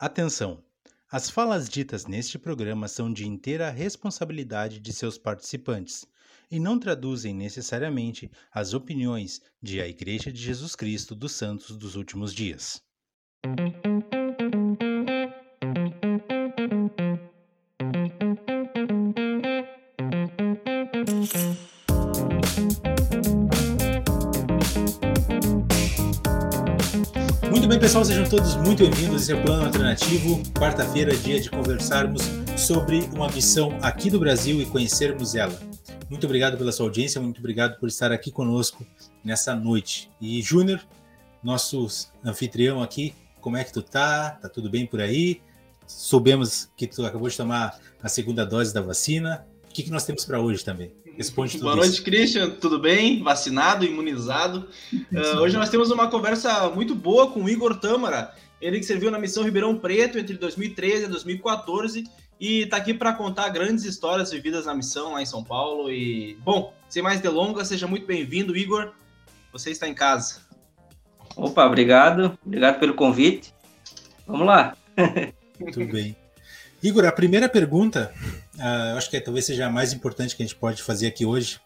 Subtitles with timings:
[0.00, 0.64] Atenção!
[1.12, 6.06] As falas ditas neste programa são de inteira responsabilidade de seus participantes
[6.50, 11.96] e não traduzem necessariamente as opiniões de a Igreja de Jesus Cristo dos Santos dos
[11.96, 12.82] Últimos Dias.
[27.90, 29.22] Pessoal, sejam todos muito bem-vindos.
[29.22, 30.40] Esse é o Plano Alternativo.
[30.56, 32.22] Quarta-feira, dia de conversarmos
[32.56, 35.60] sobre uma missão aqui do Brasil e conhecermos ela.
[36.08, 38.86] Muito obrigado pela sua audiência, muito obrigado por estar aqui conosco
[39.24, 40.08] nessa noite.
[40.20, 40.80] E Júnior,
[41.42, 41.88] nosso
[42.24, 44.38] anfitrião aqui, como é que tu tá?
[44.40, 45.42] Tá tudo bem por aí?
[45.84, 49.44] Soubemos que tu acabou de tomar a segunda dose da vacina.
[49.68, 50.92] O que, que nós temos para hoje também?
[51.20, 52.02] Responde tudo Boa noite, isso.
[52.02, 52.48] Christian.
[52.48, 53.22] Tudo bem?
[53.22, 54.66] Vacinado, imunizado.
[54.90, 58.34] Uh, hoje nós temos uma conversa muito boa com o Igor Tâmara.
[58.58, 62.04] Ele que serviu na missão Ribeirão Preto entre 2013 e 2014
[62.40, 65.92] e está aqui para contar grandes histórias vividas na missão lá em São Paulo.
[65.92, 68.92] E, bom, sem mais delongas, seja muito bem-vindo, Igor.
[69.52, 70.40] Você está em casa.
[71.36, 72.38] Opa, obrigado.
[72.46, 73.52] Obrigado pelo convite.
[74.26, 74.74] Vamos lá.
[75.70, 76.16] Tudo bem.
[76.82, 78.12] Igor, a primeira pergunta,
[78.56, 81.06] uh, eu acho que é, talvez seja a mais importante que a gente pode fazer
[81.06, 81.60] aqui hoje.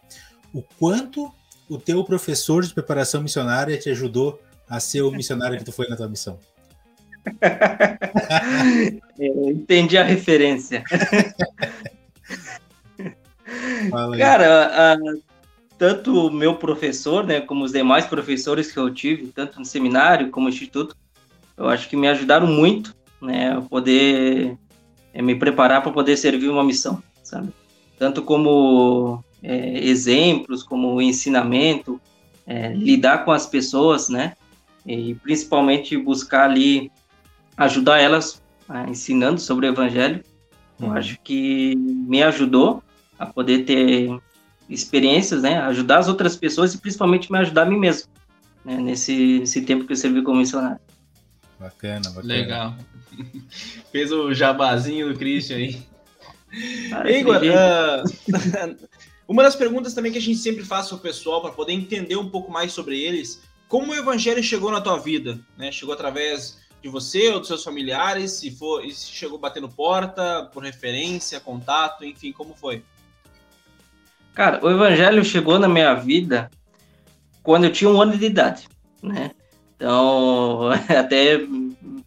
[0.52, 1.32] O quanto
[1.68, 5.88] o teu professor de preparação missionária te ajudou a ser o missionário que tu foi
[5.88, 6.38] na tua missão?
[9.18, 10.82] entendi a referência.
[14.18, 15.22] Cara, uh,
[15.78, 20.30] tanto o meu professor, né, como os demais professores que eu tive, tanto no seminário
[20.30, 20.96] como no instituto,
[21.56, 24.58] eu acho que me ajudaram muito, né, a poder
[25.14, 27.50] é me preparar para poder servir uma missão, sabe?
[27.96, 32.00] Tanto como é, exemplos, como ensinamento,
[32.46, 34.34] é, lidar com as pessoas, né?
[34.84, 36.90] E principalmente buscar ali
[37.56, 40.22] ajudar elas é, ensinando sobre o Evangelho.
[40.80, 40.94] Eu uhum.
[40.94, 42.82] acho que me ajudou
[43.16, 44.10] a poder ter
[44.68, 45.60] experiências, né?
[45.60, 48.08] Ajudar as outras pessoas e principalmente me ajudar a mim mesmo,
[48.64, 48.76] né?
[48.78, 50.80] Nesse, nesse tempo que eu servi como missionário.
[51.60, 52.34] Bacana, bacana.
[52.34, 52.74] Legal.
[53.92, 55.82] Fez o jabazinho do Christian aí.
[57.18, 58.76] Igor, uh,
[59.26, 62.16] uma das perguntas também que a gente sempre faz para o pessoal, para poder entender
[62.16, 65.38] um pouco mais sobre eles, como o evangelho chegou na tua vida?
[65.56, 65.72] Né?
[65.72, 68.32] Chegou através de você ou dos seus familiares?
[68.32, 72.84] Se, for, se chegou batendo porta, por referência, contato, enfim, como foi?
[74.34, 76.50] Cara, o evangelho chegou na minha vida
[77.42, 78.68] quando eu tinha um ano de idade,
[79.02, 79.30] né?
[79.76, 81.38] Então, até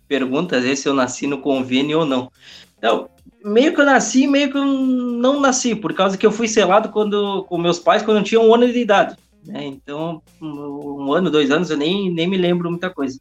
[0.08, 2.32] pergunta às vezes se eu nasci no convênio ou não.
[2.78, 3.10] Então,
[3.44, 6.90] meio que eu nasci, meio que eu não nasci, por causa que eu fui selado
[6.90, 9.16] quando, com meus pais quando eu tinha um ano de idade.
[9.46, 9.66] Né?
[9.66, 13.20] Então, um ano, dois anos, eu nem, nem me lembro muita coisa.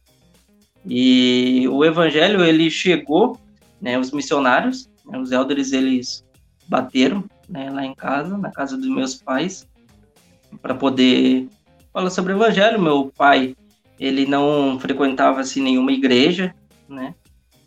[0.85, 3.37] E o evangelho, ele chegou,
[3.81, 6.23] né, os missionários, né, os elders, eles
[6.67, 9.67] bateram né, lá em casa, na casa dos meus pais,
[10.61, 11.47] para poder
[11.93, 12.81] falar sobre o evangelho.
[12.81, 13.55] Meu pai,
[13.99, 16.53] ele não frequentava assim nenhuma igreja,
[16.89, 17.15] né?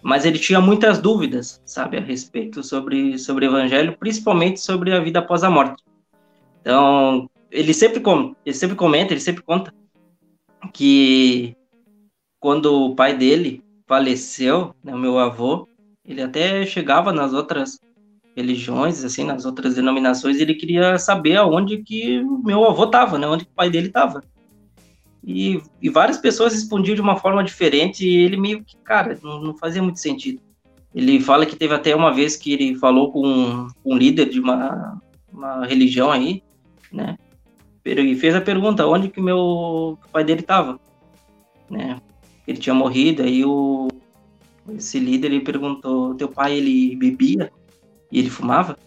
[0.03, 5.01] Mas ele tinha muitas dúvidas, sabe, a respeito sobre sobre o evangelho, principalmente sobre a
[5.01, 5.83] vida após a morte.
[6.61, 8.03] Então, ele sempre
[8.45, 9.75] ele sempre comenta, ele sempre conta
[10.73, 11.55] que
[12.39, 15.69] quando o pai dele faleceu, né, o meu avô,
[16.05, 17.79] ele até chegava nas outras
[18.37, 23.45] religiões, assim, nas outras denominações, ele queria saber aonde que meu avô estava, né, onde
[23.45, 24.23] o pai dele estava.
[25.23, 29.41] E, e, várias pessoas respondiam de uma forma diferente e ele meio que, cara, não,
[29.41, 30.41] não, fazia muito sentido.
[30.95, 34.41] Ele fala que teve até uma vez que ele falou com um, um líder de
[34.41, 35.01] uma,
[35.33, 36.43] uma religião aí,
[36.91, 37.17] né?
[37.85, 40.81] E fez a pergunta, onde que meu pai dele estava,
[41.71, 42.01] né?
[42.47, 43.89] Ele tinha morrido, aí o
[44.77, 47.51] esse líder ele perguntou, teu pai ele bebia
[48.11, 48.79] e ele fumava?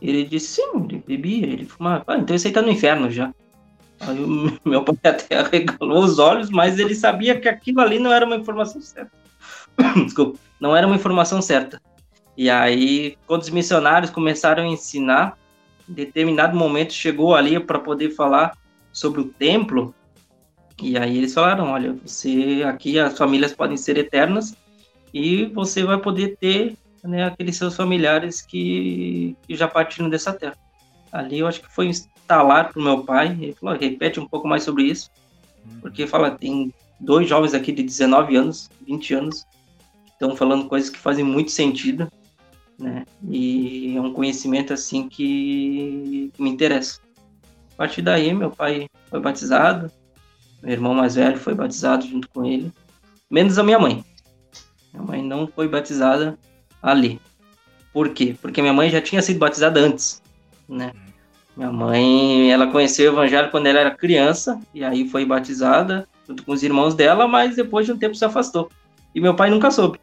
[0.00, 2.04] Ele disse, sim, ele bebia, ele fumava.
[2.06, 3.34] Ah, então esse aí tá no inferno já.
[4.64, 8.36] Meu pai até arregalou os olhos, mas ele sabia que aquilo ali não era uma
[8.36, 9.12] informação certa.
[10.04, 11.80] Desculpa, não era uma informação certa.
[12.36, 15.38] E aí, quando os missionários começaram a ensinar,
[15.88, 18.56] em determinado momento chegou ali para poder falar
[18.92, 19.94] sobre o templo.
[20.82, 24.54] E aí eles falaram: olha, você aqui as famílias podem ser eternas
[25.14, 30.56] e você vai poder ter né, aqueles seus familiares que, que já partiram dessa terra.
[31.10, 31.90] Ali eu acho que foi
[32.26, 33.36] instalar para o meu pai.
[33.40, 35.10] Ele falou: repete um pouco mais sobre isso.
[35.64, 35.80] Uhum.
[35.80, 39.46] Porque fala, tem dois jovens aqui de 19 anos, 20 anos,
[40.04, 42.10] que estão falando coisas que fazem muito sentido,
[42.78, 43.04] né?
[43.28, 47.00] E é um conhecimento assim que me interessa.
[47.74, 49.90] A partir daí, meu pai foi batizado,
[50.62, 52.72] meu irmão mais velho foi batizado junto com ele,
[53.30, 54.04] menos a minha mãe.
[54.92, 56.38] Minha mãe não foi batizada
[56.82, 57.20] ali.
[57.92, 58.34] Por quê?
[58.40, 60.22] Porque minha mãe já tinha sido batizada antes,
[60.66, 60.92] né?
[61.56, 66.42] Minha mãe, ela conheceu o evangelho quando ela era criança e aí foi batizada junto
[66.44, 68.70] com os irmãos dela, mas depois de um tempo se afastou.
[69.14, 69.98] E meu pai nunca soube.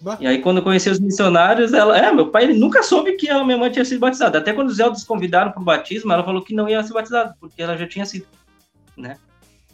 [0.00, 0.18] Bah.
[0.20, 3.30] E aí quando eu conheci os missionários, ela, é, meu pai ele nunca soube que
[3.30, 4.38] a minha mãe tinha sido batizada.
[4.38, 7.36] Até quando os Zeldas convidaram para o batismo, ela falou que não ia ser batizada,
[7.38, 8.26] porque ela já tinha sido,
[8.96, 9.16] né?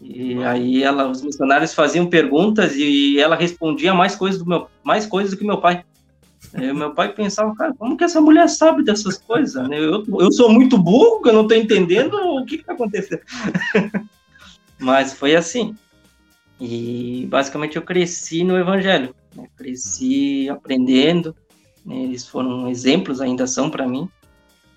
[0.01, 5.07] E aí ela, os missionários faziam perguntas e ela respondia mais coisas do meu, mais
[5.07, 5.83] coisas do que meu pai.
[6.55, 9.69] Aí meu pai pensava, cara, como que essa mulher sabe dessas coisas?
[9.69, 9.79] Né?
[9.79, 13.23] Eu, eu sou muito burro, eu não estou entendendo o que está acontecendo.
[14.79, 15.77] Mas foi assim.
[16.61, 19.15] E basicamente eu cresci no Evangelho.
[19.35, 19.47] Né?
[19.57, 21.35] Cresci aprendendo.
[21.85, 22.03] Né?
[22.03, 24.09] Eles foram exemplos, ainda são para mim.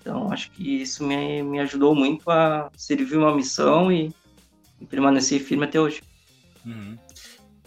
[0.00, 4.12] Então acho que isso me, me ajudou muito a servir uma missão e,
[4.80, 6.02] e permanecer firme até hoje.
[6.66, 6.96] Uhum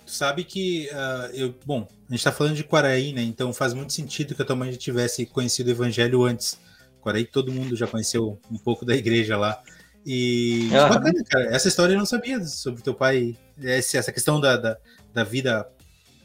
[0.06, 3.22] sabe que uh, eu, bom, a gente está falando de Quaraí, né?
[3.24, 6.60] Então faz muito sentido que a tua mãe já tivesse conhecido o Evangelho antes.
[7.02, 9.62] Quaraí todo mundo já conheceu um pouco da igreja lá.
[10.06, 10.90] E uhum.
[10.90, 11.46] bacana, cara.
[11.56, 13.36] Essa história eu não sabia sobre teu pai.
[13.62, 14.78] Essa questão da, da,
[15.14, 15.68] da vida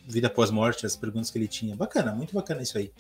[0.07, 1.77] vida pós-morte, as perguntas que ele tinha.
[1.77, 2.93] Bacana, muito bacana isso aí.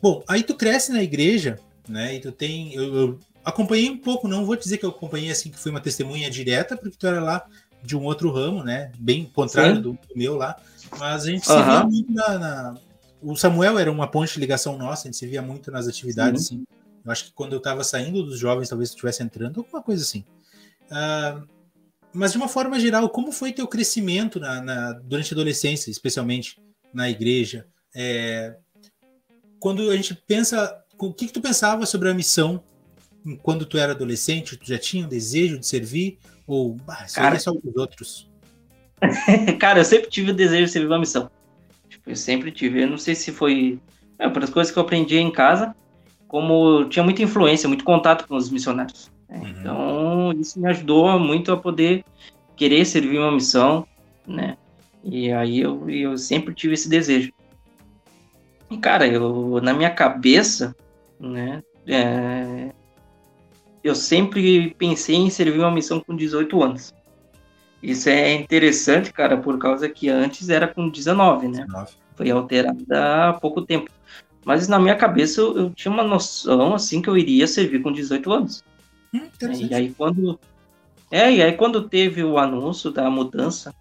[0.00, 1.58] Bom, aí tu cresce na igreja,
[1.88, 2.14] né?
[2.14, 2.74] E tu tem.
[2.74, 5.80] Eu, eu acompanhei um pouco, não vou dizer que eu acompanhei assim, que fui uma
[5.80, 7.46] testemunha direta, porque tu era lá
[7.82, 8.92] de um outro ramo, né?
[8.98, 10.56] Bem contrário do, do, meu lá.
[10.98, 12.78] Mas a gente se via muito na, na,
[13.22, 16.46] O Samuel era uma ponte de ligação nossa, a gente se via muito nas atividades,
[16.46, 16.56] Sim.
[16.56, 16.80] assim.
[17.04, 20.24] Eu acho que quando eu estava saindo dos jovens, talvez estivesse entrando, alguma coisa assim.
[20.90, 21.48] Uh,
[22.12, 26.60] mas de uma forma geral, como foi teu crescimento na, na durante a adolescência, especialmente
[26.92, 27.66] na igreja?
[27.94, 28.56] É,
[29.58, 32.62] quando a gente pensa, o que, que tu pensava sobre a missão
[33.42, 34.56] quando tu era adolescente?
[34.56, 36.18] Tu já tinha um desejo de servir
[36.50, 37.36] ou, bah, Cara...
[37.36, 38.30] é só dos outros?
[39.58, 41.30] Cara, eu sempre tive o desejo de servir uma missão.
[41.88, 42.82] Tipo, eu sempre tive.
[42.82, 43.78] Eu não sei se foi.
[44.18, 45.74] É, por as coisas que eu aprendi em casa,
[46.28, 49.10] como tinha muita influência, muito contato com os missionários.
[49.28, 49.38] Né?
[49.38, 49.48] Uhum.
[49.48, 52.04] Então, isso me ajudou muito a poder
[52.56, 53.86] querer servir uma missão,
[54.26, 54.56] né?
[55.02, 57.32] E aí eu, eu sempre tive esse desejo.
[58.70, 60.76] E, cara, eu, na minha cabeça,
[61.18, 61.62] né?
[61.86, 62.70] É,
[63.82, 66.94] eu sempre pensei em servir uma missão com 18 anos.
[67.82, 71.64] Isso é interessante, cara, por causa que antes era com 19, né?
[71.66, 71.92] 19.
[72.14, 73.90] Foi alterada há pouco tempo.
[74.44, 77.92] Mas na minha cabeça eu, eu, tinha uma noção assim que eu iria servir com
[77.92, 78.64] 18 anos.
[79.14, 79.28] Hum,
[79.68, 80.38] e aí quando
[81.10, 83.74] é, e aí quando teve o anúncio da mudança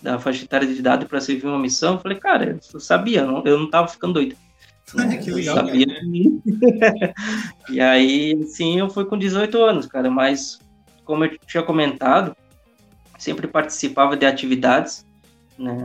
[0.00, 3.26] da faixa etária de idade para servir uma missão, eu falei, cara, eu sabia, eu
[3.26, 4.34] não, eu não tava ficando doido.
[5.22, 5.56] Que legal.
[5.56, 5.86] Sabia
[7.70, 10.60] e aí, sim, eu fui com 18 anos, cara, mas
[11.04, 12.36] como eu tinha comentado,
[13.18, 15.06] sempre participava de atividades,
[15.58, 15.76] né,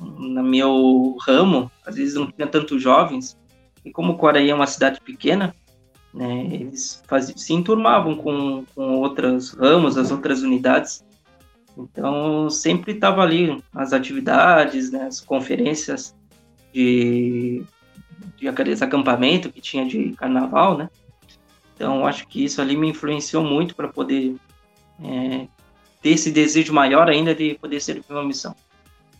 [0.00, 3.36] no meu ramo, às vezes não tinha tantos jovens,
[3.84, 5.54] e como Quaraí é uma cidade pequena,
[6.12, 11.04] né, eles faziam, se enturmavam com, com outros ramos, as outras unidades,
[11.76, 16.14] então sempre estava ali as atividades, né, as conferências
[16.72, 17.62] de
[18.44, 20.90] de aqueles acampamento que tinha de carnaval, né?
[21.74, 24.36] Então, acho que isso ali me influenciou muito para poder
[25.02, 25.48] é,
[26.02, 28.54] ter esse desejo maior ainda de poder servir uma missão.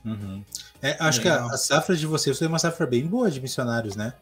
[0.05, 0.45] Uhum.
[0.83, 3.97] É, acho que a, a, safra de vocês foi uma safra bem boa de missionários,
[3.97, 4.13] né?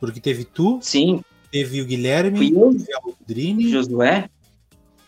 [0.00, 1.22] Porque teve tu, Sim.
[1.52, 4.30] teve o Guilherme, teve a Aldrine, Josué.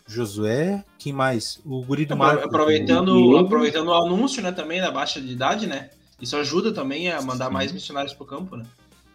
[0.05, 1.59] Josué, quem mais?
[1.65, 2.45] O Guri do Marco.
[2.45, 5.89] Aproveitando, aproveitando o anúncio, né, também da baixa de idade, né?
[6.21, 7.53] Isso ajuda também a mandar Sim.
[7.53, 8.65] mais missionários para o campo, né?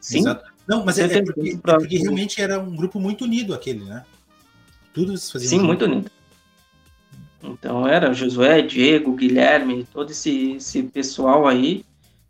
[0.00, 0.19] Sim.
[0.21, 0.57] Exato.
[0.67, 4.05] Não, mas é, é, porque, é, porque, realmente era um grupo muito unido aquele, né?
[4.93, 6.11] Tudo se fazia Sim, muito unido.
[7.43, 11.85] Então era Josué, Diego, Guilherme, todo esse, esse pessoal aí.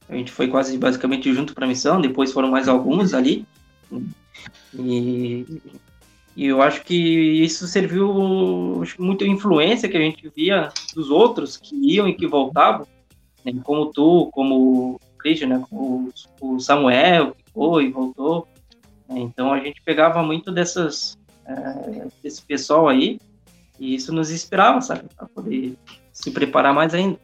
[0.08, 3.46] A gente foi quase basicamente junto para a missão, depois foram mais alguns ali.
[4.74, 5.46] E,
[6.36, 11.56] e eu acho que isso serviu acho, muito influência que a gente via dos outros
[11.56, 12.86] que iam e que voltavam,
[13.44, 13.52] né?
[13.64, 15.64] como tu, como o Christian, né?
[15.70, 17.34] o, o Samuel,
[17.80, 18.46] e voltou.
[19.08, 19.20] Né?
[19.20, 23.18] Então a gente pegava muito dessas, é, desse pessoal aí
[23.78, 25.76] e isso nos inspirava, sabe, para poder
[26.12, 27.18] se preparar mais ainda.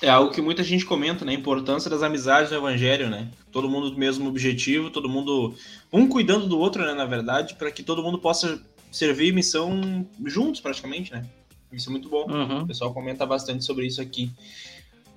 [0.00, 1.32] É algo que muita gente comenta, né?
[1.32, 3.28] A importância das amizades no evangelho, né?
[3.50, 5.54] Todo mundo do mesmo objetivo, todo mundo
[5.92, 6.94] um cuidando do outro, né?
[6.94, 11.26] Na verdade, para que todo mundo possa servir missão juntos, praticamente, né?
[11.72, 12.30] Isso é muito bom.
[12.30, 12.62] Uhum.
[12.62, 14.30] O pessoal comenta bastante sobre isso aqui.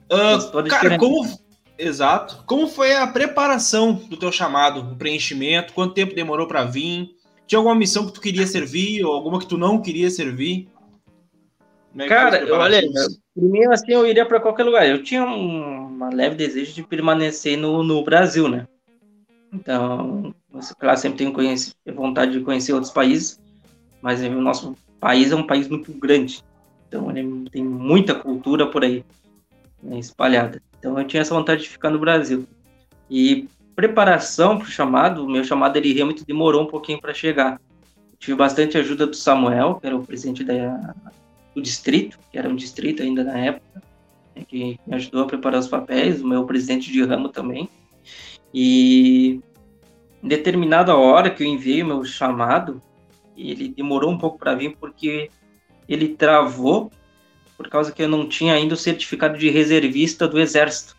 [0.10, 1.26] Uh, cara, como,
[1.82, 2.44] Exato.
[2.46, 5.74] Como foi a preparação do teu chamado, o preenchimento?
[5.74, 7.16] Quanto tempo demorou para vir?
[7.48, 10.70] Tinha alguma missão que tu queria servir ou alguma que tu não queria servir?
[11.98, 12.84] É cara, olha,
[13.34, 14.88] primeiro assim eu iria para qualquer lugar.
[14.88, 18.68] Eu tinha um, uma leve desejo de permanecer no, no Brasil, né?
[19.52, 20.36] Então,
[20.78, 23.42] claro, sempre tenho conhece, vontade de conhecer outros países,
[24.04, 26.44] mas o nosso país é um país muito grande.
[26.88, 29.04] Então, ele tem muita cultura por aí
[29.82, 30.62] né, espalhada.
[30.82, 32.48] Então, eu tinha essa vontade de ficar no Brasil.
[33.08, 37.62] E preparação para o chamado, meu chamado ele realmente demorou um pouquinho para chegar.
[38.18, 40.96] tive bastante ajuda do Samuel, que era o presidente da,
[41.54, 43.84] do distrito, que era um distrito ainda na época,
[44.36, 47.70] né, que me ajudou a preparar os papéis, o meu presidente de ramo também.
[48.52, 49.40] E
[50.24, 52.82] em determinada hora que eu enviei o meu chamado,
[53.38, 55.30] ele demorou um pouco para vir porque
[55.88, 56.92] ele travou
[57.62, 60.98] por causa que eu não tinha ainda o certificado de reservista do Exército.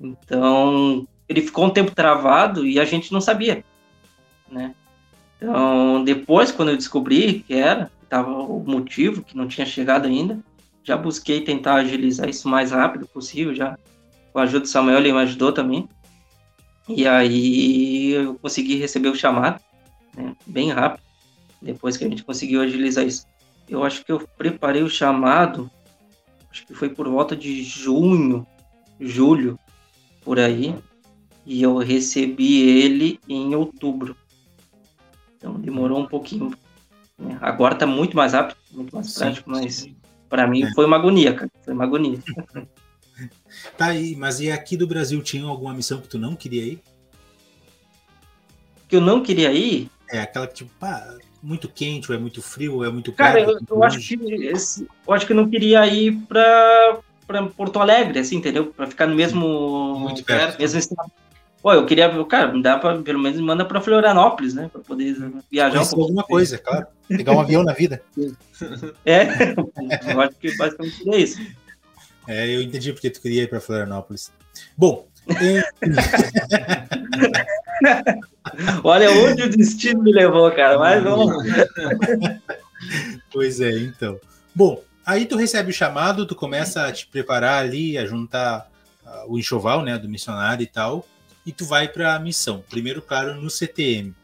[0.00, 3.64] Então, ele ficou um tempo travado e a gente não sabia,
[4.50, 4.74] né?
[5.36, 10.38] Então, depois, quando eu descobri que era, estava o motivo, que não tinha chegado ainda,
[10.82, 13.78] já busquei tentar agilizar isso o mais rápido possível, já
[14.32, 15.88] com a ajuda do Samuel, ele me ajudou também.
[16.88, 19.60] E aí eu consegui receber o chamado,
[20.16, 21.02] né, bem rápido,
[21.60, 23.26] depois que a gente conseguiu agilizar isso.
[23.68, 25.70] Eu acho que eu preparei o chamado,
[26.50, 28.46] acho que foi por volta de junho,
[29.00, 29.58] julho,
[30.22, 30.74] por aí,
[31.44, 34.16] e eu recebi ele em outubro.
[35.36, 36.52] Então demorou um pouquinho.
[37.18, 37.38] Né?
[37.40, 39.88] Agora está muito mais rápido, muito mais sim, prático, mas
[40.28, 40.72] para mim é.
[40.74, 41.50] foi uma agonia, cara.
[41.62, 42.18] Foi uma agonia.
[43.76, 46.82] tá aí, mas e aqui do Brasil tinha alguma missão que tu não queria ir?
[48.88, 49.90] Que eu não queria ir?
[50.10, 53.40] É, aquela que tipo, pá, muito quente, ou é muito frio, ou é muito Cara,
[53.40, 54.18] eu, eu acho que
[55.06, 58.66] eu acho que eu não queria ir para para Porto Alegre, assim, entendeu?
[58.66, 60.58] Para ficar no mesmo muito perto.
[60.58, 61.10] mesmo estado.
[61.60, 65.16] Pô, eu queria, cara, dá para pelo menos manda para Florianópolis, né, para poder
[65.50, 66.02] viajar um pouco.
[66.02, 66.86] alguma coisa, claro.
[67.08, 68.02] Pegar um avião na vida.
[69.04, 69.26] É,
[70.12, 71.46] eu acho que basicamente é isso.
[72.26, 74.32] É, eu entendi porque tu queria ir para Florianópolis.
[74.76, 75.06] Bom,
[78.84, 80.78] Olha onde o destino me levou, cara.
[80.78, 81.44] Mas vamos.
[83.32, 84.18] pois é, então.
[84.54, 88.70] Bom, aí tu recebe o chamado, tu começa a te preparar ali, a juntar
[89.04, 91.06] uh, o enxoval, né, do missionário e tal,
[91.44, 92.64] e tu vai para a missão.
[92.68, 94.14] Primeiro, claro, no CTM.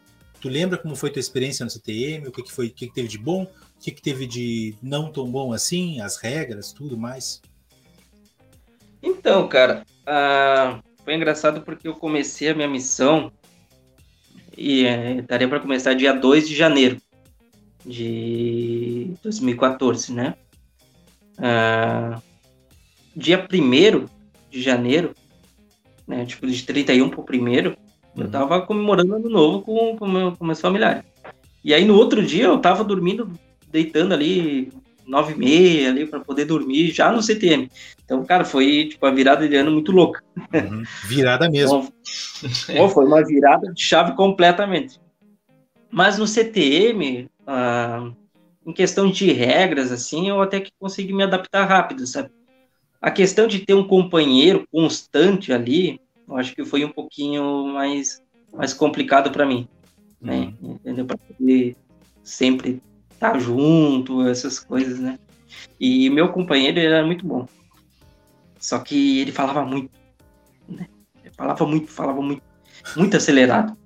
[0.41, 2.27] Tu lembra como foi tua experiência no CTM?
[2.27, 2.67] O que, que foi?
[2.67, 3.45] O que, que teve de bom?
[3.45, 6.01] O que, que teve de não tão bom assim?
[6.01, 7.41] As regras, tudo mais?
[9.03, 13.33] Então, cara, uh, foi engraçado porque eu comecei a minha missão
[14.57, 16.97] e é, estaria para começar dia 2 de janeiro
[17.85, 20.35] de 2014, né?
[21.39, 22.21] Ah,
[23.17, 24.07] dia 1
[24.51, 25.15] de janeiro,
[26.07, 27.77] né, tipo de 31 para o primeiro,
[28.15, 28.25] uhum.
[28.25, 31.05] eu tava comemorando ano novo com, com, meu, com meus familiares.
[31.65, 33.33] E aí no outro dia eu tava dormindo,
[33.69, 34.73] deitando ali
[35.07, 37.71] nove e meia ali para poder dormir já no CTM.
[38.05, 40.23] Então, cara, foi tipo a virada de ano muito louca.
[40.53, 40.83] Uhum.
[41.07, 41.93] Virada mesmo.
[42.69, 45.01] Então, foi uma virada de chave completamente.
[45.91, 48.11] Mas no CTM, ah,
[48.67, 52.31] em questão de regras, assim, eu até que consegui me adaptar rápido, sabe?
[53.01, 58.23] A questão de ter um companheiro constante ali, eu acho que foi um pouquinho mais,
[58.53, 59.69] mais complicado para mim,
[60.21, 60.55] né?
[60.63, 60.73] Uhum.
[60.75, 61.05] Entendeu?
[61.05, 61.77] Para poder
[62.23, 62.81] sempre
[63.23, 65.19] estar tá junto, essas coisas, né?
[65.79, 67.47] E meu companheiro era muito bom.
[68.59, 69.91] Só que ele falava muito,
[70.69, 70.87] né?
[71.23, 72.43] Ele falava muito, falava muito,
[72.97, 73.77] muito acelerado.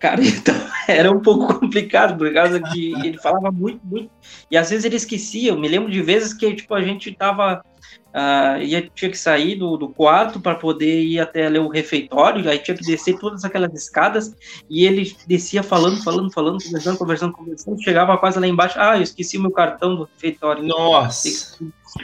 [0.00, 0.54] Cara, então
[0.88, 4.10] era um pouco complicado, por causa que ele falava muito, muito.
[4.50, 5.50] E às vezes ele esquecia.
[5.50, 7.62] Eu me lembro de vezes que tipo, a gente tava
[8.10, 12.48] Uh, ia, tinha que sair do, do quarto para poder ir até ali, o refeitório,
[12.50, 14.34] aí tinha que descer todas aquelas escadas,
[14.68, 19.02] e ele descia falando, falando, falando, conversando, conversando, conversando, chegava quase lá embaixo, ah, eu
[19.02, 20.64] esqueci o meu cartão do refeitório.
[20.64, 21.56] Nossa!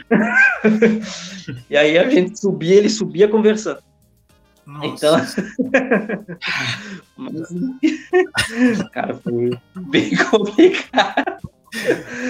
[1.69, 3.79] e aí a gente subia, ele subia conversando.
[4.67, 4.85] Nossa.
[4.85, 5.17] Então,
[7.15, 11.49] Mas, cara, foi bem complicado.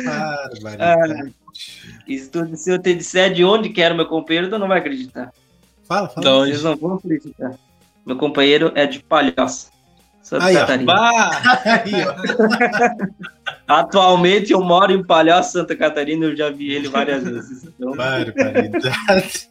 [0.08, 0.50] Ah,
[2.08, 4.68] isso tudo, se eu te disser de onde que era o meu companheiro, tu não
[4.68, 5.34] vai acreditar.
[5.84, 6.20] Fala, fala.
[6.20, 7.56] Então, Eles não vão acreditar.
[8.06, 9.72] Meu companheiro é de Palhoça,
[10.22, 10.94] Santa Aí, Catarina.
[11.66, 11.92] Aí,
[13.68, 17.64] Atualmente eu moro em Palhoça, Santa Catarina, eu já vi ele várias vezes.
[17.64, 17.94] Então...
[17.94, 19.50] Barbaridade.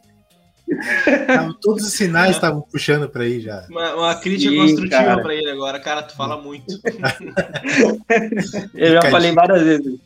[1.63, 3.67] Todos os sinais estavam puxando para aí já.
[3.71, 5.79] Uma, uma crítica Sim, construtiva para ele agora.
[5.79, 6.81] Cara, tu fala muito.
[8.75, 10.01] eu já falei várias vezes.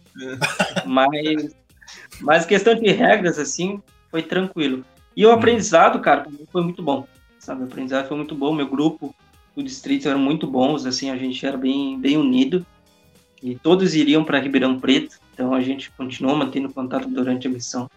[0.87, 1.55] Mas,
[2.21, 4.85] mas questão de regras, assim, foi tranquilo.
[5.17, 5.33] E o hum.
[5.33, 7.07] aprendizado, cara, foi muito bom.
[7.39, 8.55] Sabe, o aprendizado foi muito bom.
[8.55, 9.15] Meu grupo,
[9.57, 12.65] o distrito eram muito bons, assim, a gente era bem, bem unido.
[13.43, 17.89] E todos iriam para Ribeirão Preto Então a gente continuou mantendo contato durante a missão.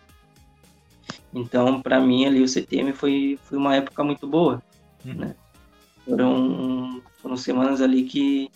[1.33, 4.61] Então, para mim ali o CTM foi, foi uma época muito boa,
[5.05, 5.13] uhum.
[5.15, 5.35] né?
[6.05, 8.51] Foram, foram semanas ali que,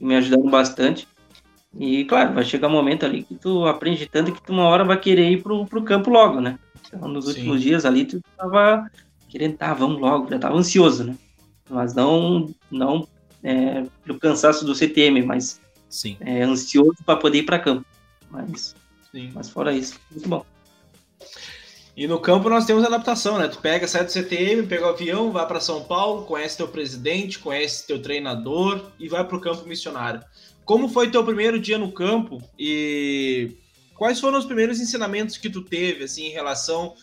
[0.00, 1.06] me ajudaram bastante.
[1.78, 4.84] E claro, vai chegar um momento ali que tu aprende tanto que tu uma hora
[4.84, 6.58] vai querer ir pro, pro campo logo, né?
[6.86, 7.30] Então, nos Sim.
[7.32, 8.90] últimos dias ali tu tava
[9.28, 11.16] querendo, tá, vamos logo, já tava ansioso, né?
[11.68, 13.06] Mas não, não
[13.42, 15.60] é, pelo cansaço do CTM, mas
[15.90, 16.16] Sim.
[16.20, 17.84] É, ansioso para poder ir para campo.
[18.30, 18.74] Mas,
[19.12, 19.30] Sim.
[19.34, 20.44] mas fora isso, muito bom.
[21.98, 23.48] E no campo nós temos adaptação, né?
[23.48, 27.40] Tu pega, sai do CTM, pega o avião, vai para São Paulo, conhece teu presidente,
[27.40, 30.22] conhece teu treinador e vai para o campo missionário.
[30.64, 33.50] Como foi teu primeiro dia no campo e
[33.96, 36.94] quais foram os primeiros ensinamentos que tu teve assim em relação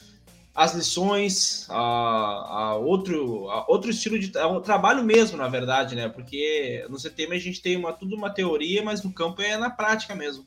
[0.56, 5.94] às lições, a, a outro, a outro estilo de a um trabalho mesmo, na verdade,
[5.94, 6.08] né?
[6.08, 9.70] Porque no CTM a gente tem uma tudo uma teoria, mas no campo é na
[9.70, 10.46] prática mesmo.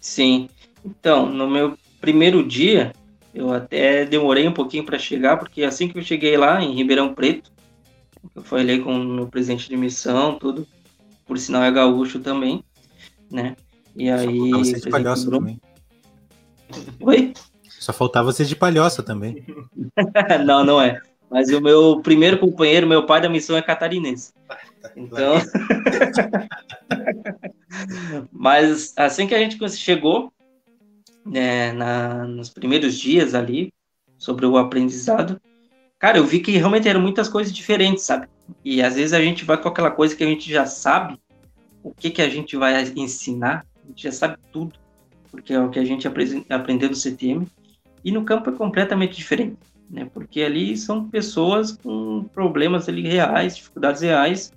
[0.00, 0.48] Sim.
[0.84, 2.92] Então, no meu primeiro dia,
[3.32, 7.14] eu até demorei um pouquinho para chegar, porque assim que eu cheguei lá em Ribeirão
[7.14, 7.50] Preto,
[8.34, 10.66] eu falei com o presidente de missão, tudo,
[11.24, 12.62] por sinal é gaúcho também,
[13.30, 13.56] né?
[13.96, 14.26] E aí.
[14.26, 15.60] Só faltava ser de palhoça também.
[17.00, 17.32] Oi?
[17.68, 19.44] Só faltava ser de palhoça também.
[20.44, 21.00] não, não é.
[21.30, 24.32] Mas o meu primeiro companheiro, meu pai da missão é catarinense.
[24.96, 25.34] Então.
[28.30, 30.32] Mas assim que a gente chegou,
[31.24, 33.72] né, na, nos primeiros dias ali,
[34.18, 35.40] sobre o aprendizado,
[35.98, 38.28] cara, eu vi que realmente eram muitas coisas diferentes, sabe?
[38.64, 41.18] E às vezes a gente vai com aquela coisa que a gente já sabe,
[41.82, 44.74] o que, que a gente vai ensinar, a gente já sabe tudo,
[45.30, 46.06] porque é o que a gente
[46.48, 47.48] aprendeu no CTM,
[48.04, 49.58] e no campo é completamente diferente,
[49.90, 50.08] né?
[50.12, 54.52] Porque ali são pessoas com problemas ali reais, dificuldades reais,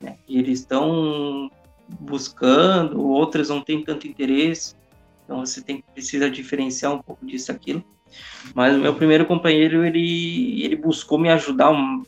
[0.00, 0.16] né?
[0.28, 1.50] E eles estão
[2.00, 4.74] buscando, outras não têm tanto interesse,
[5.26, 7.84] então você tem precisa diferenciar um pouco disso aquilo.
[8.54, 12.04] Mas o meu primeiro companheiro ele ele buscou me ajudar um,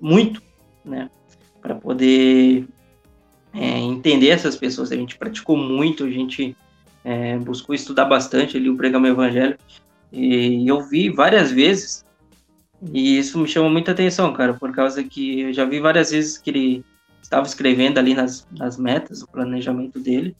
[0.00, 0.42] muito,
[0.82, 1.10] né,
[1.60, 2.66] para poder
[3.52, 4.90] é, entender essas pessoas.
[4.90, 6.56] A gente praticou muito, a gente
[7.04, 9.58] é, buscou estudar bastante ali o meu evangelho
[10.10, 12.04] e eu vi várias vezes
[12.92, 16.38] e isso me chamou muita atenção, cara, por causa que eu já vi várias vezes
[16.38, 16.84] que ele
[17.20, 20.34] estava escrevendo ali nas, nas metas, o planejamento dele,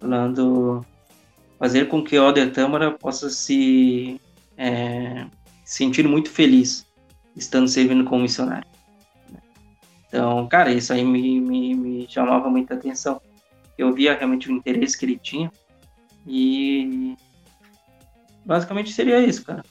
[0.00, 0.86] falando
[1.58, 4.20] fazer com que o Alder Tâmara possa se
[4.56, 5.26] é,
[5.64, 6.86] sentir muito feliz
[7.36, 8.66] estando servindo como missionário.
[10.08, 13.20] Então, cara, isso aí me, me, me chamava muita atenção.
[13.76, 15.50] Eu via realmente o interesse que ele tinha
[16.26, 17.16] e
[18.44, 19.64] basicamente seria isso, cara.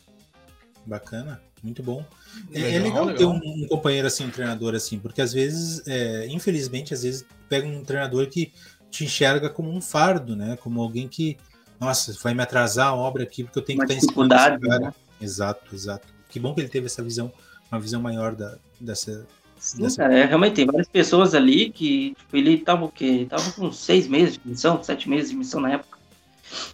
[0.86, 2.06] Bacana, muito bom.
[2.50, 5.32] Legal, é, é legal, legal, ter um, um, companheiro assim, um treinador assim, porque às
[5.32, 8.52] vezes, é, infelizmente, às vezes pega um treinador que
[8.91, 10.58] te enxerga como um fardo, né?
[10.58, 11.38] Como alguém que
[11.84, 14.58] nossa, vai me atrasar a obra aqui porque eu tenho uma que estar esse cara.
[14.80, 14.93] Né?
[15.19, 16.08] Exato, exato.
[16.30, 17.32] Que bom que ele teve essa visão,
[17.72, 19.28] uma visão maior da, dessa.
[19.60, 19.98] Sim, dessa...
[19.98, 23.28] cara, é, realmente tem várias pessoas ali que, tipo, ele tava o quê?
[23.30, 25.98] tava com seis meses de missão, sete meses de missão na época.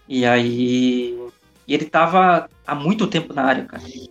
[0.07, 1.17] E aí.
[1.67, 3.83] E ele tava há muito tempo na área, cara.
[3.83, 4.09] Ele,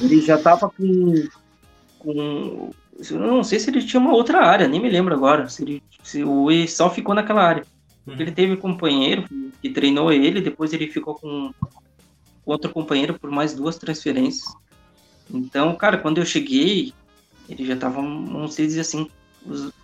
[0.00, 1.28] ele já tava com.
[1.98, 2.70] com
[3.10, 5.48] eu não sei se ele tinha uma outra área, nem me lembro agora.
[5.48, 7.64] Se, ele, se o E só ficou naquela área.
[8.06, 9.24] Porque ele teve um companheiro
[9.60, 11.52] que treinou ele, depois ele ficou com
[12.44, 14.54] outro companheiro por mais duas transferências.
[15.28, 16.94] Então, cara, quando eu cheguei,
[17.48, 19.10] ele já tava, vamos dizer assim,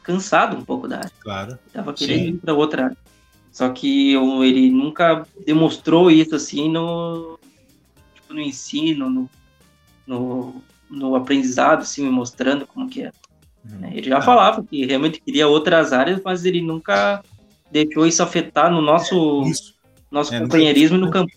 [0.04, 1.12] cansado um pouco da área.
[1.20, 1.58] Claro.
[1.72, 2.28] tava querendo Sim.
[2.28, 2.96] ir para outra área.
[3.50, 7.38] Só que eu, ele nunca demonstrou isso assim no,
[8.14, 9.30] tipo, no ensino, no,
[10.06, 13.12] no, no aprendizado, assim, me mostrando como que é.
[13.64, 13.92] Uhum.
[13.92, 14.22] Ele já ah.
[14.22, 17.22] falava que realmente queria outras áreas, mas ele nunca
[17.72, 19.74] deixou isso afetar no nosso, isso.
[20.10, 21.32] nosso é, companheirismo no campo.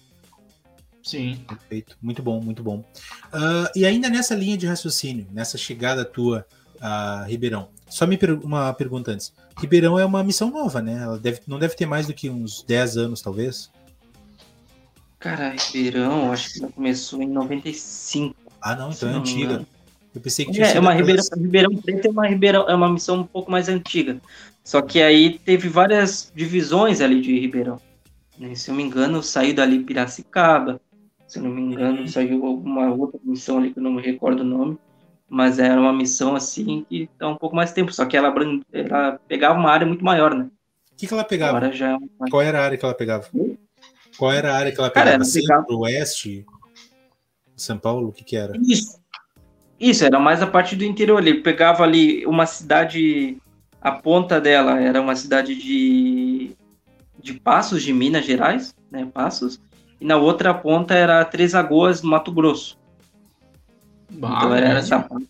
[1.01, 1.39] Sim.
[1.47, 1.97] Perfeito.
[2.01, 2.83] Muito bom, muito bom.
[3.27, 6.45] Uh, e ainda nessa linha de raciocínio, nessa chegada tua
[6.81, 9.33] a Ribeirão, só me per uma pergunta antes.
[9.57, 11.01] Ribeirão é uma missão nova, né?
[11.01, 13.71] Ela deve, não deve ter mais do que uns 10 anos, talvez.
[15.19, 18.35] Cara, Ribeirão, acho que ela começou em 95.
[18.61, 19.65] Ah, não, então é antiga.
[20.15, 22.89] Eu pensei que tinha é, é uma Ribeirão, Ribeirão Preto é uma Ribeirão, é uma
[22.89, 24.17] missão um pouco mais antiga.
[24.63, 27.79] Só que aí teve várias divisões ali de Ribeirão.
[28.39, 28.55] Né?
[28.55, 30.79] Se eu me engano, saiu dali Piracicaba.
[31.27, 32.07] Se eu não me engano, uhum.
[32.07, 34.77] saiu alguma outra missão ali que eu não me recordo o nome.
[35.27, 37.91] Mas era uma missão assim que tá um pouco mais tempo.
[37.91, 38.33] Só que ela,
[38.71, 40.49] ela pegava uma área muito maior, né?
[40.91, 41.57] O que, que ela pegava?
[41.57, 42.29] Agora já é uma...
[42.29, 43.27] Qual era a área que ela pegava?
[44.17, 45.11] Qual era a área que ela pegava?
[45.11, 45.61] Cara, ela pegava...
[45.61, 46.45] Centro, Oeste?
[47.55, 48.09] São Paulo?
[48.09, 48.53] O que, que era?
[48.57, 48.99] Isso.
[49.79, 51.19] Isso, era mais a parte do interior.
[51.19, 53.37] Ele pegava ali uma cidade
[53.85, 56.55] a ponta dela era uma cidade de,
[57.21, 59.61] de Passos, de Minas Gerais, né, Passos,
[60.01, 62.79] e na outra ponta era Três Lagoas, Mato Grosso.
[64.09, 65.27] Bah, então era essa parte.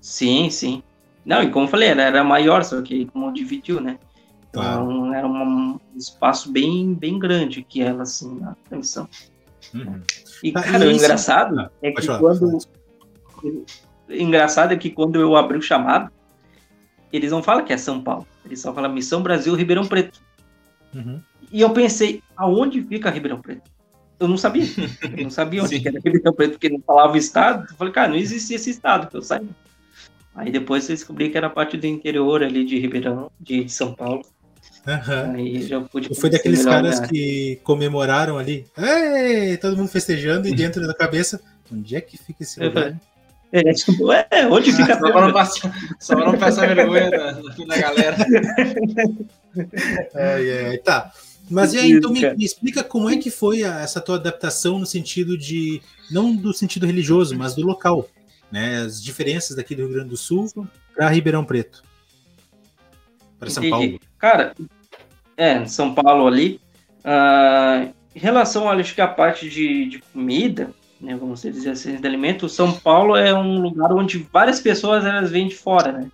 [0.00, 0.82] Sim, sim.
[1.24, 3.96] Não, e como eu falei, ela era maior, só que como dividiu, né?
[4.52, 4.90] Claro.
[4.90, 9.08] Então era um espaço bem, bem grande que ela, assim, na transmissão.
[9.72, 10.02] Uhum.
[10.42, 12.58] E ah, cara, o engraçado ah, é que quando.
[14.08, 16.10] Engraçado é que quando eu abri o chamado,
[17.12, 18.26] eles não falam que é São Paulo.
[18.44, 20.20] Eles só falam Missão Brasil Ribeirão Preto.
[20.94, 21.20] Uhum.
[21.50, 23.70] E eu pensei, aonde fica Ribeirão Preto?
[24.18, 24.64] Eu não sabia.
[25.16, 27.66] Eu não sabia onde era Ribeirão Preto, porque não falava o estado.
[27.70, 29.48] Eu falei, cara, não existia esse estado que eu saiba.
[30.34, 34.22] Aí depois eu descobri que era parte do interior ali de Ribeirão, de São Paulo.
[34.86, 35.34] Uhum.
[35.34, 38.64] Aí já pude Foi daqueles caras que comemoraram ali.
[38.76, 41.40] Ei, todo mundo festejando e dentro da cabeça,
[41.72, 42.98] onde é que fica esse lugar?
[43.50, 47.10] É, tipo, é, onde fica ah, só, para não passar, só para não passar vergonha
[47.10, 48.16] da, da galera.
[50.14, 51.10] ai, ai, tá.
[51.50, 54.78] Mas e aí, então me, me, explica como é que foi a, essa tua adaptação
[54.78, 55.80] no sentido de,
[56.10, 58.06] não do sentido religioso, mas do local,
[58.52, 58.82] né?
[58.82, 60.46] As diferenças daqui do Rio Grande do Sul
[60.94, 61.82] para Ribeirão Preto,
[63.38, 63.98] para São Paulo.
[64.18, 64.54] Cara,
[65.38, 66.60] é, São Paulo ali.
[66.98, 72.06] Uh, em relação, acho que a parte de, de comida, né, vamos dizer assim, de
[72.06, 76.10] alimento, São Paulo é um lugar onde várias pessoas elas vêm de fora, né?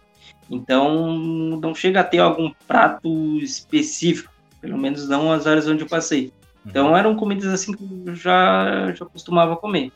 [0.50, 5.88] Então, não chega a ter algum prato específico, pelo menos não as áreas onde eu
[5.88, 6.32] passei.
[6.66, 6.96] Então, uhum.
[6.96, 9.90] eram comidas assim que eu já, já costumava comer,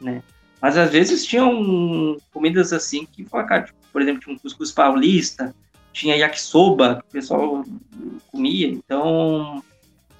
[0.00, 0.22] né?
[0.60, 3.30] Mas às vezes tinham comidas assim que, tipo,
[3.92, 5.54] por exemplo, tinha um cuscuz paulista,
[5.92, 7.64] tinha yakisoba, que o pessoal
[8.32, 9.62] comia, então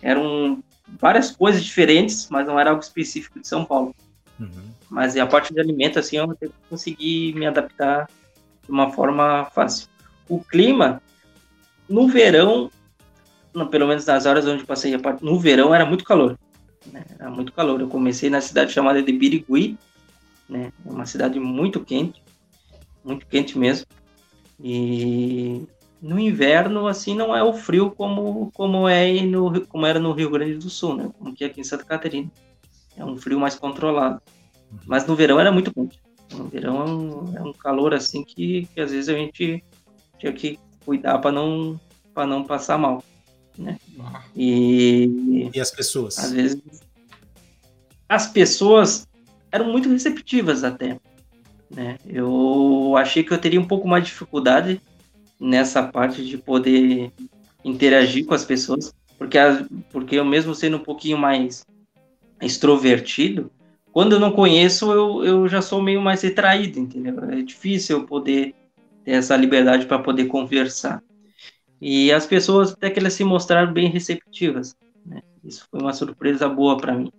[0.03, 0.63] eram
[0.99, 3.95] várias coisas diferentes, mas não era algo específico de São Paulo.
[4.39, 4.71] Uhum.
[4.89, 6.37] Mas a parte de alimento, assim, eu
[6.69, 8.09] consegui me adaptar
[8.63, 9.89] de uma forma fácil.
[10.29, 11.03] O clima,
[11.89, 12.71] no verão,
[13.53, 16.39] no, pelo menos nas horas onde passei a parte, no verão era muito calor.
[16.93, 17.05] Né?
[17.19, 17.81] Era muito calor.
[17.81, 19.79] Eu comecei na cidade chamada de Birigui,
[20.49, 20.73] né?
[20.85, 22.23] É uma cidade muito quente,
[23.05, 23.87] muito quente mesmo.
[24.63, 25.67] E
[26.05, 30.29] no inverno, assim, não é o frio como, como, é no, como era no Rio
[30.29, 31.11] Grande do Sul, né?
[31.19, 32.31] Como que é aqui em Santa Catarina.
[32.95, 34.21] É um frio mais controlado.
[34.85, 35.99] Mas no verão era muito quente.
[36.31, 39.65] No verão é um, é um calor assim que, que às vezes a gente
[40.19, 41.81] tinha que cuidar para não,
[42.15, 43.03] não passar mal.
[43.57, 43.79] Né?
[43.99, 44.25] Ah.
[44.37, 46.19] E, e as pessoas?
[46.19, 46.63] Às vezes.
[48.07, 49.09] As pessoas
[49.51, 51.01] eram muito receptivas até.
[51.71, 51.97] Né?
[52.05, 54.79] Eu achei que eu teria um pouco mais de dificuldade
[55.41, 57.13] nessa parte de poder
[57.65, 59.39] interagir com as pessoas, porque,
[59.91, 61.65] porque eu mesmo sendo um pouquinho mais
[62.41, 63.51] extrovertido,
[63.93, 67.17] quando eu não conheço, eu, eu já sou meio mais retraído, entendeu?
[67.31, 68.55] É difícil eu poder
[69.05, 71.03] ter essa liberdade para poder conversar.
[71.81, 74.77] E as pessoas até que elas se mostraram bem receptivas.
[75.07, 75.23] Né?
[75.45, 77.13] Isso foi uma surpresa boa para mim.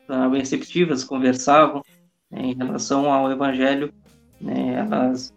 [0.00, 1.82] Estavam bem receptivas, conversavam,
[2.30, 3.92] né, em relação ao Evangelho,
[4.40, 5.32] né, elas,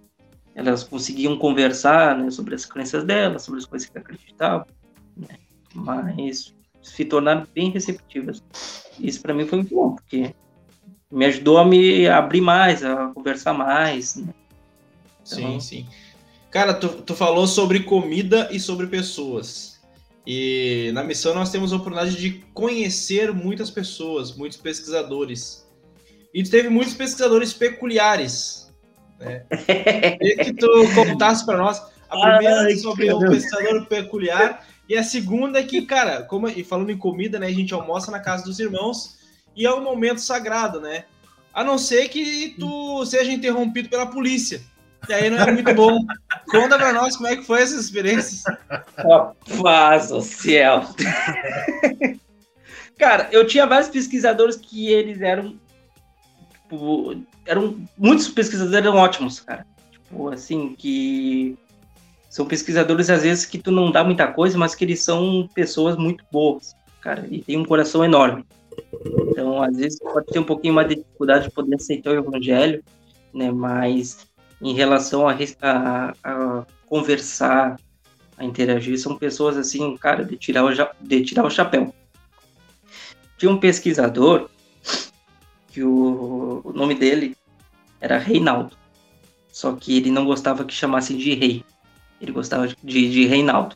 [0.58, 4.66] elas conseguiam conversar né, sobre as crenças delas, sobre as coisas que acreditavam,
[5.16, 5.38] né,
[5.74, 8.44] mas se tornaram bem receptivas.
[9.00, 10.34] Isso para mim foi muito bom, porque
[11.12, 14.16] me ajudou a me abrir mais, a conversar mais.
[14.16, 14.34] Né?
[15.22, 15.88] Então, sim, sim.
[16.50, 19.80] Cara, tu, tu falou sobre comida e sobre pessoas.
[20.26, 25.68] E na missão nós temos a oportunidade de conhecer muitas pessoas, muitos pesquisadores.
[26.34, 28.67] E teve muitos pesquisadores peculiares.
[29.20, 29.44] Né?
[29.50, 35.04] Queria que tu contasse para nós a primeira Ai, sobre o pesquisador peculiar e a
[35.04, 38.44] segunda é que, cara, como e falando em comida, né, a gente almoça na casa
[38.44, 39.18] dos irmãos
[39.56, 41.06] e é um momento sagrado, né?
[41.54, 44.62] A não ser que tu seja interrompido pela polícia.
[45.10, 46.06] E aí não é muito bom.
[46.50, 48.44] Conta pra nós como é que foi essas experiências.
[48.96, 50.86] Rapaz, o céu.
[52.98, 55.60] Cara, eu tinha vários pesquisadores que eles eram
[56.68, 59.66] tipo, eram muitos pesquisadores eram ótimos, cara.
[59.92, 61.58] Tipo, assim, que
[62.30, 65.96] são pesquisadores às vezes que tu não dá muita coisa, mas que eles são pessoas
[65.96, 68.46] muito boas, cara, e tem um coração enorme.
[69.30, 72.84] Então, às vezes pode ter um pouquinho mais de dificuldade de poder aceitar o evangelho,
[73.34, 74.28] né, mas
[74.62, 77.78] em relação a, a, a conversar,
[78.38, 80.70] a interagir, são pessoas assim, cara, de tirar o,
[81.02, 81.94] de tirar o chapéu.
[83.38, 84.50] Tinha um pesquisador
[85.78, 87.38] que o, o nome dele
[88.02, 88.76] era Reinaldo.
[89.52, 91.64] Só que ele não gostava que chamassem de rei.
[92.20, 93.76] Ele gostava de, de Reinaldo.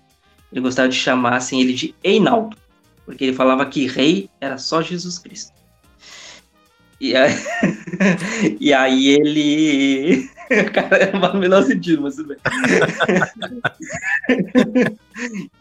[0.51, 2.57] Ele gostava de chamassem ele de Einaldo.
[3.05, 5.53] Porque ele falava que rei era só Jesus Cristo.
[6.99, 7.33] E aí,
[8.59, 10.27] e aí ele.
[10.73, 12.37] Cara, é no menor sentido, mas tudo bem.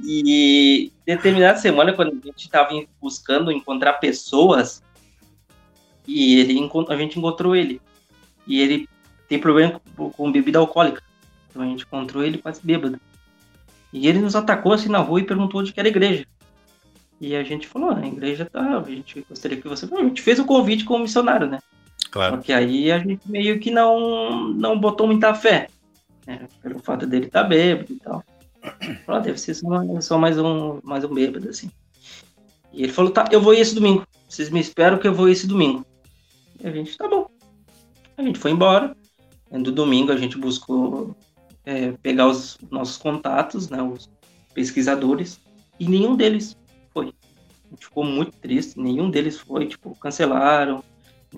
[0.03, 4.83] e determinada semana, quando a gente estava buscando encontrar pessoas,
[6.11, 7.81] e ele a gente encontrou ele.
[8.46, 8.88] E ele
[9.29, 11.03] tem problema com, com bebida alcoólica.
[11.49, 13.01] Então a gente encontrou ele quase bêbado.
[13.92, 16.27] E ele nos atacou assim na rua e perguntou onde que era a igreja.
[17.20, 19.87] E a gente falou, ah, a igreja tá, a gente gostaria que você...
[19.92, 21.61] A gente fez o convite como missionário, né?
[22.11, 22.37] Claro.
[22.37, 25.68] Só que aí a gente meio que não, não botou muita fé.
[26.27, 26.49] Né?
[26.62, 28.25] Pelo fato dele estar tá bêbado e tal.
[29.05, 29.68] Falou, ah, deve ser só,
[30.01, 31.70] só, mais, um, mais um bêbado, assim.
[32.73, 34.07] E ele falou, tá, eu vou ir esse domingo.
[34.29, 35.85] Vocês me esperam que eu vou ir esse domingo.
[36.62, 37.27] E a gente, tá bom.
[38.16, 38.96] A gente foi embora.
[39.51, 41.16] No domingo a gente buscou
[41.64, 44.09] é, pegar os nossos contatos, né, os
[44.55, 45.40] pesquisadores,
[45.79, 46.57] e nenhum deles
[46.92, 47.12] foi.
[47.66, 50.85] A gente ficou muito triste, nenhum deles foi, tipo, cancelaram,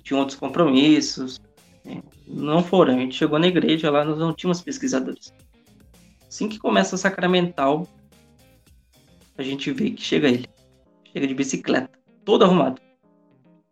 [0.03, 1.41] tinham outros compromissos,
[1.85, 2.95] né, não foram.
[2.95, 5.33] A gente chegou na igreja lá, nós não tínhamos pesquisadores.
[6.29, 7.87] Assim que começa a sacramental,
[9.37, 10.49] a gente vê que chega ele.
[11.13, 11.91] Chega de bicicleta,
[12.25, 12.81] todo arrumado,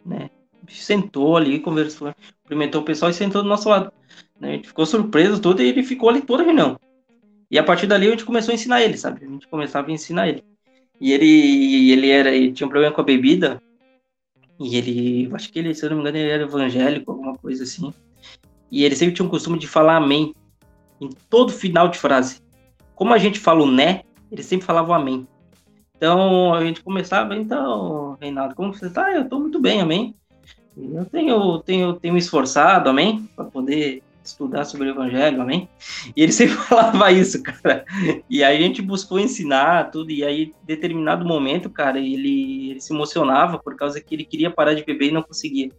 [0.05, 0.29] né?
[0.71, 3.93] Sentou ali, conversou, cumprimentou o pessoal e sentou do nosso lado.
[4.39, 4.51] Né?
[4.51, 6.79] A gente ficou surpreso todo e ele ficou ali toda a reunião.
[7.51, 9.25] E a partir dali a gente começou a ensinar ele, sabe?
[9.25, 10.45] A gente começava a ensinar ele.
[11.01, 13.61] E ele, ele era, ele tinha um problema com a bebida.
[14.59, 17.65] E ele, acho que ele, se eu não me engano, ele era evangélico, alguma coisa
[17.65, 17.93] assim.
[18.71, 20.35] E ele sempre tinha um costume de falar amém
[21.01, 22.41] em todo final de frase.
[22.95, 25.27] Como a gente fala o né, ele sempre falava o amém.
[25.97, 29.13] Então a gente começava, então, Reinaldo, como você está?
[29.13, 30.15] Eu estou muito bem, amém.
[30.77, 35.69] Eu tenho, tenho, tenho me esforçado, amém, para poder estudar sobre o evangelho, amém?
[36.17, 37.85] E ele sempre falava isso, cara.
[38.29, 42.81] E aí a gente buscou ensinar tudo, e aí, em determinado momento, cara, ele, ele
[42.81, 45.71] se emocionava por causa que ele queria parar de beber e não conseguia.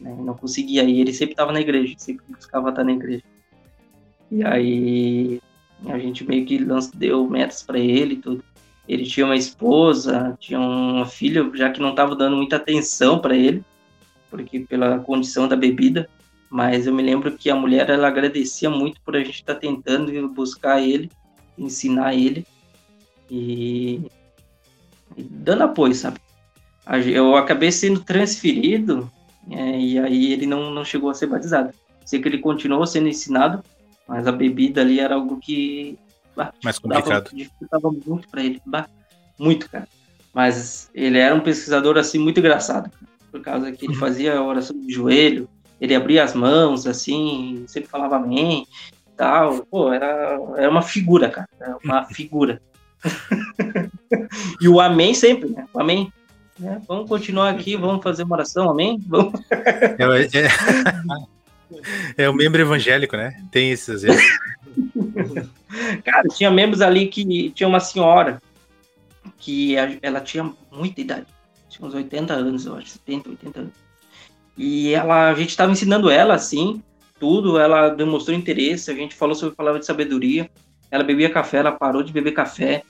[0.00, 0.16] Né?
[0.20, 3.22] Não conseguia, e ele sempre estava na igreja, sempre buscava estar na igreja.
[4.30, 5.40] E aí
[5.86, 6.60] a gente meio que
[6.94, 8.44] deu metas para ele tudo.
[8.88, 13.36] Ele tinha uma esposa, tinha uma filha, já que não estava dando muita atenção para
[13.36, 13.62] ele,
[14.30, 16.08] porque pela condição da bebida.
[16.50, 19.60] Mas eu me lembro que a mulher ela agradecia muito por a gente estar tá
[19.60, 21.10] tentando buscar ele,
[21.58, 22.46] ensinar ele
[23.30, 24.00] e,
[25.16, 26.18] e dando apoio, sabe?
[27.06, 29.10] Eu acabei sendo transferido
[29.50, 31.70] é, e aí ele não, não chegou a ser batizado.
[32.04, 33.62] Sei que ele continuou sendo ensinado,
[34.06, 35.98] mas a bebida ali era algo que
[36.34, 37.30] bah, mais complicado.
[37.34, 38.88] Dificultava muito para ele, bah,
[39.38, 39.86] muito, cara.
[40.32, 42.90] Mas ele era um pesquisador assim muito engraçado,
[43.38, 45.48] por causa que ele fazia oração de joelho,
[45.80, 48.66] ele abria as mãos, assim, sempre falava amém,
[49.16, 49.64] tal.
[49.70, 52.60] Pô, era, era uma figura, cara, era uma figura.
[54.60, 55.66] e o amém sempre, né?
[55.72, 56.12] O amém.
[56.60, 59.00] É, vamos continuar aqui, vamos fazer uma oração, amém?
[59.06, 59.40] Vamos.
[59.50, 59.94] É,
[62.18, 63.40] é, é o membro evangélico, né?
[63.52, 64.38] Tem vezes.
[66.04, 68.42] Cara, tinha membros ali que tinha uma senhora
[69.38, 71.26] que ela tinha muita idade,
[71.68, 73.72] tinha uns 80 anos, eu acho, 70, 80 anos.
[74.56, 76.82] E ela, a gente estava ensinando ela, assim,
[77.18, 80.50] tudo, ela demonstrou interesse, a gente falou sobre palavra de sabedoria,
[80.90, 82.82] ela bebia café, ela parou de beber café,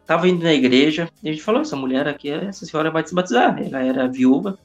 [0.00, 3.14] estava indo na igreja, e a gente falou, essa mulher aqui, essa senhora vai se
[3.14, 4.58] batizar, ela era viúva,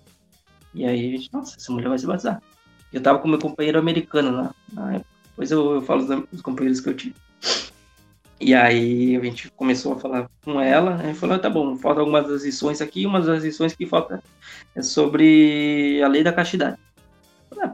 [0.73, 2.41] e aí a gente, nossa, essa mulher vai se batizar.
[2.91, 6.79] Eu estava com meu companheiro americano lá, na época, depois eu, eu falo dos companheiros
[6.79, 7.15] que eu tive.
[8.39, 12.01] E aí a gente começou a falar com ela, a gente falou, tá bom, faltam
[12.01, 14.21] algumas das lições aqui, uma das lições que falta
[14.75, 16.77] é sobre a lei da castidade.
[17.57, 17.73] Ah,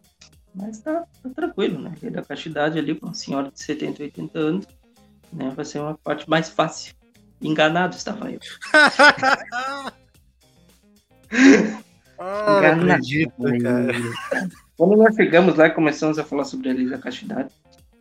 [0.54, 1.94] mas tá, tá, tranquilo, né?
[1.98, 4.68] A lei da castidade ali com uma senhora de 70, 80 anos,
[5.34, 5.52] né?
[5.56, 6.94] Vai ser uma parte mais fácil.
[7.42, 8.40] Enganado estava eu.
[12.20, 12.92] oh, Enganado.
[12.92, 13.94] Acredito, cara.
[14.78, 17.52] Quando nós chegamos lá e começamos a falar sobre a lei da castidade,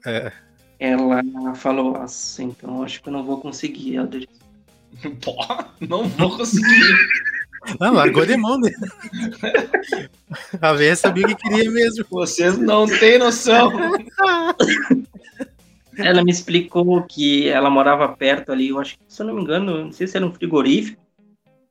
[0.04, 0.30] é
[0.80, 1.22] ela
[1.54, 3.98] falou assim, então acho que eu não vou conseguir.
[5.20, 5.36] Pô,
[5.86, 6.96] não vou conseguir.
[7.78, 8.70] Não, largou de mão, né?
[10.62, 12.06] A Véia sabia o que queria mesmo.
[12.10, 13.70] Vocês não têm noção.
[15.98, 19.42] Ela me explicou que ela morava perto ali, eu acho que, se eu não me
[19.42, 20.98] engano, não sei se era um frigorífico.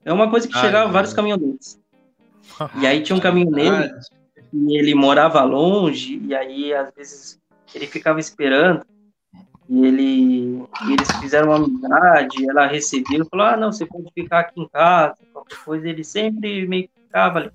[0.05, 1.79] É uma coisa que ah, chegava vários caminhoneiros.
[2.79, 3.89] E aí tinha um caminhoneiro
[4.53, 7.39] e ele morava longe, e aí às vezes
[7.73, 8.85] ele ficava esperando
[9.69, 14.39] e ele e eles fizeram uma amizade, ela recebeu, falou, ah, não, você pode ficar
[14.39, 17.51] aqui em casa, qualquer coisa, ele sempre meio que ficava ali.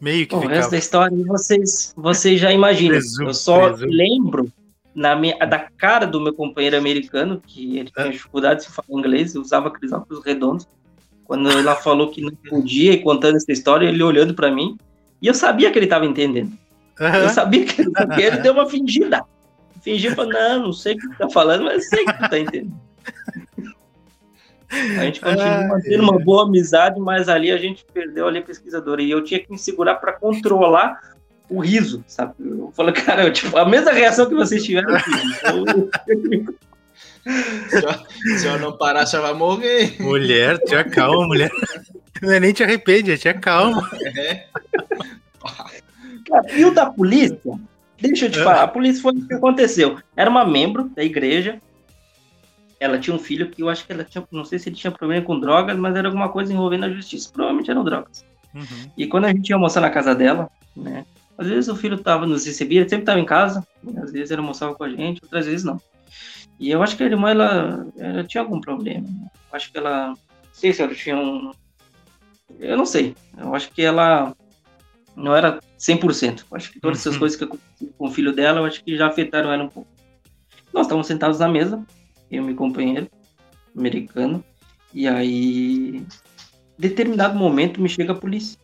[0.00, 0.54] Meio que Bom, ficava.
[0.54, 2.98] O resto da história vocês, vocês já imaginam.
[3.20, 4.50] eu só lembro
[4.92, 8.10] na minha, da cara do meu companheiro americano, que ele tinha é.
[8.10, 10.66] dificuldade de falar inglês, usava aqueles óculos redondos.
[11.24, 14.76] Quando ela falou que não podia, e contando essa história, ele olhando para mim,
[15.22, 16.52] E eu sabia que ele estava entendendo.
[16.98, 17.06] Uhum.
[17.06, 19.24] Eu sabia que ele, ele deu uma fingida.
[19.80, 22.38] Fingiu, falou, não, não sei o que tu tá falando, mas sei que tu tá
[22.38, 22.78] entendendo.
[24.70, 29.02] A gente continua mantendo uma boa amizade, mas ali a gente perdeu ali a pesquisadora.
[29.02, 31.16] E eu tinha que me segurar para controlar
[31.48, 32.34] o riso, sabe?
[32.38, 35.10] Eu falei, cara, eu, tipo, a mesma reação que vocês tiveram aqui.
[38.38, 40.00] se, eu, não parar, já vai morrer.
[40.00, 41.50] Mulher, te calma, mulher.
[42.22, 43.90] Não é nem te arrepende, é te acalma.
[44.16, 44.46] É.
[46.28, 47.40] Cara, e o da polícia?
[48.00, 49.98] Deixa eu te falar, a polícia foi o que aconteceu.
[50.16, 51.60] Era uma membro da igreja.
[52.78, 54.90] Ela tinha um filho que eu acho que ela tinha, não sei se ele tinha
[54.90, 57.30] problema com drogas, mas era alguma coisa envolvendo a justiça.
[57.30, 58.24] Provavelmente eram drogas.
[58.54, 58.90] Uhum.
[58.96, 61.04] E quando a gente ia almoçar na casa dela, né?
[61.36, 63.66] Às vezes o filho tava, nos recebia, ele sempre estava em casa,
[64.02, 65.80] às vezes ele almoçava com a gente, outras vezes não.
[66.58, 69.08] E eu acho que a irmã, ela, ela tinha algum problema.
[69.08, 69.30] Né?
[69.50, 70.18] Eu acho que ela, não
[70.52, 71.50] sei se ela tinha um,
[72.58, 74.34] eu não sei, eu acho que ela
[75.16, 76.44] não era 100%.
[76.50, 77.20] Eu acho que todas essas uhum.
[77.20, 79.88] coisas que aconteceram com o filho dela, eu acho que já afetaram ela um pouco.
[80.72, 81.82] Nós estávamos sentados na mesa,
[82.30, 83.08] eu e meu companheiro,
[83.76, 84.44] americano,
[84.92, 86.04] e aí,
[86.78, 88.58] determinado momento, me chega a polícia.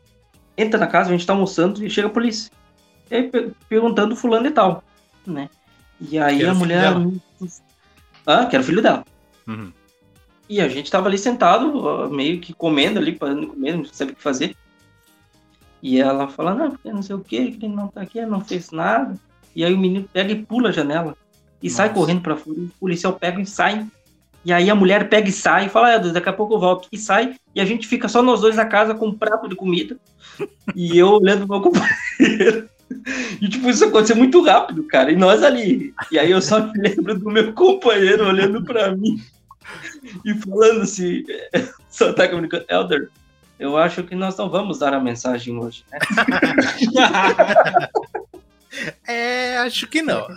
[0.57, 2.51] Entra na casa, a gente está almoçando e chega a polícia.
[3.11, 3.31] E aí,
[3.69, 4.85] perguntando fulano e tal,
[5.27, 5.49] né?
[6.01, 6.93] E aí a mulher...
[8.27, 9.05] Ah, que era o filho dela.
[9.47, 9.73] Uhum.
[10.49, 14.13] E a gente tava ali sentado, meio que comendo ali, parando de comer, não sabe
[14.13, 14.57] o que fazer.
[15.83, 18.41] E ela fala, não, porque não sei o que, que ele não tá aqui, não
[18.41, 19.15] fez nada.
[19.55, 21.17] E aí o menino pega e pula a janela.
[21.63, 21.77] E Nossa.
[21.77, 22.59] sai correndo pra fora.
[22.59, 23.87] O policial pega e sai.
[24.45, 26.89] E aí a mulher pega e sai e fala, ah, daqui a pouco eu volto.
[26.93, 27.37] E sai.
[27.55, 29.97] E a gente fica só nós dois na casa com um prato de comida.
[30.75, 32.69] e eu olhando pro meu companheiro.
[33.43, 35.11] E, tipo, isso aconteceu muito rápido, cara.
[35.11, 35.93] E nós ali.
[36.13, 39.21] E aí eu só me lembro do meu companheiro olhando pra mim
[40.25, 41.25] e falando assim,
[41.91, 43.11] só tá comunicando, Elder,
[43.59, 45.99] eu acho que nós não vamos dar a mensagem hoje, né?
[49.07, 50.27] é, acho que não.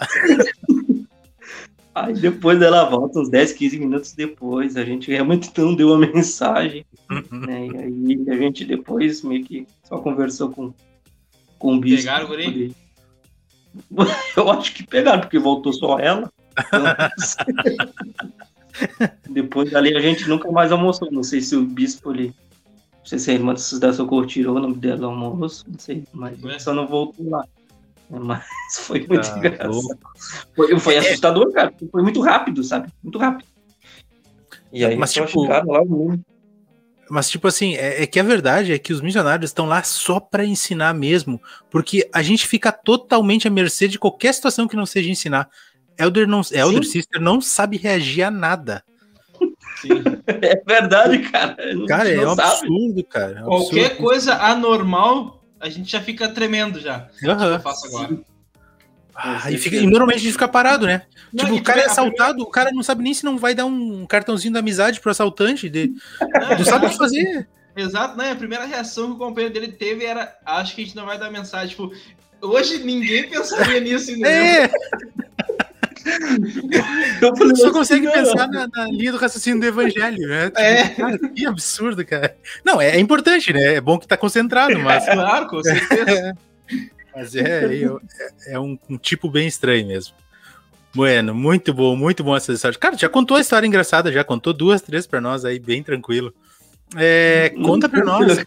[1.93, 5.97] Aí depois ela volta, uns 10, 15 minutos depois, a gente realmente não deu a
[5.97, 7.45] mensagem, uhum.
[7.45, 7.67] né?
[7.67, 10.73] E aí a gente depois meio que só conversou com,
[11.57, 12.03] com o bispo.
[12.03, 12.73] Pegaram o guri?
[14.37, 16.31] Eu acho que pegaram, porque voltou só ela.
[16.57, 16.83] Então...
[19.29, 21.11] Depois dali a gente nunca mais almoçou.
[21.11, 22.33] Não sei se o bispo ali.
[22.99, 26.03] Não sei se a irmã da Socorro tirou o nome dela do almoço, não sei,
[26.13, 26.59] mas é.
[26.59, 27.45] só não voltou lá.
[28.09, 28.43] Mas
[28.81, 29.99] foi muito ah, engraçado.
[30.55, 30.99] Foi, foi é.
[30.99, 31.73] assustador, cara.
[31.91, 32.91] Foi muito rápido, sabe?
[33.03, 33.47] Muito rápido.
[34.71, 35.63] E aí, mas tipo, lá
[37.09, 40.19] mas, tipo assim, é, é, que a verdade é que os missionários estão lá só
[40.19, 44.85] para ensinar mesmo, porque a gente fica totalmente à mercê de qualquer situação que não
[44.85, 45.49] seja ensinar.
[45.97, 48.83] Elder, não, Elder Sister não sabe reagir a nada.
[49.77, 49.89] Sim.
[50.41, 51.57] É verdade, cara.
[51.87, 52.49] Cara, é um sabe.
[52.49, 53.39] absurdo, cara.
[53.39, 54.03] É um Qualquer absurdo.
[54.03, 57.07] coisa anormal, a gente já fica tremendo já.
[57.23, 57.43] Uhum.
[57.43, 58.19] Eu faço agora.
[59.15, 61.01] Ah, e, fica, e, normalmente a gente fica parado, né?
[61.33, 62.49] Não, tipo, o cara é assaltado, primeira...
[62.49, 65.67] o cara não sabe nem se não vai dar um cartãozinho da amizade pro assaltante.
[65.67, 65.91] De...
[66.21, 67.47] Não, não sabe o que fazer.
[67.75, 68.31] Exato, né?
[68.31, 71.17] A primeira reação que o companheiro dele teve era: acho que a gente não vai
[71.17, 71.69] dar mensagem.
[71.69, 71.91] Tipo,
[72.41, 74.31] hoje ninguém pensaria nisso, entendeu?
[74.31, 74.71] É.
[77.21, 78.13] Eu falei, só consegue não.
[78.13, 80.51] pensar na, na, linha do raciocínio do evangelho, né?
[80.55, 80.89] É.
[80.89, 82.35] Cara, que absurdo, cara.
[82.63, 83.75] Não, é, é, importante, né?
[83.75, 85.07] É bom que tá concentrado, mas.
[85.07, 86.37] É, claro, com certeza.
[87.15, 90.13] mas é, é, é um, um, tipo bem estranho mesmo.
[90.93, 92.77] Bueno, muito bom, muito bom essa história.
[92.77, 96.33] Cara, já contou a história engraçada, já contou duas, três para nós aí, bem tranquilo.
[96.95, 98.45] É, conta para nós.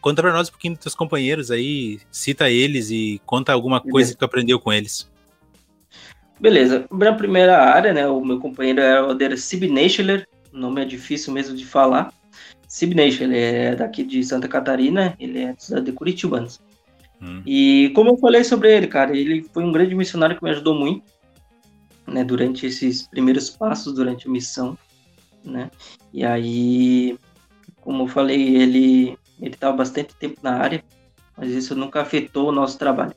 [0.00, 4.12] Conta para nós um pouquinho dos teus companheiros aí, cita eles e conta alguma coisa
[4.12, 5.08] que tu aprendeu com eles.
[6.42, 6.86] Beleza.
[6.90, 11.32] Na primeira área, né, o meu companheiro é o Der Sibneichler, o nome é difícil
[11.32, 12.12] mesmo de falar.
[12.66, 16.60] Sibneichler é daqui de Santa Catarina, ele é de Curitibanos.
[17.22, 17.42] Hum.
[17.46, 20.74] E como eu falei sobre ele, cara, ele foi um grande missionário que me ajudou
[20.74, 21.04] muito,
[22.08, 24.76] né, durante esses primeiros passos durante a missão,
[25.44, 25.70] né?
[26.12, 27.16] E aí,
[27.80, 30.84] como eu falei, ele ele estava bastante tempo na área,
[31.36, 33.14] mas isso nunca afetou o nosso trabalho.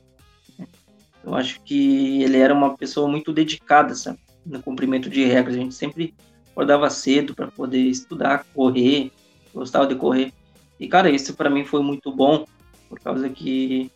[1.25, 4.19] Eu acho que ele era uma pessoa muito dedicada, sabe?
[4.45, 5.55] No cumprimento de regras.
[5.55, 6.13] A gente sempre
[6.51, 9.11] acordava cedo para poder estudar, correr,
[9.53, 10.31] gostava de correr.
[10.79, 12.45] E, cara, isso para mim foi muito bom,
[12.87, 13.91] por causa que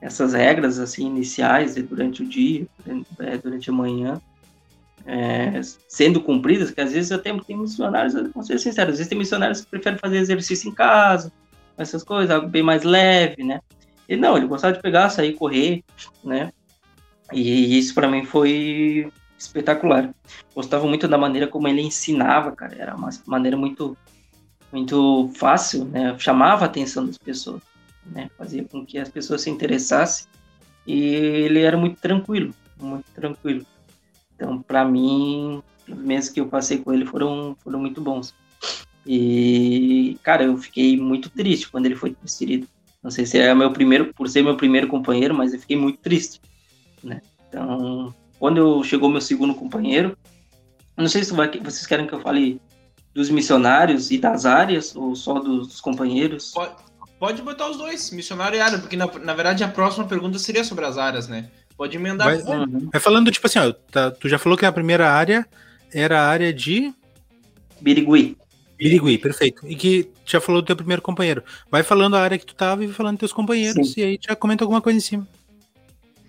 [0.00, 2.66] essas regras, assim, iniciais, durante o dia,
[3.18, 4.20] é, durante a manhã,
[5.04, 9.66] é, sendo cumpridas, que às vezes até tem missionários, vou ser sincero, existem missionários que
[9.66, 11.30] preferem fazer exercício em casa,
[11.76, 13.60] essas coisas, algo bem mais leve, né?
[14.10, 15.84] Ele não, ele gostava de pegar, sair, correr,
[16.24, 16.52] né?
[17.32, 19.08] E isso para mim foi
[19.38, 20.12] espetacular.
[20.52, 22.74] Gostava muito da maneira como ele ensinava, cara.
[22.76, 23.96] Era uma maneira muito,
[24.72, 26.18] muito fácil, né?
[26.18, 27.62] Chamava a atenção das pessoas.
[28.04, 28.28] né?
[28.36, 30.26] Fazia com que as pessoas se interessassem
[30.84, 33.64] e ele era muito tranquilo, muito tranquilo.
[34.34, 38.34] Então, para mim, os meses que eu passei com ele foram, foram muito bons.
[39.06, 42.66] E, cara, eu fiquei muito triste quando ele foi transferido.
[43.02, 45.98] Não sei se é meu primeiro, por ser meu primeiro companheiro, mas eu fiquei muito
[46.00, 46.40] triste,
[47.02, 47.20] né?
[47.48, 50.16] Então, quando eu chegou meu segundo companheiro,
[50.96, 52.60] não sei se vai, vocês querem que eu fale
[53.14, 56.52] dos missionários e das áreas ou só dos companheiros.
[56.52, 56.74] Pode,
[57.18, 60.62] pode botar os dois, missionário e área, porque na, na verdade a próxima pergunta seria
[60.62, 61.50] sobre as áreas, né?
[61.76, 62.26] Pode emendar.
[62.26, 62.90] Vai, uhum.
[62.92, 65.46] vai falando, tipo assim, ó, tá, tu já falou que a primeira área
[65.92, 66.92] era a área de.
[67.80, 68.36] Birigui.
[68.80, 69.66] Birigui, perfeito.
[69.66, 71.44] E que já falou do teu primeiro companheiro.
[71.70, 74.00] Vai falando a área que tu tava e vai falando dos teus companheiros, Sim.
[74.00, 75.28] e aí já comenta alguma coisa em cima.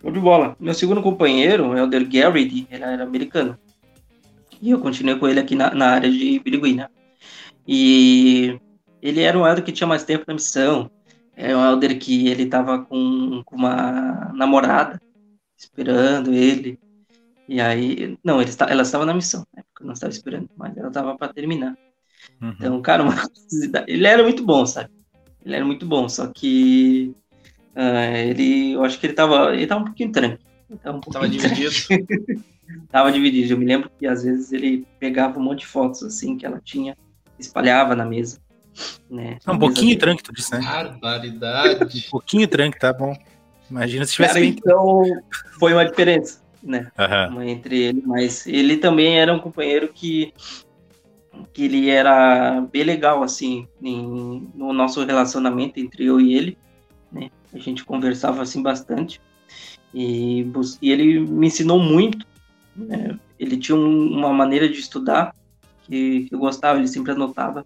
[0.02, 0.58] Show de bola.
[0.60, 3.58] Meu segundo companheiro é o Del Garrity, ele era americano.
[4.62, 6.90] E eu continuei com ele aqui na, na área de Birigui, né?
[7.66, 8.60] E
[9.02, 10.92] ele era um elder que tinha mais tempo na missão.
[11.38, 15.02] É um elder que ele tava com, com uma namorada
[15.58, 16.78] esperando ele.
[17.48, 19.64] E aí, não, ele, ela estava na missão, né?
[19.70, 21.78] Porque eu não estava esperando, mas ela estava para terminar.
[22.42, 22.56] Uhum.
[22.58, 23.14] Então, cara, uma
[23.88, 24.90] ele era muito bom, sabe?
[25.46, 27.14] Ele era muito bom, só que
[27.76, 30.52] uh, ele, eu acho que ele tava, ele tava um pouquinho tranquilo.
[30.82, 31.76] Tava, um tava dividido.
[32.90, 33.54] tava dividido.
[33.54, 36.62] Eu me lembro que às vezes ele pegava um monte de fotos assim que ela
[36.64, 36.98] tinha,
[37.38, 38.40] espalhava na mesa.
[39.10, 40.62] Né, um pouquinho tranque, tu disse, né?
[40.62, 42.06] Barbaridade.
[42.08, 43.14] um pouquinho tranque, tá bom.
[43.70, 44.34] Imagina se tivesse.
[44.34, 45.04] Cara, então,
[45.60, 46.90] foi uma diferença, né?
[46.98, 47.44] Uhum.
[47.44, 50.34] Entre ele, mas ele também era um companheiro que
[51.54, 56.58] que ele era bem legal, assim, em, no nosso relacionamento entre eu e ele,
[57.12, 57.30] né?
[57.54, 59.22] A gente conversava, assim, bastante.
[59.94, 60.46] E,
[60.82, 62.26] e ele me ensinou muito,
[62.76, 63.18] né?
[63.40, 65.36] Ele tinha um, uma maneira de estudar
[65.84, 67.66] que, que, eu gostava, ele sempre anotava,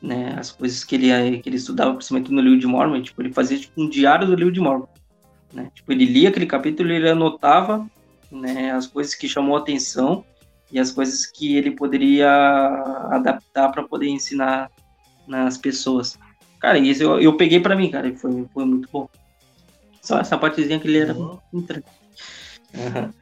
[0.00, 0.34] né?
[0.38, 3.58] As coisas que ele, que ele estudava, principalmente no livro de Mormon, tipo, ele fazia,
[3.58, 4.86] tipo, um diário do livro de Mormon,
[5.52, 5.70] né?
[5.74, 7.86] Tipo, ele lia aquele capítulo, ele anotava,
[8.30, 10.24] né, as coisas que chamou a atenção
[10.72, 12.30] e as coisas que ele poderia
[13.10, 14.70] adaptar para poder ensinar
[15.26, 16.18] nas pessoas.
[16.60, 19.08] Cara, isso eu, eu peguei para mim, cara, e foi, foi muito bom.
[20.00, 21.38] Só essa partezinha que ele era uhum.
[21.52, 23.12] Uhum.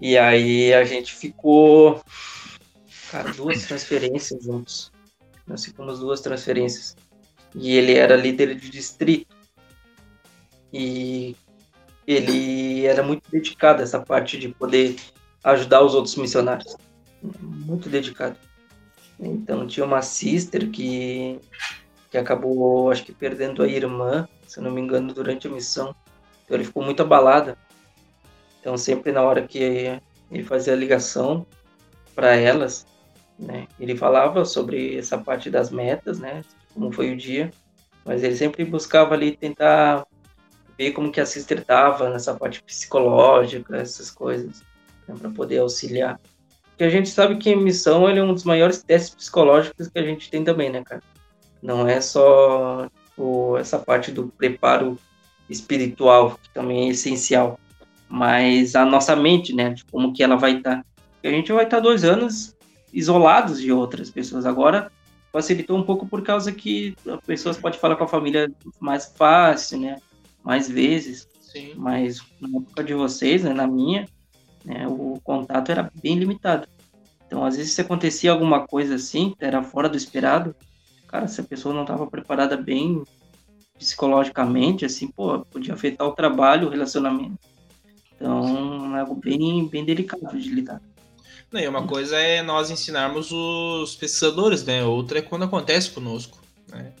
[0.00, 2.02] E aí a gente ficou,
[3.10, 4.92] cara, duas transferências juntos.
[5.46, 6.96] Nós ficamos duas transferências.
[7.54, 9.34] E ele era líder de distrito.
[10.72, 11.34] E
[12.06, 14.96] ele era muito dedicado a essa parte de poder
[15.42, 16.76] ajudar os outros missionários
[17.22, 18.36] muito dedicado.
[19.18, 21.40] Então tinha uma sister que,
[22.10, 25.94] que acabou, acho que perdendo a irmã, se não me engano, durante a missão.
[26.44, 27.56] Então ele ficou muito abalado.
[28.60, 30.00] Então sempre na hora que
[30.30, 31.46] ele fazia a ligação
[32.14, 32.86] para elas,
[33.38, 36.42] né, ele falava sobre essa parte das metas, né,
[36.74, 37.50] como foi o dia,
[38.04, 40.04] mas ele sempre buscava ali tentar
[40.76, 44.62] ver como que a sister estava nessa parte psicológica, essas coisas,
[45.06, 46.20] né, para poder auxiliar.
[46.78, 50.02] Porque a gente sabe que a missão é um dos maiores testes psicológicos que a
[50.04, 51.02] gente tem também, né, cara?
[51.60, 54.96] Não é só o, essa parte do preparo
[55.50, 57.58] espiritual, que também é essencial,
[58.08, 60.76] mas a nossa mente, né, de como que ela vai estar.
[60.76, 60.84] Tá.
[61.24, 62.56] a gente vai estar tá dois anos
[62.92, 64.46] isolados de outras pessoas.
[64.46, 64.88] Agora
[65.32, 68.48] facilitou um pouco por causa que as pessoas podem falar com a família
[68.78, 69.96] mais fácil, né,
[70.44, 71.26] mais vezes.
[71.40, 71.72] Sim.
[71.74, 74.06] Mas na época de vocês, né, na minha,
[74.64, 76.68] né, o contato era bem limitado.
[77.26, 80.56] Então, às vezes, se acontecia alguma coisa assim, era fora do esperado,
[81.06, 83.02] cara, se a pessoa não estava preparada bem
[83.78, 87.38] psicologicamente, assim, pô, podia afetar o trabalho, o relacionamento.
[88.16, 90.80] Então, é algo bem, bem delicado de lidar.
[91.52, 94.84] Não, e uma coisa é nós ensinarmos os pesquisadores, né?
[94.84, 96.38] Outra é quando acontece conosco,
[96.68, 96.92] né?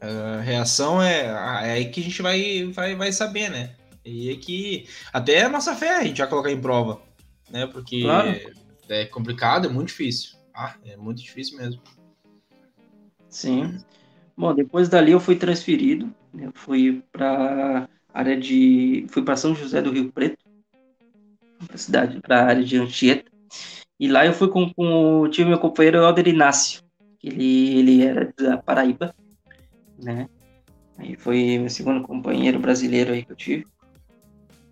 [0.00, 3.70] A reação é, é aí que a gente vai, vai, vai saber, né?
[4.04, 7.00] E é que até a nossa fé a gente vai colocar em prova
[7.50, 7.66] né?
[7.66, 8.28] Porque claro.
[8.88, 10.36] é, complicado, é muito difícil.
[10.54, 11.82] Ah, é muito difícil mesmo.
[13.28, 13.78] Sim.
[14.36, 19.80] Bom, depois dali eu fui transferido, eu fui para área de, fui para São José
[19.80, 20.44] do Rio Preto,
[21.66, 23.30] para cidade, para a área de Anchieta.
[23.98, 26.82] E lá eu fui com, com tive meu companheiro Alder Inácio,
[27.22, 29.14] ele ele era da Paraíba,
[30.02, 30.28] né?
[30.98, 33.66] Aí foi meu segundo companheiro brasileiro aí que eu tive.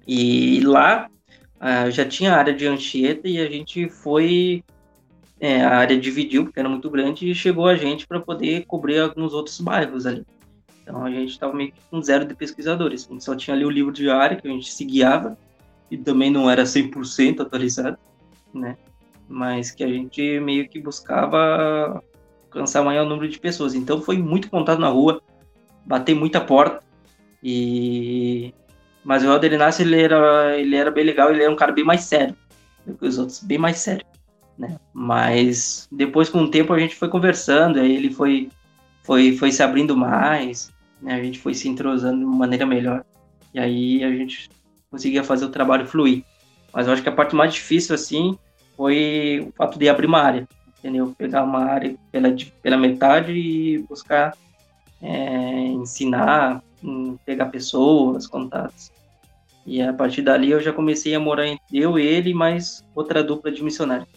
[0.06, 1.10] E lá
[1.60, 4.62] uh, já tinha a área de Anchieta e a gente foi.
[5.40, 9.00] É, a área dividiu, porque era muito grande, e chegou a gente para poder cobrir
[9.00, 10.24] alguns outros bairros ali.
[10.82, 13.06] Então a gente estava meio que com zero de pesquisadores.
[13.08, 15.36] A gente só tinha ali o livro de área que a gente se guiava,
[15.90, 17.98] e também não era 100% atualizado,
[18.52, 18.76] né?
[19.28, 22.02] Mas que a gente meio que buscava
[22.44, 23.74] alcançar o maior número de pessoas.
[23.74, 25.20] Então foi muito contado na rua,
[25.84, 26.82] bater muita porta,
[27.42, 28.54] E
[29.04, 31.84] mas o Helder Inácio, ele era, ele era bem legal, ele era um cara bem
[31.84, 32.34] mais sério
[32.86, 34.04] do que os outros, bem mais sério,
[34.58, 34.78] né?
[34.92, 38.50] Mas depois, com o tempo, a gente foi conversando, aí ele foi,
[39.02, 41.14] foi, foi se abrindo mais, né?
[41.14, 43.04] A gente foi se entrosando de uma maneira melhor.
[43.52, 44.48] E aí a gente
[44.90, 46.24] conseguia fazer o trabalho fluir.
[46.72, 48.36] Mas eu acho que a parte mais difícil, assim,
[48.76, 50.48] foi o fato de abrir uma área,
[50.78, 51.14] entendeu?
[51.16, 54.36] Pegar uma área pela, pela metade e buscar
[55.00, 56.62] é, ensinar,
[57.24, 58.92] pegar pessoas, contatos.
[59.66, 63.50] E a partir dali eu já comecei a morar entre eu, ele mais outra dupla
[63.50, 64.08] de missionários.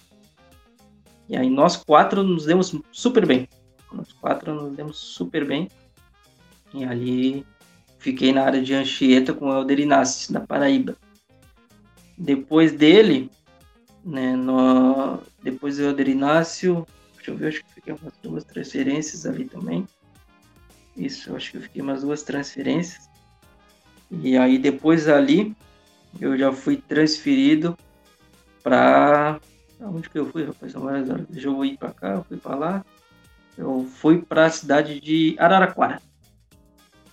[1.29, 3.47] E aí nós quatro nos demos super bem.
[3.91, 5.69] Nós quatro nos demos super bem.
[6.73, 7.45] E ali
[7.97, 10.95] fiquei na área de Anchieta com o Helder Inácio, da Paraíba.
[12.17, 13.29] Depois dele,
[14.03, 19.25] né, no, depois do Helder Inácio, deixa eu ver, acho que fiquei umas duas transferências
[19.25, 19.85] ali também.
[20.97, 23.07] Isso, acho que eu fiquei umas duas transferências.
[24.09, 25.55] E aí depois ali
[26.19, 27.77] eu já fui transferido
[28.63, 29.39] para
[29.79, 30.73] onde que eu fui, rapaz?
[30.73, 31.27] Várias horas.
[31.29, 32.85] Deixa eu ir para cá, eu fui para lá.
[33.57, 36.01] Eu fui para a cidade de Araraquara.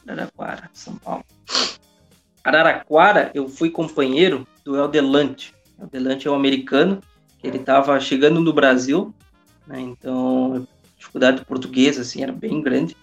[0.07, 1.25] Araraquara, São Paulo.
[2.43, 5.55] Araraquara, eu fui companheiro do Eldelante.
[5.79, 7.01] O Eldelante é um americano,
[7.43, 9.15] ele estava chegando no Brasil,
[9.67, 9.81] né?
[9.81, 10.67] Então,
[10.99, 12.97] dificuldade do português assim era bem grande,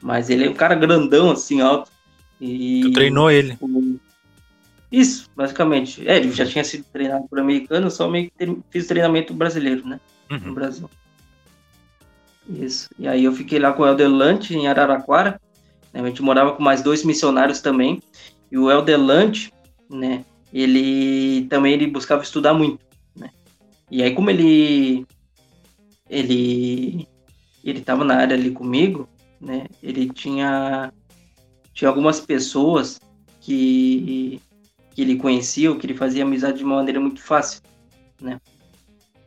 [0.00, 1.90] mas ele é um cara grandão assim, alto.
[2.40, 3.58] E tu treinou ele?
[4.90, 6.06] Isso, basicamente.
[6.08, 10.00] É, ele já tinha sido treinado por americano, só meio que fiz treinamento brasileiro, né?
[10.30, 10.38] Uhum.
[10.38, 10.90] No Brasil.
[12.48, 12.88] Isso.
[12.98, 15.40] E aí eu fiquei lá com o Eldelante em Araraquara.
[15.92, 16.00] Né?
[16.00, 18.02] A gente morava com mais dois missionários também.
[18.50, 19.52] E o Eldelante,
[19.90, 20.24] né?
[20.52, 22.78] Ele também ele buscava estudar muito,
[23.14, 23.28] né?
[23.90, 25.06] E aí como ele
[26.08, 27.06] ele
[27.62, 29.06] ele estava na área ali comigo,
[29.40, 29.66] né?
[29.82, 30.92] Ele tinha
[31.72, 32.98] tinha algumas pessoas
[33.40, 34.40] que,
[34.90, 37.62] que ele conhecia, ou que ele fazia amizade de uma maneira muito fácil,
[38.20, 38.40] né?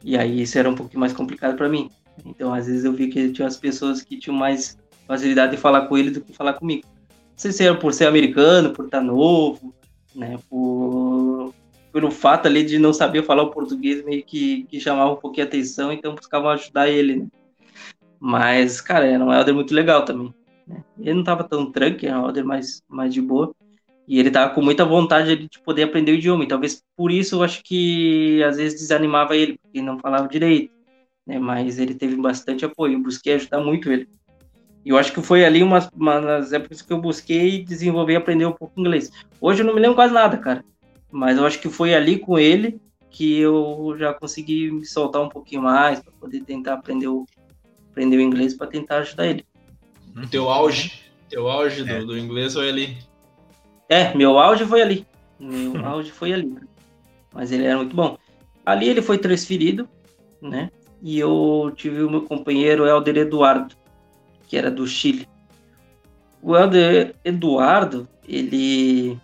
[0.04, 1.90] E aí isso era um pouquinho mais complicado para mim.
[2.26, 5.88] Então, às vezes eu vi que tinha as pessoas que tinham mais facilidade de falar
[5.88, 6.84] com ele do que falar comigo.
[6.86, 9.74] Não sei se era por ser americano, por estar novo,
[10.14, 10.38] né?
[10.50, 11.54] Por
[11.92, 15.46] pelo fato ali de não saber falar o português meio que, que chamava um pouquinho
[15.46, 17.28] a atenção, então buscavam ajudar ele, né?
[18.24, 20.32] Mas, cara, era um elder muito legal também.
[20.68, 20.84] Né?
[21.00, 23.52] Ele não estava tão tranque, era um order mais, mais de boa.
[24.08, 26.44] E ele estava com muita vontade de poder aprender o idioma.
[26.44, 30.72] E talvez por isso eu acho que às vezes desanimava ele, porque não falava direito.
[31.26, 31.40] Né?
[31.40, 32.94] Mas ele teve bastante apoio.
[32.94, 34.08] Eu busquei ajudar muito ele.
[34.86, 38.18] E eu acho que foi ali uma, uma das épocas que eu busquei desenvolver e
[38.18, 39.10] aprender um pouco inglês.
[39.40, 40.64] Hoje eu não me lembro quase nada, cara.
[41.12, 45.30] Mas eu acho que foi ali com ele que eu já consegui me soltar um
[45.30, 47.26] pouquinho mais para poder tentar aprender o,
[47.92, 49.46] aprender o inglês para tentar ajudar ele.
[50.30, 50.94] Teu auge,
[51.30, 52.00] teu auge é.
[52.00, 52.98] do, do, inglês foi ali.
[53.88, 55.06] É, meu auge foi ali.
[55.40, 56.58] Meu auge foi ali.
[57.34, 58.18] Mas ele era muito bom.
[58.66, 59.88] Ali ele foi transferido,
[60.42, 60.70] né?
[61.02, 63.76] E eu tive o meu companheiro Helder Eduardo,
[64.48, 65.28] que era do Chile.
[66.42, 69.18] O Helder Eduardo, ele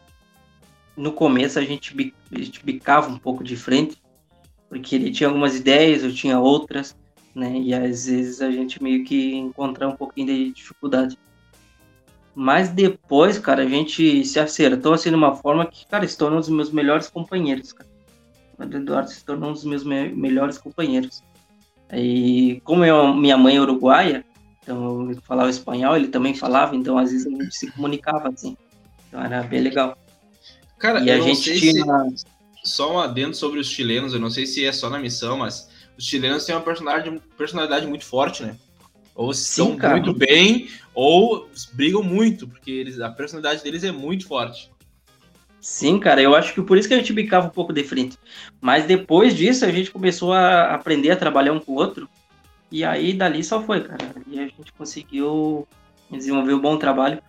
[0.96, 1.96] no começo a gente,
[2.32, 4.02] a gente bicava um pouco de frente,
[4.68, 6.98] porque ele tinha algumas ideias, eu tinha outras
[7.38, 7.60] né?
[7.60, 11.18] E às vezes a gente meio que encontra um pouquinho de dificuldade.
[12.34, 16.38] Mas depois, cara, a gente se acertou assim de uma forma que, cara, se tornou
[16.38, 17.90] um dos meus melhores companheiros, cara.
[18.58, 21.22] O Eduardo se tornou um dos meus me melhores companheiros.
[21.94, 24.26] E como eu, minha mãe é uruguaia,
[24.62, 28.58] então eu falava espanhol, ele também falava, então às vezes a gente se comunicava assim.
[29.08, 29.98] Então era bem legal.
[30.80, 31.84] Cara, e a gente tinha.
[32.16, 32.26] Se...
[32.64, 35.70] Só um adendo sobre os chilenos, eu não sei se é só na missão, mas
[35.98, 38.56] os chilenos têm uma personalidade, personalidade muito forte, né?
[39.16, 44.72] Ou estão muito bem, ou brigam muito, porque eles, a personalidade deles é muito forte.
[45.60, 48.18] Sim, cara, eu acho que por isso que a gente bicava um pouco de frente.
[48.62, 52.08] Mas depois disso a gente começou a aprender a trabalhar um com o outro.
[52.72, 53.98] E aí dali só foi, cara.
[54.28, 55.68] E a gente conseguiu
[56.12, 57.22] desenvolver um bom trabalho.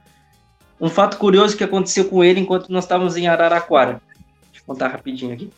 [0.78, 4.00] Um fato curioso que aconteceu com ele enquanto nós estávamos em Araraquara.
[4.50, 5.50] Deixa eu contar rapidinho aqui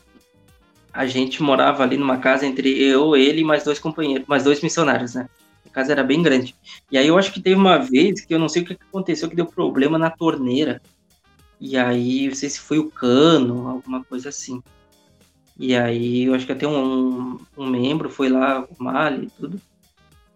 [0.93, 4.61] a gente morava ali numa casa entre eu, ele e mais dois companheiros, mais dois
[4.61, 5.28] missionários, né?
[5.66, 6.55] A casa era bem grande.
[6.91, 9.28] E aí eu acho que teve uma vez que eu não sei o que aconteceu,
[9.28, 10.80] que deu problema na torneira.
[11.61, 14.62] E aí, não sei se foi o cano, alguma coisa assim.
[15.59, 19.61] E aí eu acho que até um, um membro foi lá arrumar e tudo.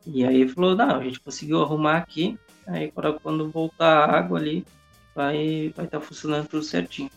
[0.06, 2.38] E aí falou, não, a gente conseguiu arrumar aqui.
[2.66, 2.92] Aí
[3.22, 4.66] quando voltar a água ali,
[5.14, 7.10] vai vai estar tá funcionando tudo certinho.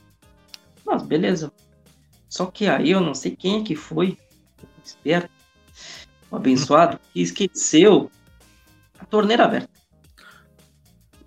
[0.85, 1.51] Mas beleza.
[2.30, 4.17] Só que aí eu não sei quem é que foi,
[4.84, 5.30] esperto,
[6.30, 8.11] o abençoado, que esqueceu
[8.99, 9.69] a torneira aberta.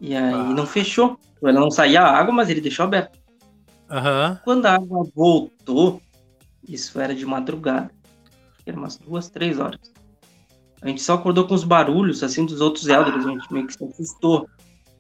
[0.00, 0.44] E aí ah.
[0.44, 1.18] não fechou.
[1.42, 3.18] ela não saía a água, mas ele deixou aberto.
[3.88, 4.40] Aham.
[4.44, 6.00] Quando a água voltou,
[6.66, 7.90] isso era de madrugada,
[8.64, 9.80] era umas duas, três horas.
[10.80, 13.74] A gente só acordou com os barulhos, assim, dos outros elders, a gente meio que
[13.74, 14.48] se assustou.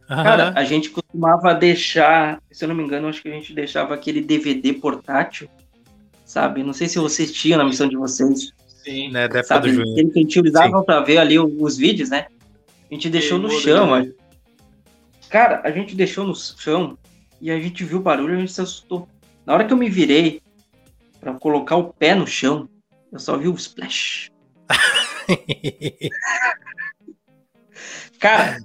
[0.06, 0.52] Cara, aham.
[0.56, 4.20] a gente costumava deixar, se eu não me engano, acho que a gente deixava aquele
[4.20, 5.48] DVD portátil,
[6.30, 6.62] sabe?
[6.62, 8.52] Não sei se vocês tinham na missão de vocês,
[8.84, 9.10] Sim.
[9.10, 9.72] Né, da época sabe?
[9.72, 9.82] do.
[9.82, 12.28] Aquele que a gente usava pra ver ali os vídeos, né?
[12.88, 14.06] A gente deixou no chão, ó.
[15.28, 16.96] Cara, a gente deixou no chão
[17.40, 19.08] e a gente viu o barulho e a gente se assustou.
[19.44, 20.40] Na hora que eu me virei
[21.20, 22.68] pra colocar o pé no chão,
[23.12, 24.30] eu só vi o splash.
[28.20, 28.58] Cara,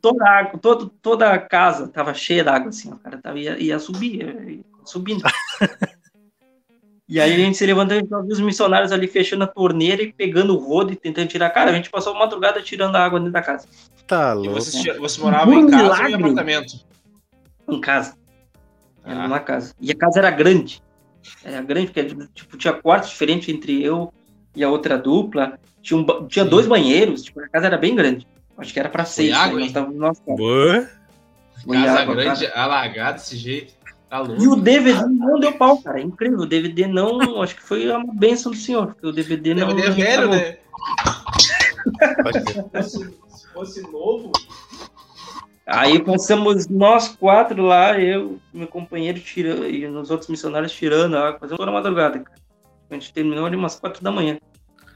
[0.00, 3.56] toda a água, todo, toda a casa tava cheia d'água, assim, ó, cara, tava, ia,
[3.58, 5.22] ia subir, ia, ia subindo.
[7.12, 10.10] E aí a gente se levantou e viu os missionários ali fechando a torneira e
[10.10, 11.50] pegando o rodo e tentando tirar.
[11.50, 13.68] Cara, a gente passou a madrugada tirando a água dentro da casa.
[14.06, 14.54] tá E louco.
[14.54, 16.12] você, tinha- você morava Por em casa ou milagre.
[16.12, 16.86] em apartamento?
[17.68, 18.14] Em casa.
[19.04, 19.22] Era Ah.
[19.24, 19.74] numa casa.
[19.78, 20.82] E a casa era grande.
[21.44, 24.10] Era grande, porque tipo, tinha quartos diferentes entre eu
[24.56, 25.58] e a outra dupla.
[25.82, 26.50] Tinha, um tinha Sim.
[26.50, 28.26] dois banheiros, tipo, a casa era bem grande.
[28.56, 29.32] Acho que era pra seis.
[29.34, 29.64] água, né?
[29.64, 30.38] Nós tava no nosso quarto.
[30.38, 30.88] Boa.
[31.72, 32.60] Casa água, grande, cara.
[32.64, 33.74] alagada desse jeito.
[34.12, 34.42] Tá louco.
[34.42, 35.98] E o DVD não deu pau, cara.
[35.98, 36.40] É incrível.
[36.40, 37.40] O DVD não.
[37.40, 38.88] Acho que foi uma benção do senhor.
[38.88, 39.68] Porque o DVD não.
[39.68, 40.58] DVD é velho, né?
[42.44, 44.30] Se fosse, se fosse novo,
[45.66, 51.28] Aí passamos nós quatro lá, eu, meu companheiro tirando, e os outros missionários tirando a
[51.28, 52.38] água, fazendo toda a madrugada, cara.
[52.90, 54.38] A gente terminou ali umas quatro da manhã.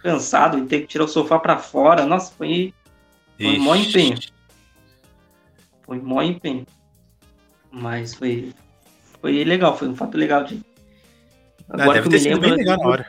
[0.03, 2.05] Cansado e ter que tirar o sofá pra fora.
[2.05, 2.75] Nossa, foi,
[3.41, 3.89] foi mó Ixi.
[3.89, 4.19] empenho.
[5.87, 6.67] Foi mó empenho.
[7.71, 8.53] Mas foi,
[9.27, 10.61] foi legal, foi um fato legal de.
[11.68, 13.07] Ah, deve ter sido bem legal na hora.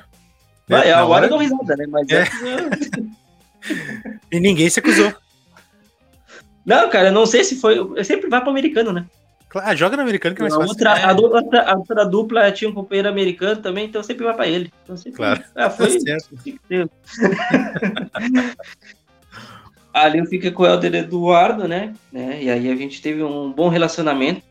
[0.68, 1.86] Vai, É, na agora hora- eu dou risada, né?
[1.88, 2.22] Mas É.
[2.22, 2.28] é-
[4.32, 5.14] E ninguém se acusou.
[6.66, 7.78] Não, cara, eu não sei se foi.
[7.78, 9.06] Eu sempre vai pro americano, né?
[9.50, 10.72] Claro, ah, joga no americano que é mais A fácil.
[10.72, 14.48] outra, a, outra, a outra dupla tinha um companheiro americano também, então sempre vai pra
[14.48, 14.72] ele.
[14.84, 15.42] Então sempre, Claro.
[15.56, 15.88] Ah, foi.
[15.94, 16.38] Tá certo.
[19.94, 21.94] Ali eu fiquei com o Helder Eduardo, né?
[22.12, 22.44] né?
[22.44, 24.42] E aí a gente teve um bom relacionamento.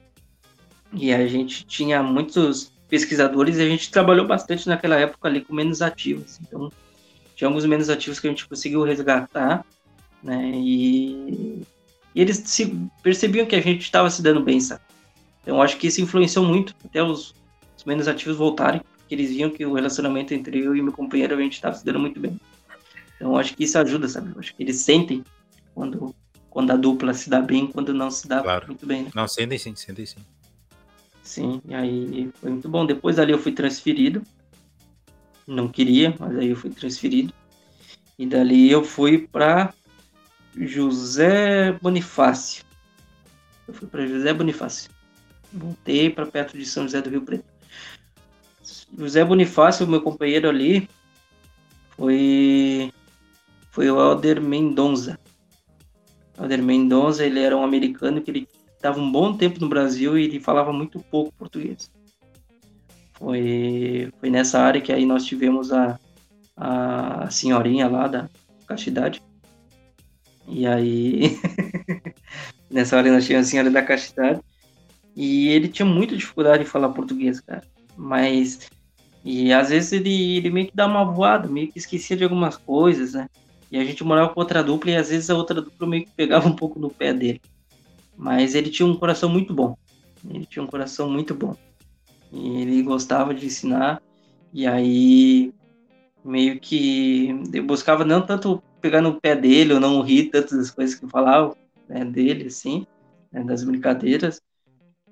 [0.92, 5.54] E a gente tinha muitos pesquisadores e a gente trabalhou bastante naquela época ali com
[5.54, 6.38] menos ativos.
[6.40, 6.70] Então,
[7.34, 9.64] tinha alguns menos ativos que a gente conseguiu resgatar,
[10.22, 10.52] né?
[10.54, 11.62] E,
[12.14, 14.80] e eles se, percebiam que a gente estava se dando bem, sabe?
[15.42, 17.34] Então, acho que isso influenciou muito até os,
[17.76, 21.36] os menos ativos voltarem, porque eles viam que o relacionamento entre eu e meu companheiro
[21.36, 22.38] a gente estava se dando muito bem.
[23.16, 24.32] Então, acho que isso ajuda, sabe?
[24.34, 25.22] Eu acho que eles sentem
[25.74, 26.14] quando,
[26.50, 28.66] quando a dupla se dá bem, quando não se dá Claro.
[28.66, 29.10] muito bem, né?
[29.14, 30.20] Não, sentem sim, sentem sim.
[31.26, 32.86] Sim, e aí foi muito bom.
[32.86, 34.22] Depois dali eu fui transferido.
[35.44, 37.34] Não queria, mas aí eu fui transferido.
[38.16, 39.74] E dali eu fui para
[40.56, 42.64] José Bonifácio.
[43.66, 44.88] Eu fui para José Bonifácio.
[45.52, 47.44] Voltei para perto de São José do Rio Preto.
[48.96, 50.88] José Bonifácio, meu companheiro ali,
[51.96, 52.92] foi
[53.72, 55.18] foi o Alder Mendonça.
[56.38, 58.48] Alder Mendonça, ele era um americano que ele
[58.86, 61.90] estava um bom tempo no Brasil e ele falava muito pouco português.
[63.14, 65.98] Foi, foi nessa área que aí nós tivemos a,
[66.56, 68.28] a senhorinha lá da
[68.66, 69.20] castidade.
[70.46, 71.36] E aí,
[72.70, 74.40] nessa hora nós tínhamos a senhora da castidade.
[75.16, 77.62] E ele tinha muita dificuldade em falar português, cara.
[77.96, 78.68] Mas,
[79.24, 82.56] e às vezes ele, ele meio que dá uma voada, meio que esquecia de algumas
[82.56, 83.28] coisas, né?
[83.72, 86.12] E a gente morava com outra dupla e às vezes a outra dupla meio que
[86.12, 87.40] pegava um pouco no pé dele.
[88.16, 89.76] Mas ele tinha um coração muito bom.
[90.28, 91.54] Ele tinha um coração muito bom.
[92.32, 94.02] E ele gostava de ensinar.
[94.52, 95.52] E aí,
[96.24, 100.70] meio que eu buscava não tanto pegar no pé dele ou não rir tanto das
[100.70, 101.56] coisas que eu falava
[101.88, 102.86] né, dele, assim,
[103.30, 104.40] né, das brincadeiras.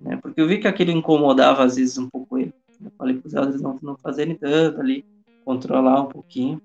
[0.00, 2.52] Né, porque eu vi que aquilo incomodava às vezes um pouco ele.
[2.82, 5.04] Eu falei para os elders não, não fazerem tanto ali,
[5.44, 6.60] controlar um pouquinho.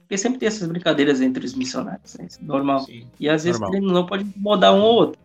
[0.00, 2.26] Porque sempre tem essas brincadeiras entre os missionários, né?
[2.28, 2.80] Isso é normal.
[2.80, 3.06] sim.
[3.18, 3.82] E às vezes Normal.
[3.82, 5.20] ele não pode incomodar um ou outro.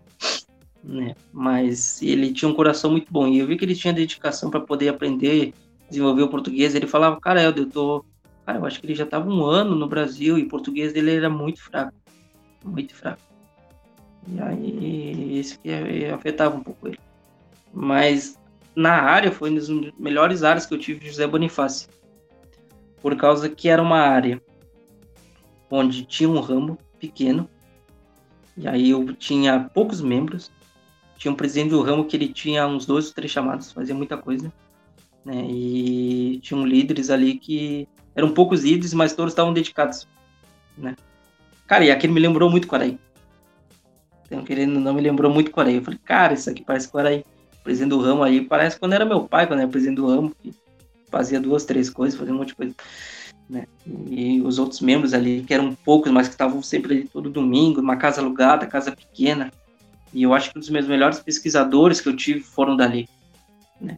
[0.84, 1.16] Né?
[1.32, 3.28] Mas ele tinha um coração muito bom.
[3.28, 5.54] E eu vi que ele tinha dedicação para poder aprender,
[5.90, 6.74] desenvolver o português.
[6.76, 8.04] Ele falava, cara, eu tô.
[8.46, 11.16] Cara, eu acho que ele já estava um ano no Brasil e o português dele
[11.16, 11.94] era muito fraco.
[12.66, 13.22] Muito fraco.
[14.28, 17.00] E aí, isso que eh, afetava um pouco ele.
[17.74, 18.38] Mas
[18.76, 21.90] na área, foi uma das melhores áreas que eu tive de José Bonifácio.
[23.02, 24.42] Por causa que era uma área
[25.70, 27.50] onde tinha um ramo pequeno,
[28.58, 30.52] e aí eu tinha poucos membros,
[31.22, 34.18] tinha um presidente do ramo que ele tinha uns dois ou três chamados, fazia muita
[34.18, 34.52] coisa,
[35.24, 35.46] né?
[35.48, 40.08] E tinham líderes ali que eram poucos líderes, mas todos estavam dedicados,
[40.76, 40.96] né?
[41.68, 42.98] Cara, e aquele me lembrou muito Quaraí.
[44.26, 45.76] Então, querendo não, me lembrou muito Coreia.
[45.76, 47.24] Eu falei, cara, isso aqui parece Coreia.
[47.60, 50.36] O presidente do ramo aí parece quando era meu pai, quando era presidente do ramo,
[50.42, 50.52] que
[51.12, 52.74] fazia duas, três coisas, fazia um monte de coisa.
[53.48, 53.68] Né?
[54.10, 57.80] E os outros membros ali, que eram poucos, mas que estavam sempre ali todo domingo,
[57.80, 59.52] uma casa alugada, casa pequena.
[60.14, 63.08] E eu acho que um dos meus melhores pesquisadores que eu tive foram dali.
[63.80, 63.98] Né?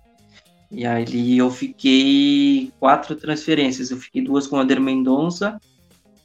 [0.72, 3.92] E aí eu fiquei quatro transferências.
[3.92, 5.60] Eu fiquei duas com o Ader Mendonça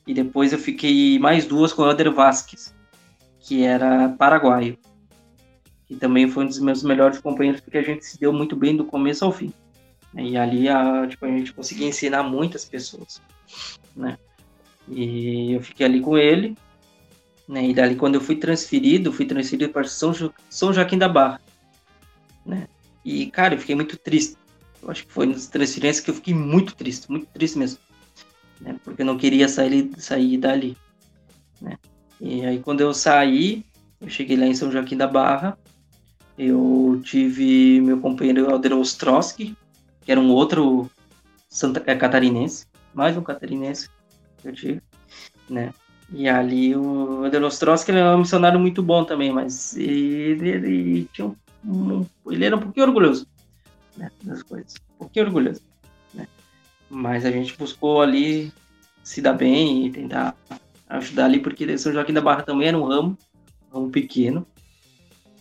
[0.07, 2.75] e depois eu fiquei mais duas com o Ader Vasquez,
[3.41, 4.79] que era paraguaio.
[5.89, 8.77] E também foi um dos meus melhores companheiros porque a gente se deu muito bem
[8.77, 9.53] do começo ao fim.
[10.15, 13.21] E ali a, tipo, a gente conseguia ensinar muitas pessoas,
[13.95, 14.19] né?
[14.89, 16.57] E eu fiquei ali com ele,
[17.49, 17.67] né?
[17.67, 21.41] E dali quando eu fui transferido, fui transferido para São, jo São Joaquim da Barra,
[22.45, 22.69] né?
[23.05, 24.37] E cara, eu fiquei muito triste.
[24.83, 27.79] Eu acho que foi nas transferências que eu fiquei muito triste, muito triste mesmo,
[28.61, 28.77] né?
[28.85, 30.77] Porque eu não queria sair sair dali,
[31.61, 31.79] né?
[32.21, 33.65] E aí quando eu saí,
[34.01, 35.59] eu cheguei lá em São Joaquim da Barra,
[36.37, 39.57] eu tive meu companheiro Alder Ostrowski,
[40.03, 40.89] que era um outro
[41.49, 43.89] Santa é, catarinense, mais um catarinense
[44.41, 44.83] que eu tive,
[45.49, 45.73] né?
[46.11, 51.27] E ali o Adelostroski ele é um missionário muito bom também, mas ele, ele tinha
[51.27, 53.27] um, um, ele era um pouquinho orgulhoso
[53.97, 55.61] né, das coisas, um pouquinho orgulhoso,
[56.15, 56.27] né?
[56.89, 58.53] Mas a gente buscou ali
[59.03, 60.35] se dar bem e tentar
[60.89, 63.19] ajudar ali, porque São Joaquim da Barra também era um ramo,
[63.71, 64.47] um ramo pequeno,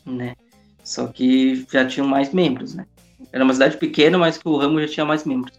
[0.06, 0.36] né?
[0.84, 2.86] Só que já tinham mais membros, né?
[3.32, 5.58] Era uma cidade pequena, mas que o ramo já tinha mais membros.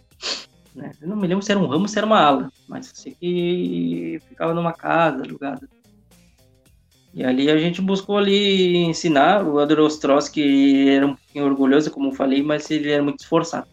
[0.78, 0.92] Né?
[1.02, 2.94] Eu não me lembro se era um ramo ou se era uma ala, mas eu
[2.94, 5.68] sei que ficava numa casa alugada.
[7.12, 9.44] E ali a gente buscou ali ensinar.
[9.44, 13.66] O Ador Ostrowski era um pouquinho orgulhoso, como eu falei, mas ele era muito esforçado.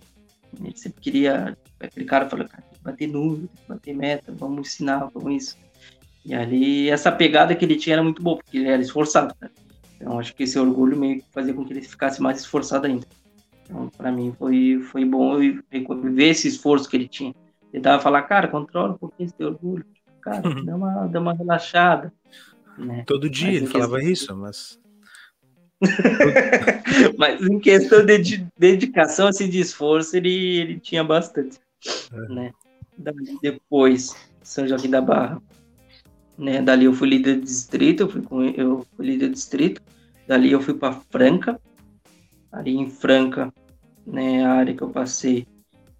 [0.59, 1.55] Ele sempre queria.
[1.79, 5.43] Aquele cara falou: cara, tem que bater número, tem que bater meta, vamos ensinar, vamos
[5.43, 5.57] isso.
[6.25, 9.35] E ali essa pegada que ele tinha era muito boa, porque ele era esforçado.
[9.39, 9.49] Né?
[9.97, 13.05] Então acho que esse orgulho meio que fazia com que ele ficasse mais esforçado ainda.
[13.66, 17.34] Então, para mim foi, foi bom ver esse esforço que ele tinha.
[17.74, 19.86] Ele tava falar, cara, controla um pouquinho esse teu orgulho.
[20.22, 20.66] Cara, uhum.
[20.66, 22.13] dá, uma, dá uma relaxada.
[22.78, 23.03] Né?
[23.05, 24.80] Todo dia mas ele falava isso, mas.
[27.18, 31.59] mas em questão de dedicação, assim, de esforço, ele, ele tinha bastante.
[32.11, 32.34] É.
[32.34, 32.53] Né?
[33.41, 35.41] Depois, São Joaquim da Barra.
[36.38, 36.61] Né?
[36.61, 39.82] Dali eu fui líder de distrito, eu fui, com, eu fui líder de distrito.
[40.28, 41.59] Dali eu fui para Franca,
[42.55, 43.53] ali em Franca,
[44.07, 45.45] né, a área que eu passei,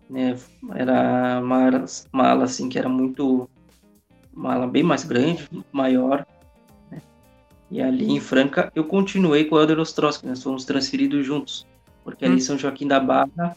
[0.10, 0.36] né,
[0.76, 3.50] era uma, uma ala assim que era muito
[4.34, 6.26] uma ala bem mais grande, maior,
[6.90, 7.02] né,
[7.70, 11.68] e ali em Franca eu continuei com o Helder Ostrowski, nós fomos transferidos juntos,
[12.04, 12.42] porque ali em hum.
[12.42, 13.56] São Joaquim da Barra,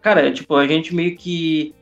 [0.00, 1.74] cara, tipo, a gente meio que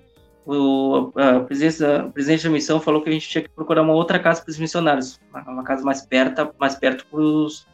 [0.46, 3.82] o a presidente, da, a presidente da missão falou que a gente tinha que procurar
[3.82, 7.66] uma outra casa para os missionários, uma, uma casa mais perto, mais perto pros,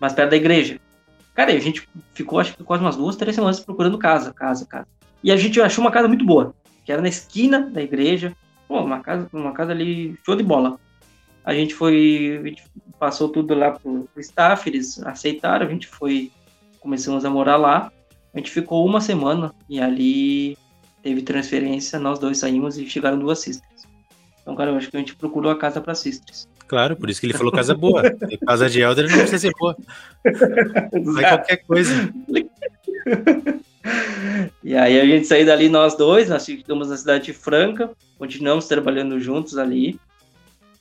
[0.00, 0.80] mais perto da igreja.
[1.34, 4.86] Cara, a gente ficou, acho que quase umas duas, três semanas procurando casa, casa, casa.
[5.22, 6.54] E a gente achou uma casa muito boa,
[6.84, 8.34] que era na esquina da igreja.
[8.68, 10.78] Pô, uma casa, uma casa ali, show de bola.
[11.44, 12.62] A gente foi, a gente
[12.98, 16.30] passou tudo lá pro, pro staff, eles aceitaram, a gente foi,
[16.78, 17.92] começamos a morar lá.
[18.32, 20.56] A gente ficou uma semana e ali
[21.02, 23.84] teve transferência, nós dois saímos e chegaram duas sisters.
[24.40, 26.48] Então, cara, eu acho que a gente procurou a casa para sisters.
[26.66, 28.02] Claro, por isso que ele falou casa boa.
[28.46, 29.76] casa de Elder não precisa ser boa.
[31.14, 32.12] Vai qualquer coisa.
[34.62, 38.66] E aí a gente saiu dali nós dois, nós ficamos na cidade de Franca, continuamos
[38.66, 40.00] trabalhando juntos ali.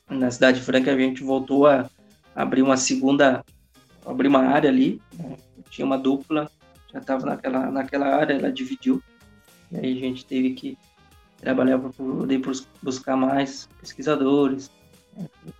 [0.10, 1.90] Na cidade de Franca a gente voltou a
[2.34, 3.44] abrir uma segunda,
[4.06, 5.02] abrir uma área ali.
[5.18, 5.36] Né?
[5.70, 6.50] Tinha uma dupla,
[6.94, 9.02] já estava naquela, naquela área, ela dividiu.
[9.72, 10.78] E aí a gente teve que
[11.38, 12.42] trabalhar para poder
[12.82, 14.72] buscar mais pesquisadores,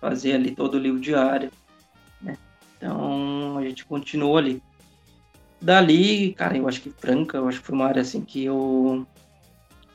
[0.00, 1.50] fazer ali todo o livro diário,
[2.20, 2.36] né?
[2.76, 4.62] Então a gente continuou ali.
[5.60, 9.06] Dali, cara, eu acho que Franca, eu acho que foi uma área assim que eu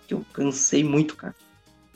[0.07, 1.35] que eu cansei muito, cara.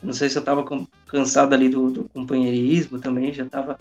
[0.01, 0.63] Não sei se eu tava
[1.07, 3.79] cansado ali do, do companheirismo também, já tava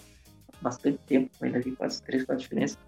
[0.60, 2.78] bastante tempo com ele ali, quase três, quatro diferenças.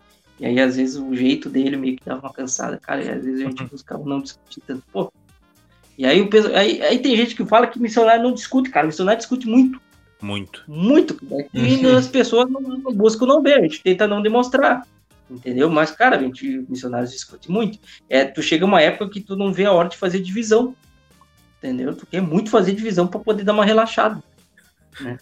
[0.40, 3.24] E aí, às vezes, o jeito dele meio que dava uma cansada, cara, e às
[3.24, 4.84] vezes a gente buscava não discutir tanto.
[4.90, 5.12] Pô,
[5.96, 8.86] e aí, o, aí, aí tem gente que fala que missionário não discute, cara.
[8.86, 9.80] Missionário discute muito.
[10.24, 10.64] Muito.
[10.66, 11.18] Muito.
[11.52, 14.86] E as pessoas não, não buscam não ver, a gente tenta não demonstrar.
[15.30, 15.68] Entendeu?
[15.68, 17.78] Mas, cara, a gente, missionários discute muito.
[18.08, 20.74] É, tu chega uma época que tu não vê a hora de fazer divisão.
[21.58, 21.94] Entendeu?
[21.94, 24.22] Tu quer muito fazer divisão para poder dar uma relaxada.
[24.98, 25.18] Né?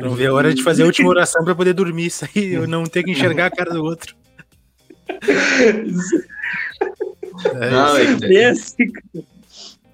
[0.00, 2.84] Não vê a hora de fazer a última oração para poder dormir, sair, eu não
[2.84, 4.14] ter que enxergar a cara do outro.
[7.44, 8.52] é, não, é, é,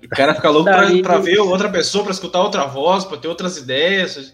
[0.05, 3.29] o cara fica louco pra, pra, ver outra pessoa, pra escutar outra voz, pra ter
[3.29, 4.33] outras ideias.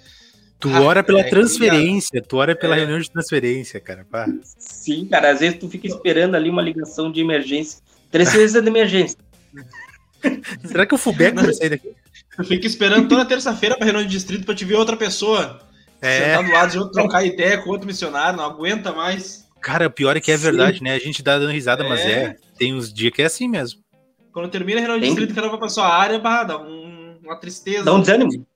[0.59, 2.81] Tu ah, ora pela é, transferência, tu ora pela é.
[2.81, 4.07] reunião de transferência, cara.
[4.11, 4.27] Pá.
[4.59, 7.81] Sim, cara, às vezes tu fica esperando ali uma ligação de emergência.
[8.11, 9.19] Transferência de emergência.
[10.67, 11.95] Será que o Fubeco vai sair daqui?
[12.37, 15.61] Tu fica esperando toda terça-feira pra reunião de distrito pra te ver outra pessoa.
[16.03, 16.19] É.
[16.19, 19.47] Sentar do lado de outro, trocar ideia com outro missionário, não aguenta mais.
[19.61, 20.43] Cara, o pior é que é Sim.
[20.43, 20.95] verdade, né?
[20.95, 21.89] A gente dá dando risada, é.
[21.89, 22.37] mas é.
[22.59, 23.81] Tem uns dias que é assim mesmo.
[24.33, 27.19] Quando termina a reunião de distrito, que ela vai pra sua área, bah, dá um,
[27.23, 27.85] uma tristeza.
[27.85, 28.47] Dá um desânimo.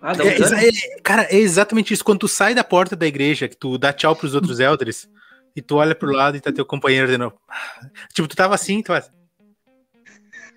[0.00, 0.68] Ah, dá um é, desânimo.
[0.68, 2.04] É, cara, é exatamente isso.
[2.04, 5.08] Quando tu sai da porta da igreja, que tu dá tchau pros outros elders,
[5.54, 7.38] e tu olha pro lado e tá teu companheiro de novo.
[8.14, 9.02] Tipo, tu tava assim, tu vai.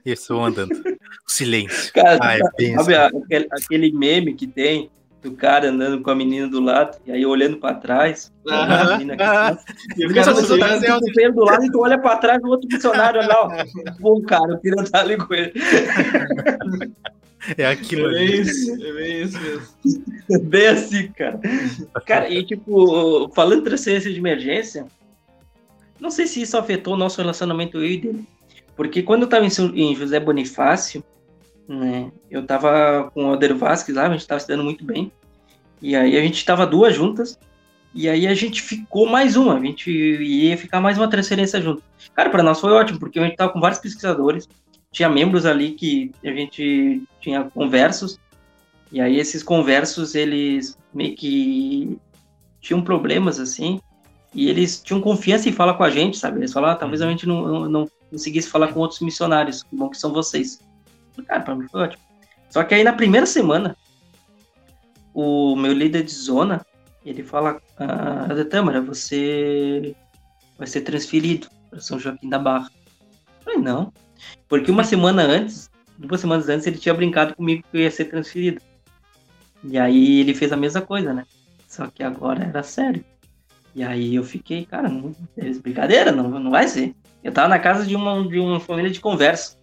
[0.05, 0.71] E eu andando.
[0.71, 1.93] O silêncio.
[1.93, 4.89] Cara, ah, é sabe aquele, aquele meme que tem
[5.21, 8.97] do cara andando com a menina do lado, e aí olhando pra trás, ah, a
[8.97, 9.57] menina ah,
[9.95, 12.69] e o cara pessoa tá com do lado e tu olha pra trás do outro
[12.71, 13.49] funcionário lá, ó.
[14.01, 15.53] Bom, cara, o filho tá ali com ele.
[17.57, 18.41] É aquilo é ali.
[18.41, 19.67] Isso, é bem isso mesmo.
[20.31, 21.39] É bem assim, cara.
[22.05, 24.85] Cara, e tipo, falando de transferência de emergência,
[25.99, 28.25] não sei se isso afetou o nosso relacionamento eu e dele.
[28.75, 31.03] Porque quando eu tava em José Bonifácio,
[31.67, 32.11] né?
[32.29, 35.11] Eu tava com o Alder Vasquez lá, a gente tava se dando muito bem.
[35.81, 37.39] E aí a gente tava duas juntas.
[37.93, 41.83] E aí a gente ficou mais uma, a gente ia ficar mais uma transferência junto.
[42.13, 44.47] Cara, para nós foi ótimo, porque a gente tava com vários pesquisadores,
[44.91, 48.17] tinha membros ali que a gente tinha conversos,
[48.93, 51.97] e aí esses conversos, eles meio que
[52.61, 53.81] tinham problemas, assim,
[54.33, 56.39] e eles tinham confiança em falar com a gente, sabe?
[56.39, 57.11] Eles falaram, ah, talvez a uhum.
[57.11, 60.59] gente não, não, não conseguisse falar com outros missionários, que bom que são vocês.
[61.27, 62.03] Cara, pra mim foi ótimo.
[62.49, 63.75] Só que aí na primeira semana,
[65.13, 66.65] o meu líder de zona,
[67.05, 69.95] ele fala, ah, Tâmara, você
[70.57, 72.69] vai ser transferido para São Joaquim da Barra.
[73.39, 73.91] Eu falei, não.
[74.47, 78.05] Porque uma semana antes, duas semanas antes, ele tinha brincado comigo que eu ia ser
[78.05, 78.61] transferido.
[79.63, 81.25] E aí ele fez a mesma coisa, né?
[81.67, 83.03] Só que agora era sério.
[83.73, 86.93] E aí eu fiquei, cara, não, é brincadeira, não, não vai ser.
[87.23, 89.57] Eu tava na casa de uma, de uma família de conversa.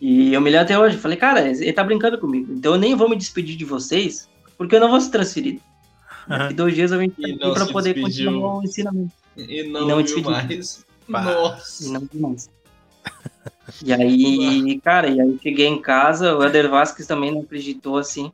[0.00, 2.94] E eu me lembro até hoje, falei, cara, ele tá brincando comigo, então eu nem
[2.94, 5.60] vou me despedir de vocês, porque eu não vou ser transferido.
[6.26, 8.30] Daqui dois dias eu vim aqui pra poder despediu.
[8.30, 9.12] continuar o ensinamento.
[9.36, 10.86] E não, e não viu mais.
[11.06, 11.84] Nossa.
[11.84, 12.48] E não viu mais.
[13.84, 18.32] E aí, cara, e aí cheguei em casa, o Eder Vasquez também não acreditou assim.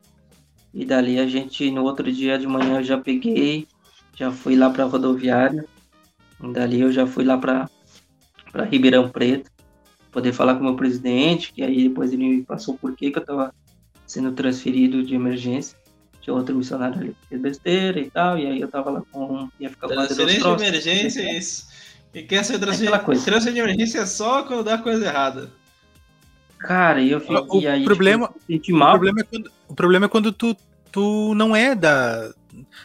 [0.73, 3.67] E dali a gente, no outro dia de manhã, eu já peguei,
[4.15, 5.65] já fui lá pra rodoviária.
[6.43, 7.69] E dali eu já fui lá pra,
[8.53, 9.56] pra Ribeirão Preto
[10.17, 13.21] poder falar com o meu presidente, que aí depois ele me passou por que eu
[13.21, 13.55] estava
[14.07, 15.77] sendo transferido de emergência.
[16.23, 19.47] Tinha outro missionário ali que fez besteira e tal, e aí eu tava lá com.
[19.61, 21.69] ia ficar com Transferência de emergência é isso.
[22.15, 22.99] E quer ser transferido?
[22.99, 25.51] Transferência de emergência é só quando dá coisa errada.
[26.61, 27.37] Cara, e eu fiquei.
[27.37, 28.97] O, aí, problema, tipo, mal.
[28.97, 30.57] O problema, é quando, o problema é quando tu,
[30.91, 32.33] tu não é da,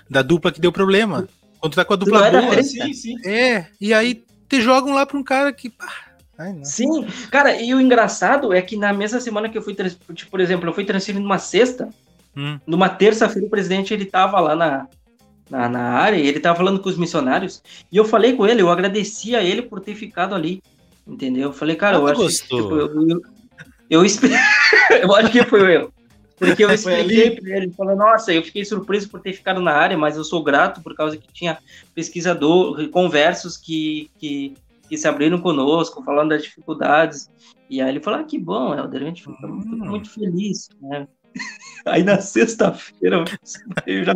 [0.10, 1.30] da dupla que deu problema.
[1.62, 2.62] Quando tu tá com a dupla é boa.
[2.62, 3.16] Sim, sim.
[3.26, 5.70] É, e aí te jogam lá pra um cara que.
[5.70, 6.11] Pá,
[6.42, 10.32] Ai, Sim, cara, e o engraçado é que na mesma semana que eu fui, tipo,
[10.32, 11.90] por exemplo, eu fui transferido numa sexta,
[12.36, 12.60] hum.
[12.66, 14.88] numa terça-feira o presidente ele tava lá na,
[15.48, 17.62] na, na, área e ele tava falando com os missionários,
[17.92, 20.64] e eu falei com ele, eu agradeci a ele por ter ficado ali,
[21.06, 21.50] entendeu?
[21.50, 22.58] Eu falei, cara, eu acho gostou.
[22.58, 23.22] que, tipo, eu, eu,
[23.90, 24.02] eu,
[25.04, 25.94] eu acho que foi eu.
[26.40, 29.74] Porque eu expliquei para ele, ele falou, nossa, eu fiquei surpreso por ter ficado na
[29.74, 31.60] área, mas eu sou grato por causa que tinha
[31.94, 34.56] pesquisador, conversos que, que
[34.92, 37.32] que se abriram conosco, falando das dificuldades.
[37.70, 39.62] E aí ele falou: ah, que bom, Helder, a gente fica hum.
[39.66, 40.68] muito, muito feliz.
[40.82, 41.08] Né?
[41.86, 43.24] Aí na sexta-feira
[43.88, 44.14] eu já.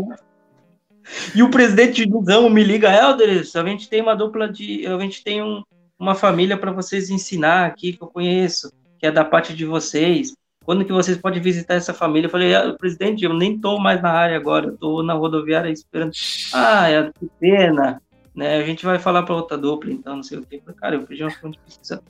[1.34, 4.86] E o presidente do Zão me liga, Helder, a gente tem uma dupla de.
[4.86, 5.64] A gente tem um,
[5.98, 8.70] uma família para vocês ensinar aqui que eu conheço,
[9.00, 10.34] que é da parte de vocês.
[10.66, 12.26] Quando que vocês podem visitar essa família?
[12.26, 15.70] Eu falei, ah, presidente, eu nem estou mais na área agora, eu estou na rodoviária
[15.70, 16.12] esperando.
[16.54, 18.02] Ah, é, que pena
[18.36, 18.58] né?
[18.58, 20.62] A gente vai falar para outra dupla, então, não sei o quê.
[20.80, 22.04] Cara, eu pedi uma fonte de pesquisa.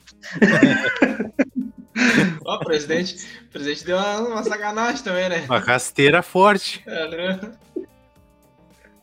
[2.44, 3.16] Ó, o presidente,
[3.48, 5.44] o presidente deu uma, uma, sacanagem também, né?
[5.48, 6.82] Uma rasteira forte.
[6.86, 7.40] É, né?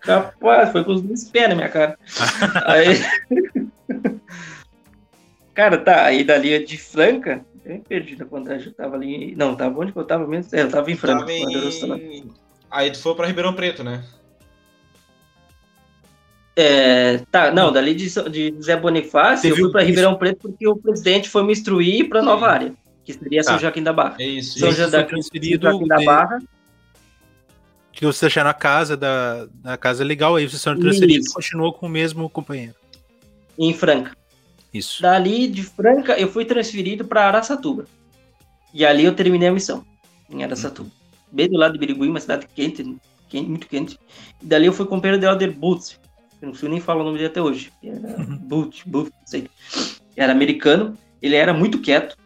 [0.02, 1.98] Rapaz, foi com os dois pés na minha cara.
[2.66, 3.02] aí...
[5.56, 9.34] cara, tá, aí dali de Franca, bem perdido quando eu tava ali.
[9.36, 10.56] Não, tava onde que eu tava mesmo?
[10.56, 11.26] É, eu tava em Franca.
[11.26, 12.30] Tava em...
[12.70, 14.04] Aí tu foi pra Ribeirão Preto, né?
[16.56, 20.76] É, tá, não, dali de, de Zé Bonifácio, eu fui para Ribeirão Preto porque o
[20.76, 22.74] presidente foi me instruir para nova área,
[23.04, 23.62] que seria São tá.
[23.62, 24.16] Joaquim da Barra.
[24.20, 24.60] É isso.
[24.60, 26.06] São Joaquim da de...
[26.06, 26.40] Barra.
[27.92, 31.74] Que você deixaram a casa da, da casa legal, aí vocês foram transferidos e continuou
[31.74, 32.76] com o mesmo companheiro.
[33.58, 34.16] Em Franca.
[34.72, 35.02] Isso.
[35.02, 37.86] Dali de Franca, eu fui transferido para Araçatuba.
[38.74, 39.86] E ali eu terminei a missão,
[40.30, 40.90] em Araçatuba.
[40.90, 41.04] Hum.
[41.32, 42.84] Bem do lado de Birigui, uma cidade quente,
[43.30, 44.00] quente, muito quente.
[44.42, 46.00] E dali eu fui companheiro de Elder Boots,
[46.44, 47.72] eu não sei nem falar o nome dele até hoje.
[47.82, 48.38] Era uhum.
[48.38, 49.48] Boots, não sei.
[50.16, 52.18] Era americano, ele era muito quieto,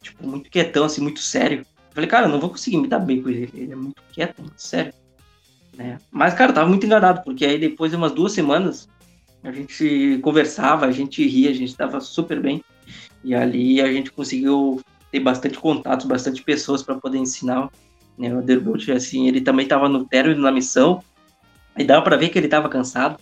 [0.00, 1.58] tipo, muito quietão, assim, muito sério.
[1.58, 4.00] Eu falei, cara, eu não vou conseguir me dar bem com ele, ele é muito
[4.12, 4.94] quieto, muito sério.
[5.76, 5.98] Né?
[6.10, 8.88] Mas, cara, tava muito enganado, porque aí depois de umas duas semanas,
[9.42, 12.62] a gente conversava, a gente ria, a gente tava super bem.
[13.24, 14.80] E ali a gente conseguiu
[15.10, 17.68] ter bastante contatos, bastante pessoas para poder ensinar.
[18.16, 18.32] Né?
[18.32, 21.02] O Derbolt, assim, ele também estava no término da missão,
[21.76, 23.18] e dava para ver que ele estava cansado,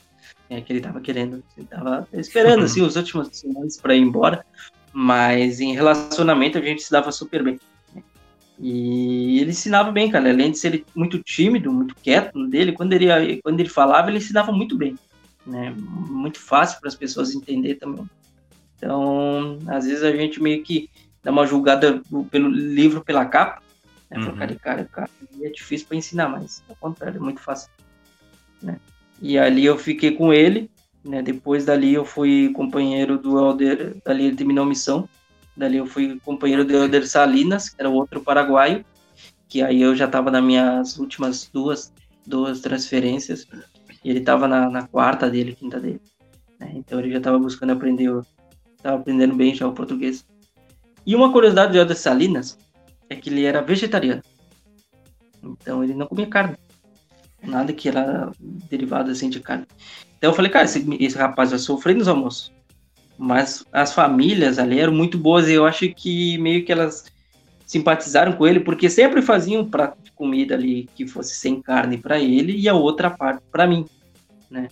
[0.48, 0.60] né?
[0.60, 4.44] que ele estava querendo, ele estava esperando assim os últimos semanas para ir embora,
[4.92, 7.60] mas em relacionamento a gente se dava super bem.
[7.94, 8.02] Né?
[8.58, 10.30] E ele ensinava bem, cara.
[10.30, 14.52] Além de ser muito tímido, muito quieto dele, quando ele, quando ele falava, ele ensinava
[14.52, 14.98] muito bem.
[15.46, 15.74] Né?
[15.76, 18.08] Muito fácil para as pessoas entender também.
[18.76, 20.90] Então, às vezes a gente meio que
[21.22, 23.62] dá uma julgada pelo livro pela capa,
[24.10, 24.18] né?
[24.18, 24.36] Uhum.
[24.36, 27.70] Cara, cara, cara, é difícil para ensinar, mas ao contrário, é muito fácil.
[28.62, 28.78] Né?
[29.20, 30.70] E ali eu fiquei com ele,
[31.04, 31.22] né?
[31.22, 35.08] Depois dali eu fui companheiro do Elder, dali ele terminou a missão,
[35.56, 38.84] dali eu fui companheiro do Elder Salinas, que era outro paraguaio,
[39.48, 41.92] que aí eu já estava nas minhas últimas duas,
[42.26, 43.46] duas transferências,
[44.04, 46.00] e ele estava na, na, quarta dele, quinta dele.
[46.58, 46.72] Né?
[46.74, 48.10] Então ele já estava buscando aprender,
[48.76, 50.26] estava aprendendo bem já o português.
[51.06, 52.58] E uma curiosidade do Elder Salinas
[53.08, 54.22] é que ele era vegetariano.
[55.42, 56.56] Então ele não comia carne.
[57.46, 58.30] Nada que era
[58.68, 59.66] derivado assim de carne.
[60.18, 62.52] Então eu falei, cara, esse, esse rapaz vai sofrer nos almoços.
[63.18, 67.04] Mas as famílias ali eram muito boas e eu acho que meio que elas
[67.66, 71.98] simpatizaram com ele porque sempre faziam um prato de comida ali que fosse sem carne
[71.98, 73.86] para ele e a outra parte para mim,
[74.50, 74.68] né?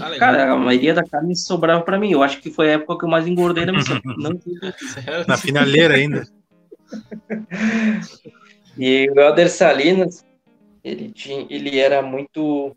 [0.00, 2.12] Ah, cara, a maioria da carne sobrava para mim.
[2.12, 4.00] Eu acho que foi a época que eu mais engordei na missão.
[4.04, 4.38] Não
[5.26, 6.26] Na finaleira ainda.
[8.78, 10.24] e o Helder Salinas,
[10.82, 12.74] ele tinha, ele era muito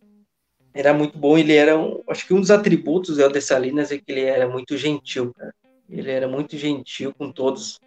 [0.73, 3.97] era muito bom, ele era um, acho que um dos atributos do Helder Salinas é
[3.97, 5.53] que ele era muito gentil, cara.
[5.89, 7.77] Ele era muito gentil com todos,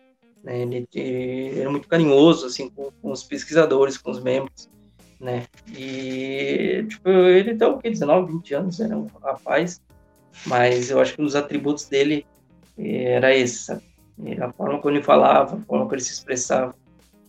[0.42, 0.60] né?
[0.60, 4.68] Ele, ele era muito carinhoso assim com, com, os pesquisadores, com os membros,
[5.18, 5.46] né?
[5.74, 9.80] E tipo, ele tem o que 19, 20 anos, era um rapaz,
[10.44, 12.26] mas eu acho que um dos atributos dele
[12.76, 13.82] era esse, sabe?
[14.40, 16.74] A forma como ele falava, a forma como ele se expressava.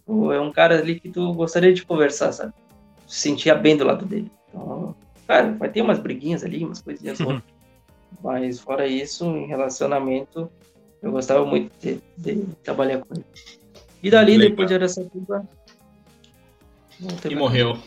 [0.08, 2.54] É um cara ali que tu gostaria de conversar, sabe?
[3.08, 4.32] Se sentia bem do lado dele.
[4.50, 4.96] Então,
[5.28, 7.44] cara, vai ter umas briguinhas ali, umas coisinhas outras.
[8.24, 10.50] Mas fora isso, em relacionamento,
[11.02, 13.26] eu gostava muito de, de trabalhar com ele.
[14.02, 14.50] E dali, Legal.
[14.50, 15.48] depois de Araçatuba.
[17.30, 17.78] E morreu.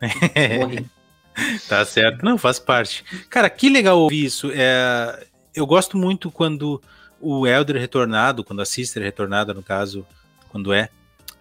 [0.60, 0.86] Morri.
[1.68, 2.24] tá certo.
[2.24, 3.04] Não, faz parte.
[3.28, 4.50] Cara, que legal ouvir isso.
[4.52, 6.80] É, eu gosto muito quando
[7.20, 10.06] o Elder retornado, quando a Sister retornada, no caso,
[10.50, 10.88] quando é,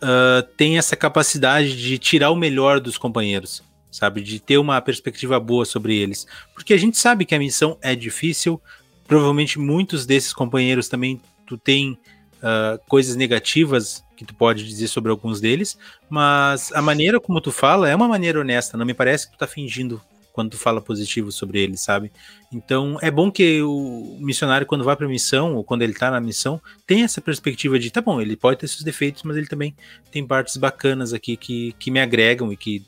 [0.04, 4.22] uh, tem essa capacidade de tirar o melhor dos companheiros, sabe?
[4.22, 6.28] De ter uma perspectiva boa sobre eles.
[6.54, 8.62] Porque a gente sabe que a missão é difícil,
[9.08, 15.12] provavelmente muitos desses companheiros também tu tem uh, coisas negativas que tu pode dizer sobre
[15.12, 15.78] alguns deles,
[16.10, 19.40] mas a maneira como tu fala é uma maneira honesta, não me parece que tu
[19.40, 20.02] tá fingindo
[20.34, 22.12] quando tu fala positivo sobre ele, sabe?
[22.52, 26.20] Então é bom que o missionário, quando vai para missão, ou quando ele tá na
[26.20, 29.76] missão, tenha essa perspectiva de, tá bom, ele pode ter seus defeitos, mas ele também
[30.12, 32.84] tem partes bacanas aqui que, que me agregam e que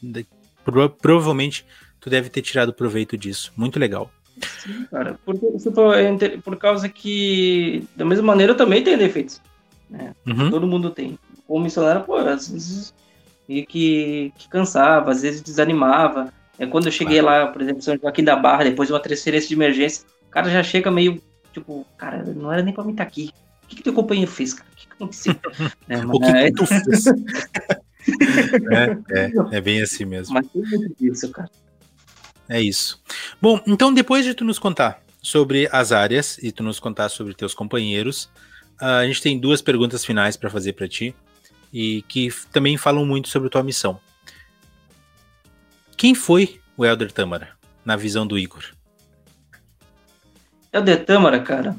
[0.66, 1.64] pro, provavelmente
[2.02, 3.54] tu deve ter tirado proveito disso.
[3.56, 4.12] Muito legal.
[4.60, 5.38] Sim, cara, por,
[6.44, 9.40] por, causa que, da mesma maneira, eu também tenho defeitos.
[9.90, 10.14] Né?
[10.26, 10.50] Uhum.
[10.50, 11.18] Todo mundo tem.
[11.48, 12.94] Como missionário, pô, às vezes
[13.48, 16.34] meio que, que cansava, às vezes desanimava.
[16.58, 19.48] É quando eu cheguei lá, por exemplo, São Joaquim da Barra, depois de uma transferência
[19.48, 21.22] de emergência, o cara já chega meio,
[21.54, 23.32] tipo, cara, não era nem pra mim estar tá aqui.
[23.64, 24.70] O que, que teu companheiro fez, cara?
[24.72, 25.36] O que, que aconteceu?
[25.90, 27.08] é, o que, que tu fez?
[28.72, 30.34] é, é, é, bem assim mesmo.
[30.34, 31.50] Mas tem muito disso, cara.
[32.48, 33.02] É isso.
[33.42, 37.34] Bom, então depois de tu nos contar sobre as áreas e tu nos contar sobre
[37.34, 38.30] teus companheiros,
[38.80, 41.16] a gente tem duas perguntas finais para fazer para ti
[41.74, 44.00] e que também falam muito sobre tua missão.
[45.98, 47.50] Quem foi o Elder Tâmara,
[47.84, 48.64] na visão do Igor?
[50.74, 51.76] Elder Tâmara, cara.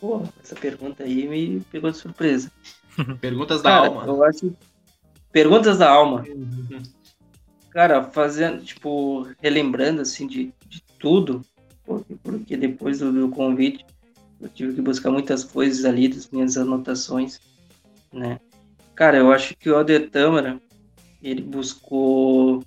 [0.00, 2.50] Pô, essa pergunta aí me pegou de surpresa.
[3.20, 4.04] Perguntas da cara, alma.
[4.04, 4.54] Eu acho.
[5.32, 6.24] Perguntas da alma.
[7.70, 11.42] Cara, fazendo, tipo, relembrando assim de, de tudo,
[11.84, 13.84] porque, porque depois do, do convite
[14.40, 17.40] eu tive que buscar muitas coisas ali das minhas anotações,
[18.12, 18.38] né?
[18.94, 20.60] Cara, eu acho que o Elder Tâmara,
[21.22, 22.62] ele buscou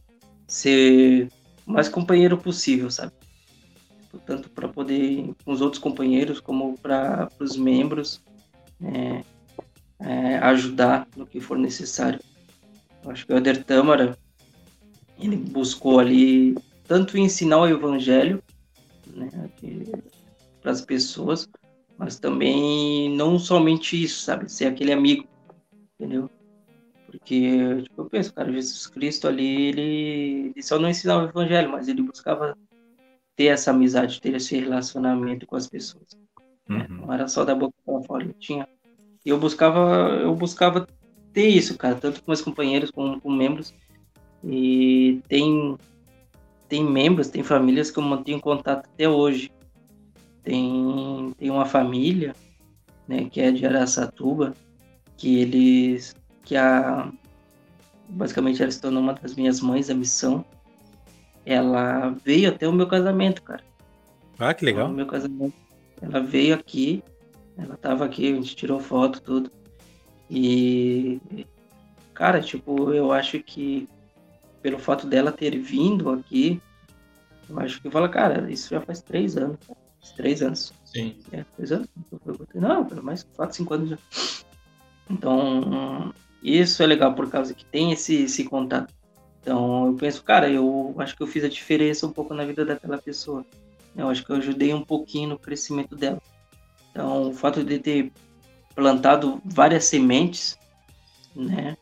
[0.49, 1.29] ser
[1.65, 3.13] o mais companheiro possível, sabe?
[4.25, 8.21] Tanto para poder com os outros companheiros como para os membros
[8.83, 9.23] é,
[9.99, 12.19] é, ajudar no que for necessário.
[13.03, 14.17] Eu acho que o Elder Tâmara
[15.19, 16.55] ele buscou ali
[16.87, 18.41] tanto ensinar o evangelho
[19.07, 19.29] né,
[20.61, 21.47] para as pessoas,
[21.97, 24.51] mas também não somente isso, sabe?
[24.51, 25.27] Ser aquele amigo,
[25.99, 26.29] entendeu?
[27.19, 31.69] Porque, tipo, eu penso, cara, Jesus Cristo ali, ele, ele só não ensinava o evangelho,
[31.69, 32.57] mas ele buscava
[33.35, 36.17] ter essa amizade, ter esse relacionamento com as pessoas.
[36.67, 36.87] Né?
[36.89, 36.97] Uhum.
[36.97, 38.67] Não era só da boca para fora, eu tinha.
[39.25, 40.87] Eu buscava, eu buscava
[41.33, 43.73] ter isso, cara, tanto com meus companheiros como com membros.
[44.43, 45.77] E tem
[46.69, 49.51] tem membros, tem famílias que eu mantenho contato até hoje.
[50.43, 52.33] Tem, tem uma família,
[53.07, 54.53] né, que é de Araçatuba,
[55.17, 56.15] que eles,
[56.49, 57.11] que a,
[58.09, 60.43] basicamente ela se tornou uma das minhas mães da missão.
[61.45, 63.63] Ela veio até o meu casamento, cara.
[64.39, 64.89] Ah, que legal.
[64.89, 65.53] O meu casamento.
[66.01, 67.03] Ela veio aqui,
[67.55, 69.51] ela tava aqui, a gente tirou foto, tudo.
[70.27, 71.21] E,
[72.15, 73.87] cara, tipo, eu acho que
[74.63, 76.59] pelo fato dela ter vindo aqui,
[77.47, 79.59] eu acho que fala, cara, isso já faz três anos.
[80.15, 80.73] Três anos.
[80.83, 81.15] Sim.
[81.31, 81.87] É, três anos?
[82.55, 83.97] Não, pelo mais quatro, cinco anos já.
[85.09, 86.11] Então,
[86.41, 88.93] isso é legal por causa que tem esse, esse contato.
[89.41, 92.65] Então, eu penso, cara, eu acho que eu fiz a diferença um pouco na vida
[92.65, 93.45] daquela pessoa.
[93.95, 96.21] Eu acho que eu ajudei um pouquinho no crescimento dela.
[96.91, 98.11] Então, o fato de ter
[98.75, 100.57] plantado várias sementes,
[101.35, 101.77] né?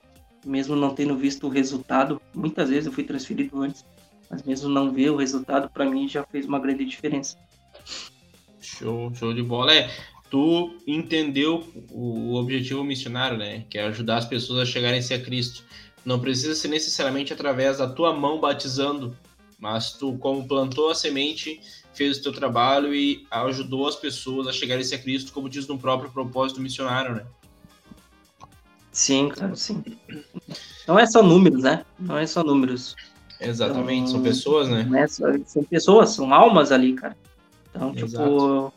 [0.45, 3.85] Mesmo não tendo visto o resultado, muitas vezes eu fui transferido antes,
[4.29, 7.37] mas mesmo não ver o resultado, para mim já fez uma grande diferença.
[8.61, 9.73] Show, show de bola.
[9.73, 9.89] É,
[10.29, 13.65] tu entendeu o objetivo missionário, né?
[13.69, 15.63] Que é ajudar as pessoas a chegarem a ser a Cristo.
[16.05, 19.15] Não precisa ser necessariamente através da tua mão batizando,
[19.59, 21.59] mas tu, como plantou a semente,
[21.93, 25.67] fez o teu trabalho e ajudou as pessoas a chegarem a ser Cristo, como diz
[25.67, 27.25] no próprio propósito missionário, né?
[28.91, 29.83] Sim, claro, sim.
[30.87, 31.85] Não é só números, né?
[31.99, 32.95] Não é só números.
[33.39, 34.89] Exatamente, então, são pessoas, né?
[34.95, 37.15] É só, são pessoas, são almas ali, cara.
[37.69, 38.29] Então, tipo, Exato.
[38.29, 38.73] tipo,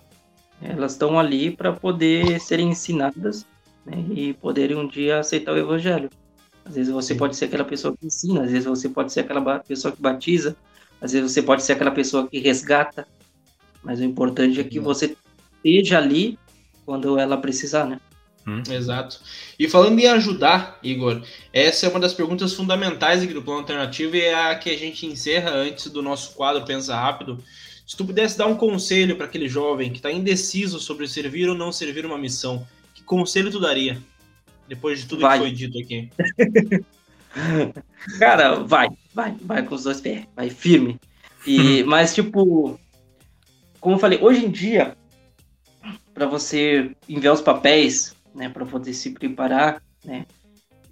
[0.63, 3.47] elas estão ali para poder serem ensinadas
[3.85, 6.11] né, e poderem um dia aceitar o evangelho.
[6.65, 7.19] Às vezes você Sim.
[7.19, 10.57] pode ser aquela pessoa que ensina, às vezes você pode ser aquela pessoa que batiza,
[11.01, 13.07] às vezes você pode ser aquela pessoa que resgata,
[13.83, 15.17] mas o importante é que você
[15.57, 16.39] esteja ali
[16.85, 17.99] quando ela precisar, né?
[18.47, 18.63] Hum.
[18.71, 19.21] Exato.
[19.59, 24.17] E falando em ajudar, Igor, essa é uma das perguntas fundamentais aqui do Plano Alternativo
[24.17, 27.43] e é a que a gente encerra antes do nosso quadro Pensa Rápido.
[27.91, 31.57] Se tu pudesse dar um conselho para aquele jovem que está indeciso sobre servir ou
[31.57, 32.65] não servir uma missão,
[32.95, 34.01] que conselho tu daria?
[34.69, 35.39] Depois de tudo vai.
[35.39, 36.09] que foi dito aqui.
[38.21, 41.01] Cara, vai, vai, vai com os dois pés, vai firme.
[41.45, 42.79] E, mas, tipo,
[43.81, 44.97] como eu falei, hoje em dia,
[46.15, 50.27] para você enviar os papéis, né, para poder se preparar, né,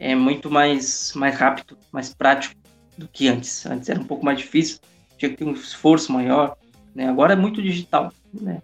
[0.00, 2.56] é muito mais, mais rápido, mais prático
[2.96, 3.64] do que antes.
[3.66, 4.80] Antes era um pouco mais difícil,
[5.16, 6.56] tinha que ter um esforço maior,
[6.98, 7.08] né?
[7.08, 8.60] Agora é muito digital, né?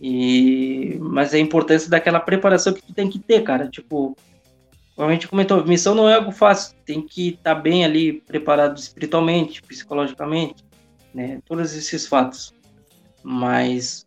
[0.00, 3.68] E, mas é a importância daquela preparação que tu tem que ter, cara.
[3.68, 4.16] Tipo,
[4.96, 6.74] como a gente comentou, missão não é algo fácil.
[6.86, 10.64] Tem que estar tá bem ali preparado espiritualmente, psicologicamente,
[11.12, 11.42] né?
[11.44, 12.54] Todos esses fatos.
[13.22, 14.06] Mas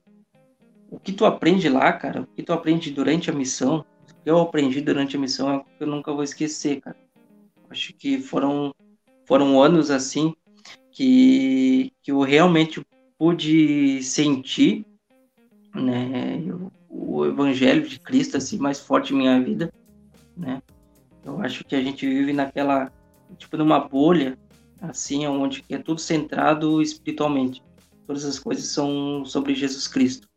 [0.89, 4.31] o que tu aprende lá, cara, o que tu aprende durante a missão, o que
[4.31, 6.97] eu aprendi durante a missão é algo que eu nunca vou esquecer, cara.
[7.69, 8.73] Acho que foram
[9.25, 10.33] foram anos assim
[10.91, 12.83] que, que eu realmente
[13.23, 14.85] pude sentir
[15.73, 16.43] né,
[16.89, 19.71] o evangelho de Cristo assim mais forte em minha vida,
[20.35, 20.61] né?
[21.23, 22.91] Eu acho que a gente vive naquela
[23.37, 24.37] tipo numa bolha
[24.81, 27.63] assim, onde é tudo centrado espiritualmente.
[28.05, 30.27] Todas as coisas são sobre Jesus Cristo.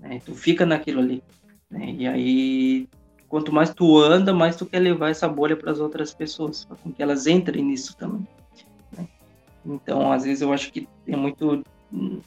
[0.00, 0.22] Né?
[0.24, 1.20] Tu fica naquilo ali.
[1.68, 1.92] Né?
[1.98, 2.88] E aí,
[3.28, 6.76] quanto mais tu anda, mais tu quer levar essa bolha para as outras pessoas, para
[6.92, 8.24] que elas entrem nisso também.
[8.96, 9.08] Né?
[9.66, 12.20] Então, às vezes eu acho que é muito eu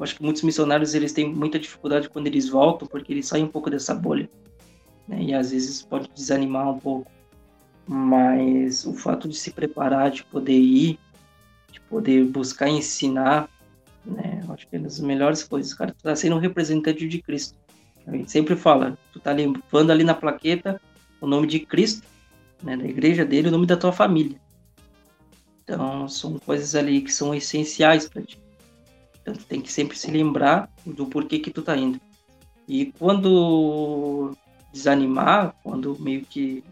[0.00, 3.48] acho que muitos missionários eles têm muita dificuldade quando eles voltam, porque eles saem um
[3.48, 4.28] pouco dessa bolha.
[5.06, 5.22] Né?
[5.22, 7.10] E às vezes pode desanimar um pouco.
[7.86, 10.98] Mas o fato de se preparar, de poder ir,
[11.70, 13.48] de poder buscar ensinar,
[14.04, 14.40] né?
[14.44, 15.92] Eu acho que é uma das melhores coisas, cara.
[15.92, 17.58] Tu tá sendo um representante de Cristo.
[18.06, 20.80] A gente sempre fala, tu tá levando ali na plaqueta
[21.20, 22.06] o nome de Cristo,
[22.62, 22.76] né?
[22.76, 24.40] Da igreja dele, o nome da tua família.
[25.64, 28.38] Então, são coisas ali que são essenciais para ti.
[29.22, 32.00] Então, tu tem que sempre se lembrar do porquê que tu tá indo.
[32.66, 34.36] E quando
[34.72, 36.64] desanimar, quando meio que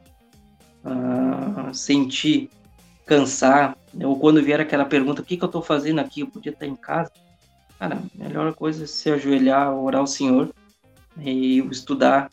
[0.84, 2.50] uh, sentir
[3.06, 4.06] cansar, né?
[4.06, 6.20] ou quando vier aquela pergunta, o que, que eu tô fazendo aqui?
[6.20, 7.10] Eu podia estar em casa.
[7.78, 10.52] Cara, a melhor coisa é se ajoelhar, orar ao Senhor
[11.18, 12.30] e estudar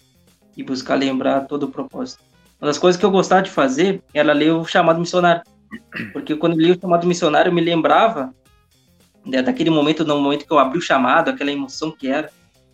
[0.55, 2.23] e buscar lembrar todo o propósito.
[2.59, 5.43] Uma das coisas que eu gostava de fazer era ler o chamado missionário
[6.13, 8.33] Porque quando eu li o chamado missionário, eu me lembrava
[9.27, 12.31] né, daquele momento, no momento que eu abri o chamado, aquela emoção que era.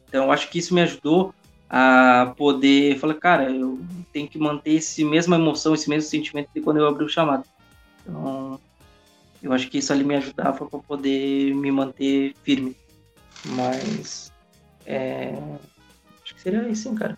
[0.08, 1.34] Então, acho que isso me ajudou
[1.70, 3.82] a poder falar, cara, eu
[4.12, 7.44] tenho que manter esse mesma emoção, esse mesmo sentimento de quando eu abri o chamado.
[8.02, 8.60] Então,
[9.42, 12.78] eu acho que isso ali me ajudava para poder me manter firme.
[13.46, 14.32] Mas,
[14.86, 15.34] é,
[16.24, 17.18] acho que seria isso, cara.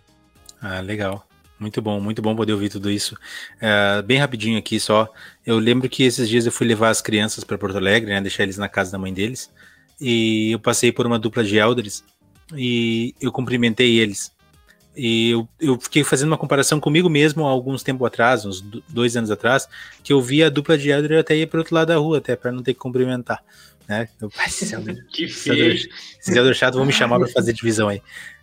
[0.61, 1.27] Ah, legal.
[1.59, 3.17] Muito bom, muito bom poder ouvir tudo isso.
[3.61, 5.09] É, bem rapidinho aqui só.
[5.45, 8.43] Eu lembro que esses dias eu fui levar as crianças para Porto Alegre, né, deixar
[8.43, 9.51] eles na casa da mãe deles.
[10.01, 12.03] E eu passei por uma dupla de elders
[12.55, 14.33] e eu cumprimentei eles.
[14.97, 19.15] E eu, eu fiquei fazendo uma comparação comigo mesmo há alguns tempo atrás, uns dois
[19.17, 19.67] anos atrás,
[20.03, 22.35] que eu vi a dupla de elder até ir para outro lado da rua, até
[22.35, 23.43] para não ter que cumprimentar.
[23.87, 24.07] Né?
[24.21, 24.31] Eu,
[24.73, 25.73] elder, que feio.
[25.73, 28.01] Esses elder chato vão me chamar para fazer divisão aí.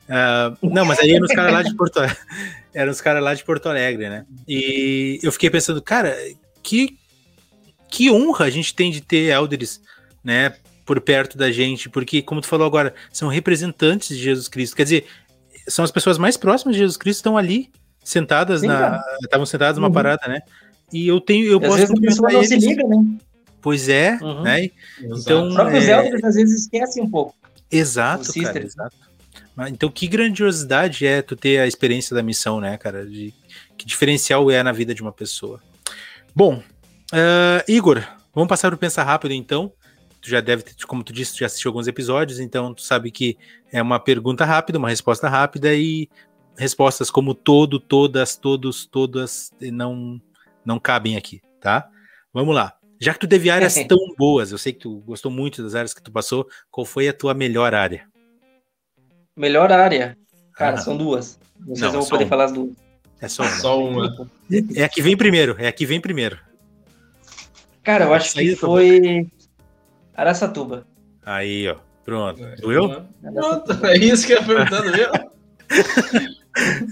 [0.09, 2.01] Uh, não, mas aí eram os caras lá de Porto
[2.75, 4.27] eram os caras lá de Porto Alegre, né?
[4.47, 6.15] E eu fiquei pensando, cara,
[6.63, 6.99] que
[7.89, 9.79] que honra a gente tem de ter elders,
[10.25, 10.55] né,
[10.87, 14.75] por perto da gente, porque como tu falou agora, são representantes de Jesus Cristo.
[14.75, 15.07] Quer dizer,
[15.69, 17.71] são as pessoas mais próximas de Jesus Cristo estão ali
[18.03, 19.95] sentadas Sim, na estavam sentadas numa uhum.
[19.95, 20.41] parada, né?
[20.93, 22.51] E eu tenho eu e posso cumprimentar eles.
[22.51, 23.05] Liga, né?
[23.61, 24.43] Pois é, uhum.
[24.43, 24.71] né?
[25.01, 25.93] Então, os próprios é...
[25.93, 27.35] elders às vezes esquecem um pouco.
[27.71, 28.97] Exato, cara, exato.
[29.69, 33.07] Então, que grandiosidade é tu ter a experiência da missão, né, cara?
[33.07, 33.33] De,
[33.77, 35.61] que diferencial é na vida de uma pessoa.
[36.35, 36.63] Bom,
[37.13, 38.03] uh, Igor,
[38.35, 39.71] vamos passar para o Pensar Rápido, então.
[40.21, 43.11] Tu já deve ter, como tu disse, tu já assistiu alguns episódios, então tu sabe
[43.11, 43.37] que
[43.71, 46.09] é uma pergunta rápida, uma resposta rápida e
[46.57, 50.21] respostas como todo, todas, todos, todas não,
[50.65, 51.89] não cabem aqui, tá?
[52.33, 52.77] Vamos lá.
[53.01, 55.93] Já que tu teve áreas tão boas, eu sei que tu gostou muito das áreas
[55.93, 58.07] que tu passou, qual foi a tua melhor área?
[59.37, 60.17] Melhor área.
[60.55, 61.39] Cara, ah, são duas.
[61.59, 62.92] Não sei se eu vou poder falar as duas.
[63.23, 63.51] É só uma.
[63.53, 64.29] Só uma.
[64.51, 65.55] É, é a que vem primeiro.
[65.59, 66.37] É a que vem primeiro.
[67.85, 69.29] Cara, eu acho que foi
[70.15, 70.87] Araçatuba.
[71.25, 71.77] Aí, ó.
[72.05, 72.45] Pronto.
[72.45, 73.05] É, Doeu?
[73.23, 73.87] Pronto.
[73.87, 75.09] É isso que eu ia perguntando, viu?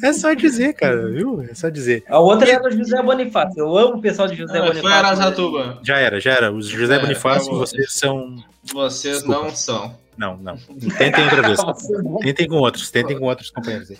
[0.03, 1.43] É só dizer, cara, viu?
[1.43, 2.03] É só dizer.
[2.09, 3.59] A outra era o José Bonifácio.
[3.59, 4.83] Eu amo o pessoal de José ah, Bonifácio.
[4.83, 5.79] Foi Araçatuba.
[5.83, 6.51] Já era, já era.
[6.51, 8.37] Os José é, Bonifácio, vocês são.
[8.73, 9.43] Vocês Desculpa.
[9.43, 9.99] não são.
[10.17, 10.57] Não, não.
[10.97, 11.61] Tentem outra vez.
[12.25, 13.91] tentem com outros, tentem com outros companheiros.
[13.91, 13.97] Aí.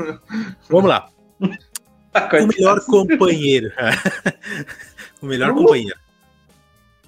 [0.71, 1.11] Vamos lá.
[2.43, 3.73] O melhor companheiro.
[5.23, 5.99] o melhor companheiro.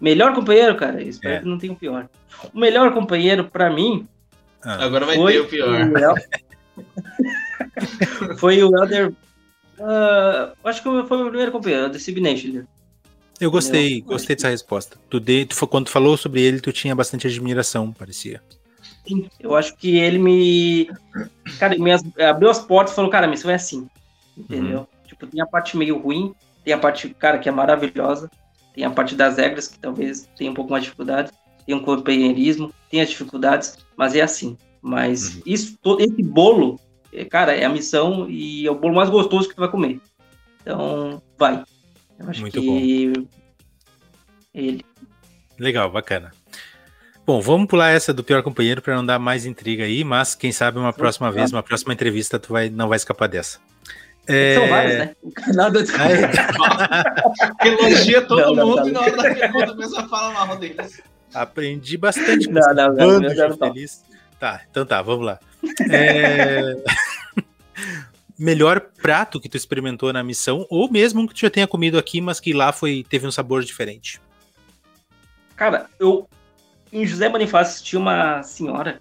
[0.01, 1.03] Melhor companheiro, cara?
[1.03, 1.39] Espero é.
[1.41, 2.09] que não tenha o pior.
[2.53, 4.07] O melhor companheiro, pra mim.
[4.63, 4.85] Ah.
[4.85, 5.91] Agora vai ter o pior.
[8.29, 9.13] O foi o Elder.
[9.79, 12.65] Uh, acho que foi o meu primeiro companheiro, o The Sibnation.
[13.41, 14.97] Eu gostei, gostei dessa resposta.
[15.11, 18.41] Tu, de, tu, quando tu falou sobre ele, tu tinha bastante admiração, parecia.
[19.07, 20.89] Sim, eu acho que ele me.
[21.59, 21.91] Cara, me
[22.23, 23.89] abriu as portas e falou, cara, a missão é assim.
[24.37, 24.81] Entendeu?
[24.81, 24.87] Uhum.
[25.23, 26.35] Tipo, tem a parte meio ruim,
[26.65, 28.31] tem a parte, cara, que é maravilhosa,
[28.75, 31.31] tem a parte das regras, que talvez tenha um pouco mais de dificuldade,
[31.65, 34.57] tem um companheirismo, tem as dificuldades, mas é assim.
[34.81, 35.43] Mas uhum.
[35.47, 36.81] isso, todo, esse bolo,
[37.13, 40.01] é, cara, é a missão e é o bolo mais gostoso que tu vai comer.
[40.61, 41.63] Então, vai.
[42.19, 43.29] Eu acho Muito que bom.
[44.55, 44.85] ele.
[45.59, 46.33] Legal, bacana.
[47.25, 50.51] Bom, vamos pular essa do pior companheiro para não dar mais intriga aí, mas quem
[50.51, 53.61] sabe uma próxima vez, uma próxima entrevista, tu vai, não vai escapar dessa.
[54.27, 54.55] É...
[54.55, 55.17] São vários, né?
[55.55, 55.91] Nada de...
[57.67, 61.03] Elogia todo não, mundo não, e na hora da pergunta a pessoa fala mal deles.
[61.35, 64.05] Aprendi bastante com não, não, bando não, não, feliz.
[64.39, 65.39] Tá, então tá, vamos lá.
[65.91, 66.77] É...
[68.39, 71.99] Melhor prato que tu experimentou na missão, ou mesmo um que tu já tenha comido
[71.99, 74.21] aqui, mas que lá foi teve um sabor diferente.
[75.55, 76.29] Cara, eu
[76.93, 79.01] em José Bonifácio tinha uma senhora,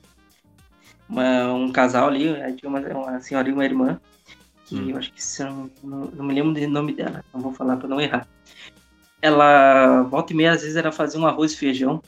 [1.10, 4.00] uma, um casal ali, tinha uma, uma senhora e uma irmã,
[4.72, 4.90] que hum.
[4.90, 7.76] eu acho que se não, não, não, me lembro do nome dela, não vou falar
[7.76, 8.26] para não errar.
[9.22, 12.02] Ela, volta e meia, às vezes ela fazia um arroz e feijão.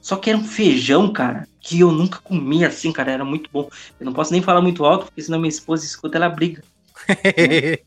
[0.00, 3.68] Só que era um feijão, cara, que eu nunca comia assim, cara, era muito bom.
[3.98, 6.62] Eu não posso nem falar muito alto, porque senão minha esposa escuta, ela briga.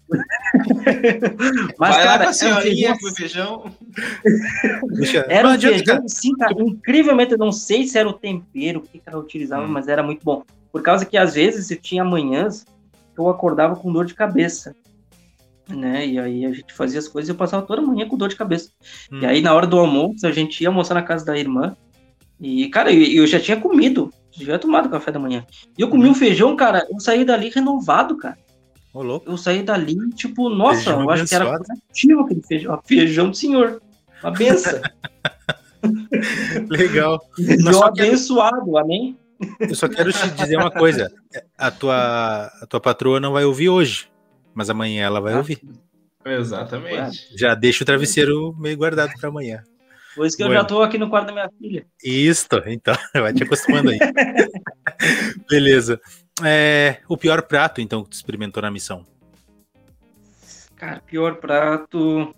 [1.79, 3.73] Mas, Vai cara, lá senhorinha com feijão.
[5.29, 9.01] era um feijão, sim, cara, incrivelmente, eu não sei se era o tempero, o que,
[9.05, 9.69] ela utilizava, hum.
[9.69, 10.43] mas era muito bom.
[10.71, 12.65] Por causa que, às vezes, eu tinha manhãs
[13.23, 14.75] eu acordava com dor de cabeça.
[15.67, 16.07] Né?
[16.07, 18.35] E aí a gente fazia as coisas e eu passava toda manhã com dor de
[18.35, 18.71] cabeça.
[19.11, 19.19] Hum.
[19.21, 21.75] E aí, na hora do almoço, a gente ia almoçar na casa da irmã.
[22.39, 25.45] E, cara, eu, eu já tinha comido, já tinha tomado café da manhã.
[25.77, 26.11] E eu comi hum.
[26.11, 28.37] um feijão, cara, eu saí dali renovado, cara.
[28.93, 29.29] Ô, louco.
[29.29, 32.81] Eu saí dali, tipo, nossa, feijão eu acho que era positivo aquele feijão.
[32.83, 33.81] Feijão do senhor.
[34.23, 34.81] Uma benção.
[36.67, 37.19] Legal.
[37.35, 39.15] Feijão abençoado, amém?
[39.59, 41.11] Eu só quero te dizer uma coisa.
[41.57, 44.09] A tua, a tua patroa não vai ouvir hoje,
[44.53, 45.37] mas amanhã ela vai ah.
[45.37, 45.61] ouvir.
[46.25, 47.37] Exatamente.
[47.37, 49.63] Já deixa o travesseiro meio guardado para amanhã.
[50.15, 51.85] Por isso que eu já tô aqui no quarto da minha filha.
[52.03, 53.99] Isso, então, vai te acostumando aí.
[55.49, 55.99] Beleza.
[56.43, 59.05] É, o pior prato, então, que tu experimentou na missão?
[60.75, 62.33] Cara, pior prato.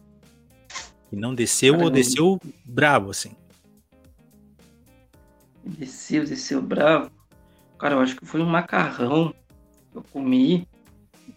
[1.12, 1.86] E não desceu Caramba.
[1.86, 3.36] ou desceu bravo, assim?
[5.64, 7.12] Desceu, desceu bravo.
[7.78, 9.34] Cara, eu acho que foi um macarrão
[9.92, 10.68] que eu comi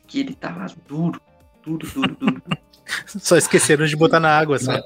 [0.07, 1.21] que ele tava duro,
[1.63, 2.43] duro, duro, duro.
[3.07, 4.83] Só esqueceram de botar na água, sabe?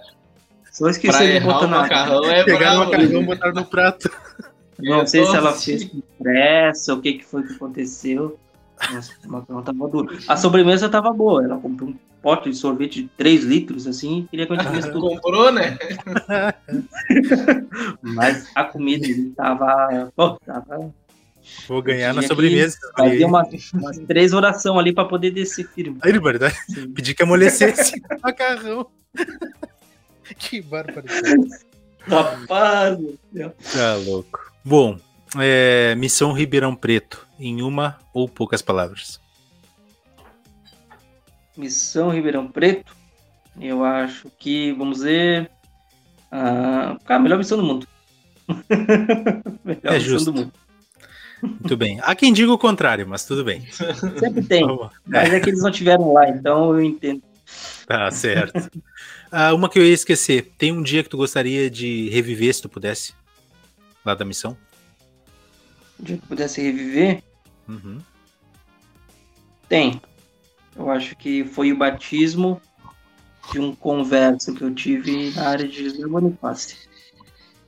[0.70, 2.32] Só esqueceram de botar na água.
[2.32, 4.10] É Pegaram o macarrão e botaram no prato.
[4.78, 8.38] Não sei se ela fez com pressa, o que, que foi que aconteceu.
[8.92, 10.16] Nossa, o macarrão tava duro.
[10.28, 11.44] A sobremesa tava boa.
[11.44, 15.08] Ela comprou um pote de sorvete de 3 litros, assim, queria que eu tivesse tudo.
[15.08, 15.78] Comprou, né?
[18.02, 20.12] Mas a comida tava.
[20.14, 20.94] Pô, tava.
[21.66, 22.76] Vou ganhar na sobremesa.
[22.96, 25.98] Fazia umas, umas três orações ali para poder descer firme.
[26.02, 26.56] Aí, verdade.
[26.94, 28.86] Pedi que amolecesse o macarrão.
[30.38, 31.48] que barbaridade.
[32.00, 32.98] Rapaz,
[33.72, 34.52] Tá louco.
[34.64, 34.98] Bom,
[35.36, 39.20] é, Missão Ribeirão Preto, em uma ou poucas palavras.
[41.58, 42.96] Missão Ribeirão Preto,
[43.60, 45.50] eu acho que, vamos ver,
[46.30, 47.86] ah, a melhor missão do mundo.
[49.64, 50.32] melhor é missão justo.
[50.32, 50.52] do mundo.
[51.42, 51.98] Muito bem.
[52.02, 53.66] Há quem diga o contrário, mas tudo bem.
[53.70, 54.64] Sempre tem.
[55.04, 57.22] Mas é que eles não tiveram lá, então eu entendo.
[57.86, 58.70] Tá certo.
[59.30, 60.52] Ah, uma que eu ia esquecer.
[60.56, 63.14] Tem um dia que tu gostaria de reviver, se tu pudesse?
[64.04, 64.56] Lá da missão?
[66.00, 67.22] Um dia que pudesse reviver?
[67.68, 67.98] Uhum.
[69.68, 70.00] Tem.
[70.78, 72.62] Eu acho que foi o batismo
[73.52, 76.76] de um converso que eu tive na área de José Bonifácio.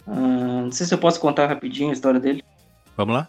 [0.06, 2.44] Uh, não sei se eu posso contar rapidinho a história dele.
[2.96, 3.28] Vamos lá.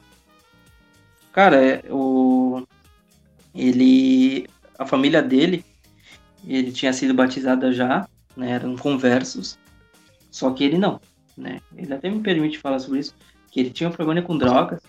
[1.34, 2.66] Cara, é, o
[3.54, 4.48] ele
[4.78, 5.66] a família dele
[6.48, 8.52] ele tinha sido batizada já, né?
[8.52, 9.58] Eram conversos.
[10.30, 11.00] Só que ele não,
[11.38, 11.60] né?
[11.76, 13.16] Ele até me permite falar sobre isso,
[13.50, 14.82] que ele tinha um problema com drogas,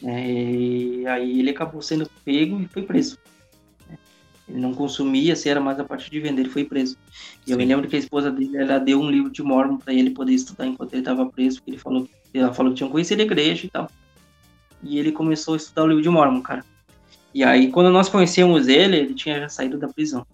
[0.00, 0.30] né?
[0.30, 3.18] E aí ele acabou sendo pego e foi preso.
[4.50, 6.98] Ele não consumia, se era mais a parte de vender, ele foi preso.
[7.42, 7.52] E Sim.
[7.52, 10.10] eu me lembro que a esposa dele, ela deu um livro de Mormon para ele
[10.10, 13.24] poder estudar enquanto ele estava preso, porque ele falou, ela falou que tinha conhecido a
[13.24, 13.88] igreja e tal.
[14.82, 16.64] E ele começou a estudar o livro de Mormon, cara.
[17.32, 20.26] E aí, quando nós conhecemos ele, ele tinha já saído da prisão,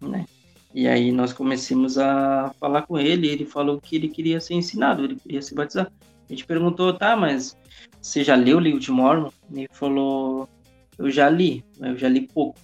[0.00, 0.24] né?
[0.72, 4.54] E aí nós começamos a falar com ele, e ele falou que ele queria ser
[4.54, 5.90] ensinado, ele queria se batizar.
[6.28, 7.56] A gente perguntou, tá, mas
[8.00, 9.30] você já leu o livro de Mormon?
[9.50, 10.48] Ele falou,
[10.96, 12.58] eu já li, eu já li pouco.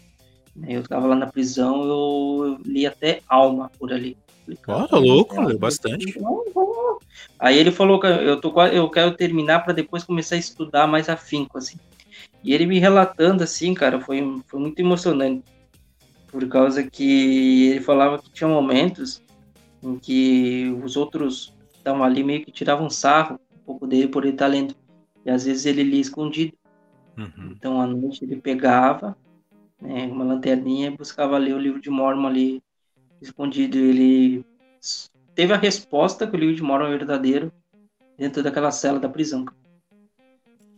[0.66, 4.16] Eu estava lá na prisão, eu li até alma por ali.
[4.66, 6.15] Ó, oh, louco, leu bastante.
[7.39, 11.09] Aí ele falou que eu, tô, eu quero terminar para depois começar a estudar mais
[11.09, 11.79] afinco, assim.
[12.43, 15.45] E ele me relatando, assim, cara, foi, foi muito emocionante.
[16.27, 19.23] Por causa que ele falava que tinha momentos
[19.83, 24.33] em que os outros estavam ali meio que tiravam sarro um pouco dele por ele
[24.33, 24.74] estar lendo.
[25.24, 26.53] E às vezes ele lia escondido.
[27.16, 27.53] Uhum.
[27.53, 29.16] Então à noite ele pegava
[29.83, 32.63] né, uma lanterninha e buscava ler o livro de Mormon ali
[33.21, 33.77] escondido.
[33.77, 34.45] Ele
[35.35, 37.53] teve a resposta que o livro de Mormon é verdadeiro
[38.17, 39.45] dentro daquela cela da prisão.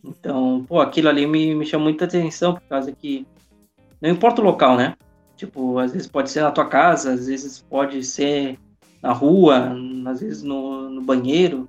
[0.03, 3.25] Então, pô, aquilo ali me, me chamou muita atenção por causa que
[4.01, 4.95] não importa o local, né?
[5.35, 8.57] Tipo, às vezes pode ser na tua casa, às vezes pode ser
[9.01, 9.75] na rua,
[10.07, 11.67] às vezes no, no banheiro,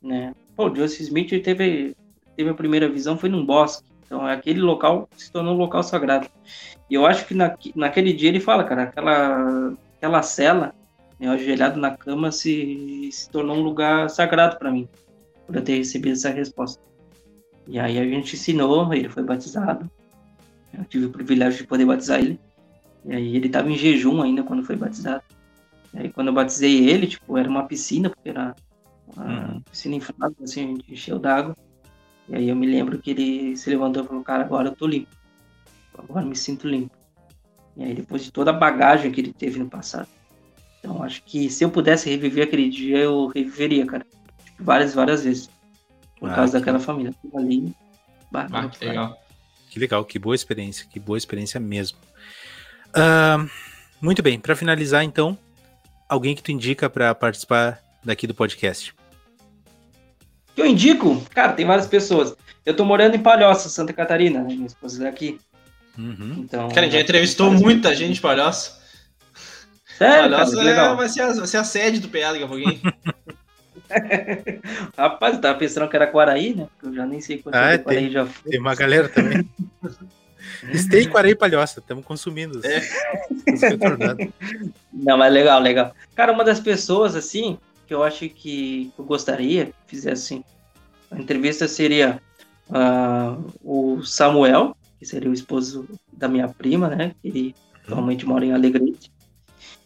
[0.00, 0.34] né?
[0.54, 1.96] Pô, o Joseph Smith teve,
[2.36, 3.91] teve a primeira visão foi num bosque.
[4.12, 6.28] Então, aquele local se tornou um local sagrado.
[6.90, 10.74] E eu acho que na, naquele dia ele fala, cara, aquela, aquela cela,
[11.18, 14.86] né, ajoelhado na cama, se, se tornou um lugar sagrado para mim,
[15.46, 16.78] por eu ter recebido essa resposta.
[17.66, 19.90] E aí a gente ensinou, ele foi batizado.
[20.76, 22.38] Eu tive o privilégio de poder batizar ele.
[23.06, 25.22] E aí ele estava em jejum ainda quando foi batizado.
[25.94, 28.54] E aí quando eu batizei ele, tipo, era uma piscina, porque era
[29.16, 29.60] uma uhum.
[29.62, 31.56] piscina inflável, assim, a gente encheu d'água.
[32.28, 34.86] E aí eu me lembro que ele se levantou e falou, cara, agora eu tô
[34.86, 35.10] limpo.
[35.96, 36.96] Agora me sinto limpo.
[37.76, 40.08] E aí depois de toda a bagagem que ele teve no passado.
[40.78, 44.06] Então acho que se eu pudesse reviver aquele dia, eu reviveria, cara.
[44.44, 45.50] Tipo, várias, várias vezes.
[46.18, 46.58] Por ah, causa que...
[46.58, 47.14] daquela família.
[47.34, 47.74] Ali,
[48.30, 49.16] bah, ah, que legal.
[49.70, 51.98] Que legal, que boa experiência, que boa experiência mesmo.
[52.90, 53.48] Uh,
[54.00, 55.38] muito bem, para finalizar então,
[56.08, 58.94] alguém que tu indica para participar daqui do podcast?
[60.54, 62.34] Que eu indico, cara, tem várias pessoas.
[62.64, 64.54] Eu tô morando em Palhoça, Santa Catarina, né?
[64.54, 65.38] Minha esposa é daqui.
[65.98, 66.36] Uhum.
[66.38, 68.80] Então, cara, a gente já entrevistou muita gente de Palhoça.
[69.98, 70.94] Sério, Palhoça cara, legal.
[70.94, 72.80] É, vai, ser a, vai ser a sede do PA daqui a pouquinho.
[74.96, 76.66] Rapaz, eu tava pensando que era Quaraí, né?
[76.72, 78.52] Porque eu já nem sei quanto ah, é, tem, já foi.
[78.52, 79.48] Tem uma galera também.
[80.72, 82.60] Esteio, Quaraí e Palhoça, estamos consumindo.
[82.64, 82.80] É.
[84.92, 85.92] Não, mas legal, legal.
[86.14, 87.58] Cara, uma das pessoas, assim,
[87.92, 90.44] que eu acho que eu gostaria que fizesse assim,
[91.10, 92.22] a entrevista seria
[92.70, 97.14] uh, o Samuel, que seria o esposo da minha prima, né?
[97.20, 97.54] Que
[97.84, 99.12] atualmente mora em Alegrete.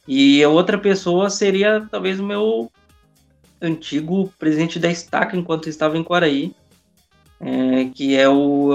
[0.06, 2.70] E a outra pessoa seria talvez o meu
[3.60, 6.54] antigo presidente da Estaca enquanto estava em Quaraí,
[7.40, 8.70] é, que é o,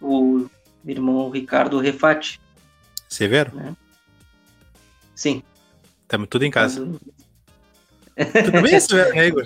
[0.00, 0.50] o, o
[0.86, 2.40] irmão Ricardo Refati.
[3.08, 3.56] Severo?
[3.56, 3.76] Né?
[5.16, 5.42] Sim.
[6.02, 6.84] Estamos tudo em casa.
[6.84, 7.15] Tudo
[8.62, 9.44] bem, Severo, né, Igor?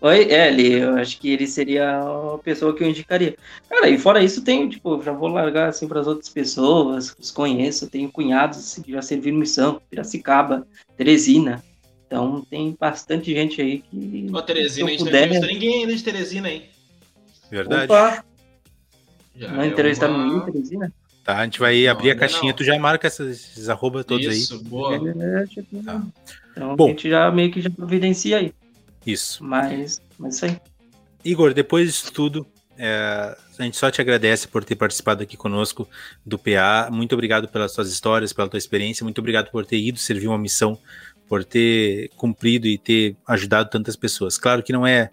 [0.00, 3.36] Oi, é, ele, eu acho que ele seria a pessoa que eu indicaria.
[3.68, 7.30] Cara, e fora isso, tem, tipo, já vou largar assim para as outras pessoas, os
[7.30, 10.66] conheço, tenho cunhados assim, que já serviram missão, Piracicaba,
[10.96, 11.62] Teresina.
[12.04, 14.28] Então tem bastante gente aí que.
[14.32, 15.40] Ô, Teresina, a gente puder...
[15.40, 16.68] não ninguém ainda de Teresina, hein?
[17.48, 17.84] Verdade.
[17.84, 18.24] Opa!
[19.36, 20.24] Já não é entrevistaram uma...
[20.24, 20.92] ninguém, Teresina?
[21.22, 22.56] Tá, a gente vai não, abrir a caixinha, não.
[22.56, 24.58] tu já marca esses, esses arroba todos isso, aí.
[24.58, 24.96] Isso, boa.
[24.96, 26.02] É, tipo, tá.
[26.52, 28.52] Então Bom, a gente já meio que já providencia aí.
[29.06, 29.42] Isso.
[29.42, 30.60] Mas, mas isso aí.
[31.24, 32.46] Igor, depois disso tudo,
[32.76, 35.88] é, a gente só te agradece por ter participado aqui conosco
[36.24, 36.88] do PA.
[36.90, 39.04] Muito obrigado pelas suas histórias, pela tua experiência.
[39.04, 40.78] Muito obrigado por ter ido servir uma missão,
[41.28, 44.38] por ter cumprido e ter ajudado tantas pessoas.
[44.38, 45.10] Claro que não é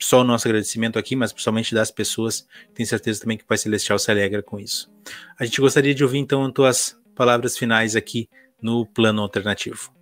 [0.00, 2.46] só o nosso agradecimento aqui, mas principalmente das pessoas.
[2.74, 4.90] Tenho certeza também que o Pai Celestial se alegra com isso.
[5.38, 8.28] A gente gostaria de ouvir então as tuas palavras finais aqui
[8.60, 9.92] no plano alternativo.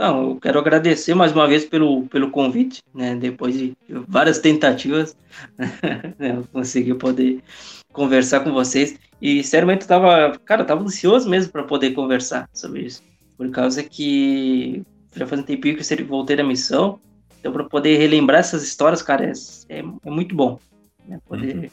[0.00, 3.14] Então, eu quero agradecer mais uma vez pelo, pelo convite, né?
[3.14, 3.76] Depois de
[4.08, 5.14] várias tentativas,
[6.18, 6.38] né?
[6.38, 7.42] eu consegui poder
[7.92, 8.98] conversar com vocês.
[9.20, 13.02] E, seriamente, eu tava, cara, eu tava ansioso mesmo para poder conversar sobre isso.
[13.36, 14.82] Por causa que
[15.14, 16.98] já faz um tempinho que eu voltei da missão,
[17.38, 19.32] então para poder relembrar essas histórias, cara, é,
[19.68, 20.58] é, é muito bom.
[21.06, 21.20] Né?
[21.28, 21.70] Poder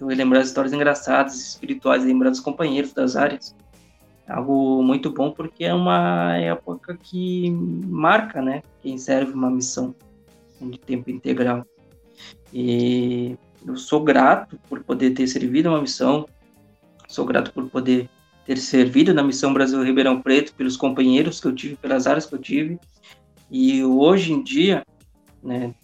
[0.00, 0.08] uhum.
[0.08, 3.54] relembrar as histórias engraçadas, espirituais, lembrar dos companheiros das áreas
[4.30, 9.94] algo muito bom porque é uma época que marca, né, quem serve uma missão
[10.60, 11.64] de tempo integral.
[12.52, 13.36] E
[13.66, 16.26] eu sou grato por poder ter servido uma missão,
[17.08, 18.08] sou grato por poder
[18.44, 22.34] ter servido na missão Brasil Ribeirão Preto pelos companheiros que eu tive, pelas áreas que
[22.34, 22.78] eu tive.
[23.50, 24.84] E hoje em dia,
[25.42, 25.74] né,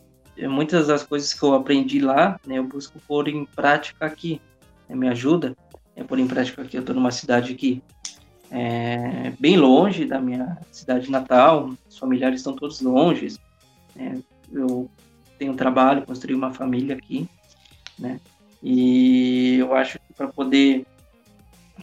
[0.48, 4.40] muitas das coisas que eu aprendi lá, né, eu busco pôr em prática aqui.
[4.88, 5.56] Né, me ajuda
[5.96, 6.76] é pôr em prática aqui.
[6.76, 7.82] Eu estou numa cidade que
[8.50, 13.36] é, bem longe da minha cidade natal, os familiares estão todos longe.
[13.96, 14.16] É,
[14.52, 14.88] eu
[15.38, 17.28] tenho um trabalho, construí uma família aqui,
[17.98, 18.20] né?
[18.62, 20.86] E eu acho que para poder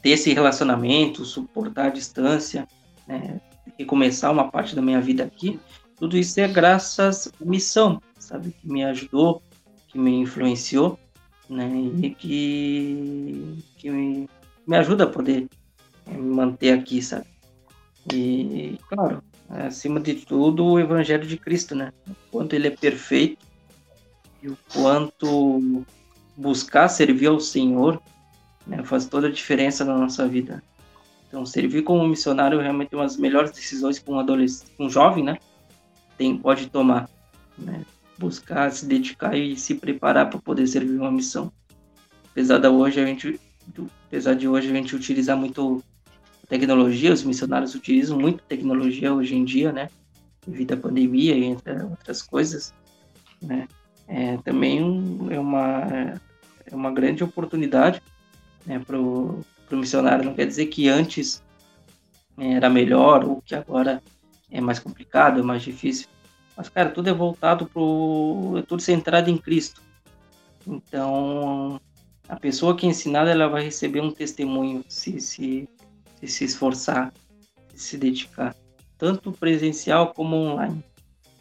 [0.02, 2.68] ter esse relacionamento, suportar a distância,
[3.08, 3.40] né,
[3.78, 5.60] recomeçar uma parte da minha vida aqui,
[5.98, 8.52] tudo isso é graças à missão, sabe?
[8.52, 9.42] Que me ajudou,
[9.88, 11.00] que me influenciou,
[11.50, 11.70] né?
[12.02, 14.30] E que, que me,
[14.66, 15.48] me ajuda a poder
[16.08, 17.26] manter aqui, sabe?
[18.12, 21.92] E, claro, acima de tudo, o Evangelho de Cristo, né?
[22.08, 23.46] O quanto ele é perfeito
[24.42, 25.86] e o quanto
[26.36, 28.02] buscar servir ao Senhor
[28.66, 30.64] né, faz toda a diferença na nossa vida.
[31.28, 35.24] Então, servir como missionário é realmente uma das melhores decisões que um adolescente, um jovem,
[35.24, 35.38] né,
[36.18, 37.10] tem, pode tomar.
[37.58, 37.82] Né?
[38.18, 41.52] Buscar, se dedicar e se preparar para poder servir uma missão.
[42.32, 43.40] Apesar de hoje a gente,
[44.08, 45.84] apesar de hoje a gente utilizar muito
[46.48, 49.90] tecnologia, os missionários utilizam muito tecnologia hoje em dia, né?
[50.46, 52.74] Devido à pandemia e entre outras coisas,
[53.42, 53.68] né?
[54.08, 54.80] É, também
[55.32, 56.20] é, uma,
[56.66, 58.02] é uma grande oportunidade
[58.66, 60.26] né, para o missionário.
[60.26, 61.42] Não quer dizer que antes
[62.38, 64.02] era melhor ou que agora
[64.52, 66.08] é mais complicado, é mais difícil.
[66.56, 69.82] Mas, cara, tudo é voltado para é tudo centrado em Cristo.
[70.68, 71.80] Então,
[72.28, 75.68] a pessoa que é ensinada, ela vai receber um testemunho se, se
[76.24, 77.14] de se esforçar,
[77.76, 78.56] se dedicar,
[78.98, 80.82] tanto presencial como online.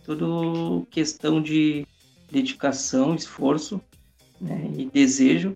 [0.04, 1.86] Tudo questão de
[2.30, 3.80] dedicação, esforço
[4.40, 5.54] né, e desejo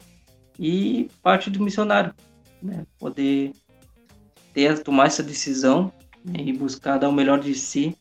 [0.59, 2.15] e parte do missionário,
[2.63, 3.53] né, poder
[4.55, 5.93] ter tomar essa decisão
[6.25, 7.97] né, e buscar dar o melhor de si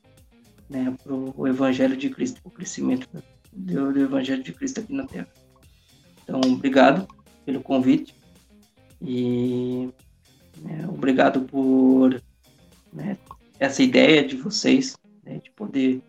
[0.70, 3.10] né, para o Evangelho de Cristo, o crescimento
[3.52, 5.28] do, do Evangelho de Cristo aqui na Terra.
[6.24, 7.08] Então, obrigado
[7.44, 8.14] pelo convite
[9.02, 9.90] e
[10.62, 10.86] né?
[10.88, 12.22] Obrigado por
[12.94, 13.18] né,
[13.60, 16.02] essa ideia de vocês, né, de poder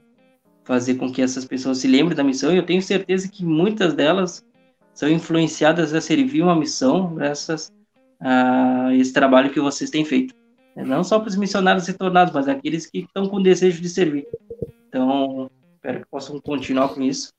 [0.65, 2.53] fazer com que essas pessoas se lembrem da missão.
[2.53, 4.45] E eu tenho certeza que muitas delas
[4.93, 7.73] são influenciadas a servir uma missão graças
[8.21, 10.35] a esse trabalho que vocês têm feito.
[10.75, 10.85] Né?
[10.85, 14.27] Não só para os missionários retornados, mas aqueles que estão com desejo de servir.
[14.89, 17.33] Então, espero que possam continuar com isso,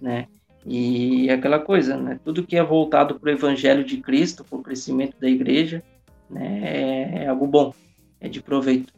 [0.00, 0.26] né?
[0.66, 2.20] E aquela coisa, né?
[2.24, 5.82] Tudo que é voltado para o Evangelho de Cristo, para o crescimento da igreja,
[6.30, 7.24] né?
[7.24, 7.74] É algo bom,
[8.20, 8.92] é de proveito.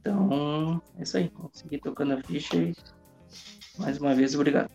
[0.00, 1.30] Então, é isso aí.
[1.34, 2.72] Vamos seguir tocando a ficha e
[3.78, 4.70] mais uma vez, obrigado.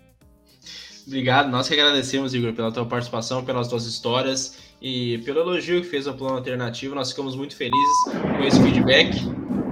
[1.08, 5.88] Obrigado, nós que agradecemos, Igor, pela tua participação, pelas tuas histórias e pelo elogio que
[5.88, 6.94] fez ao plano alternativo.
[6.94, 7.98] Nós ficamos muito felizes
[8.38, 9.18] com esse feedback.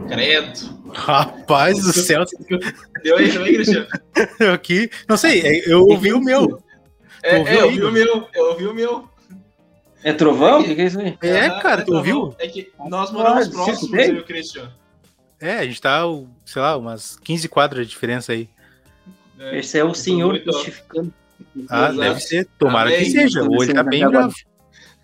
[0.07, 0.79] Credo.
[0.93, 2.25] Rapaz do céu.
[3.03, 3.87] Deu aí também, Cristiano?
[4.39, 6.61] Eu aqui, não sei, é, eu ouvi o meu.
[7.21, 9.08] É, é eu ouvi o meu, eu ouvi o meu.
[10.03, 10.61] É trovão?
[10.61, 11.17] O que, que é isso aí?
[11.21, 12.33] É, ah, cara, tu ouviu?
[12.39, 14.71] É que nós moramos ah, próximos, eu e o Christian.
[15.39, 16.03] É, a gente tá,
[16.45, 18.49] sei lá, umas 15 quadras de diferença aí.
[19.39, 21.13] É, Esse é o senhor justificando.
[21.69, 21.99] Ah, Exato.
[21.99, 22.47] deve ser.
[22.57, 23.05] Tomara Amém.
[23.05, 23.43] que seja.
[23.43, 24.33] Ou ele tá bem bravo.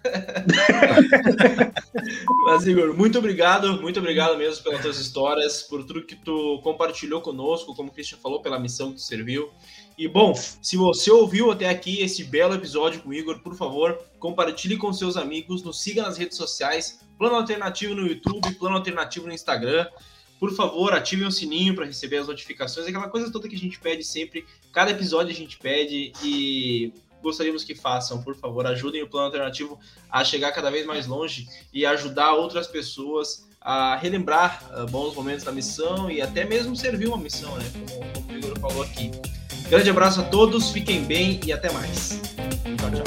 [2.46, 7.22] Mas, Igor, muito obrigado, muito obrigado mesmo pelas tuas histórias, por tudo que tu compartilhou
[7.22, 9.50] conosco, como o Christian falou, pela missão que tu serviu.
[9.98, 13.98] E bom, se você ouviu até aqui esse belo episódio com o Igor, por favor,
[14.20, 19.26] compartilhe com seus amigos, nos siga nas redes sociais, Plano Alternativo no YouTube, Plano Alternativo
[19.26, 19.88] no Instagram.
[20.38, 23.80] Por favor, ativem o sininho para receber as notificações, aquela coisa toda que a gente
[23.80, 24.46] pede sempre.
[24.74, 26.92] Cada episódio a gente pede e
[27.22, 29.80] gostaríamos que façam, por favor, ajudem o plano alternativo
[30.12, 35.46] a chegar cada vez mais longe e ajudar outras pessoas a relembrar uh, bons momentos
[35.46, 37.66] da missão e até mesmo servir uma missão, né?
[37.74, 39.10] Como, como o Igor falou aqui.
[39.70, 42.22] Grande abraço a todos, fiquem bem e até mais.
[42.78, 43.04] Tchau, tchau.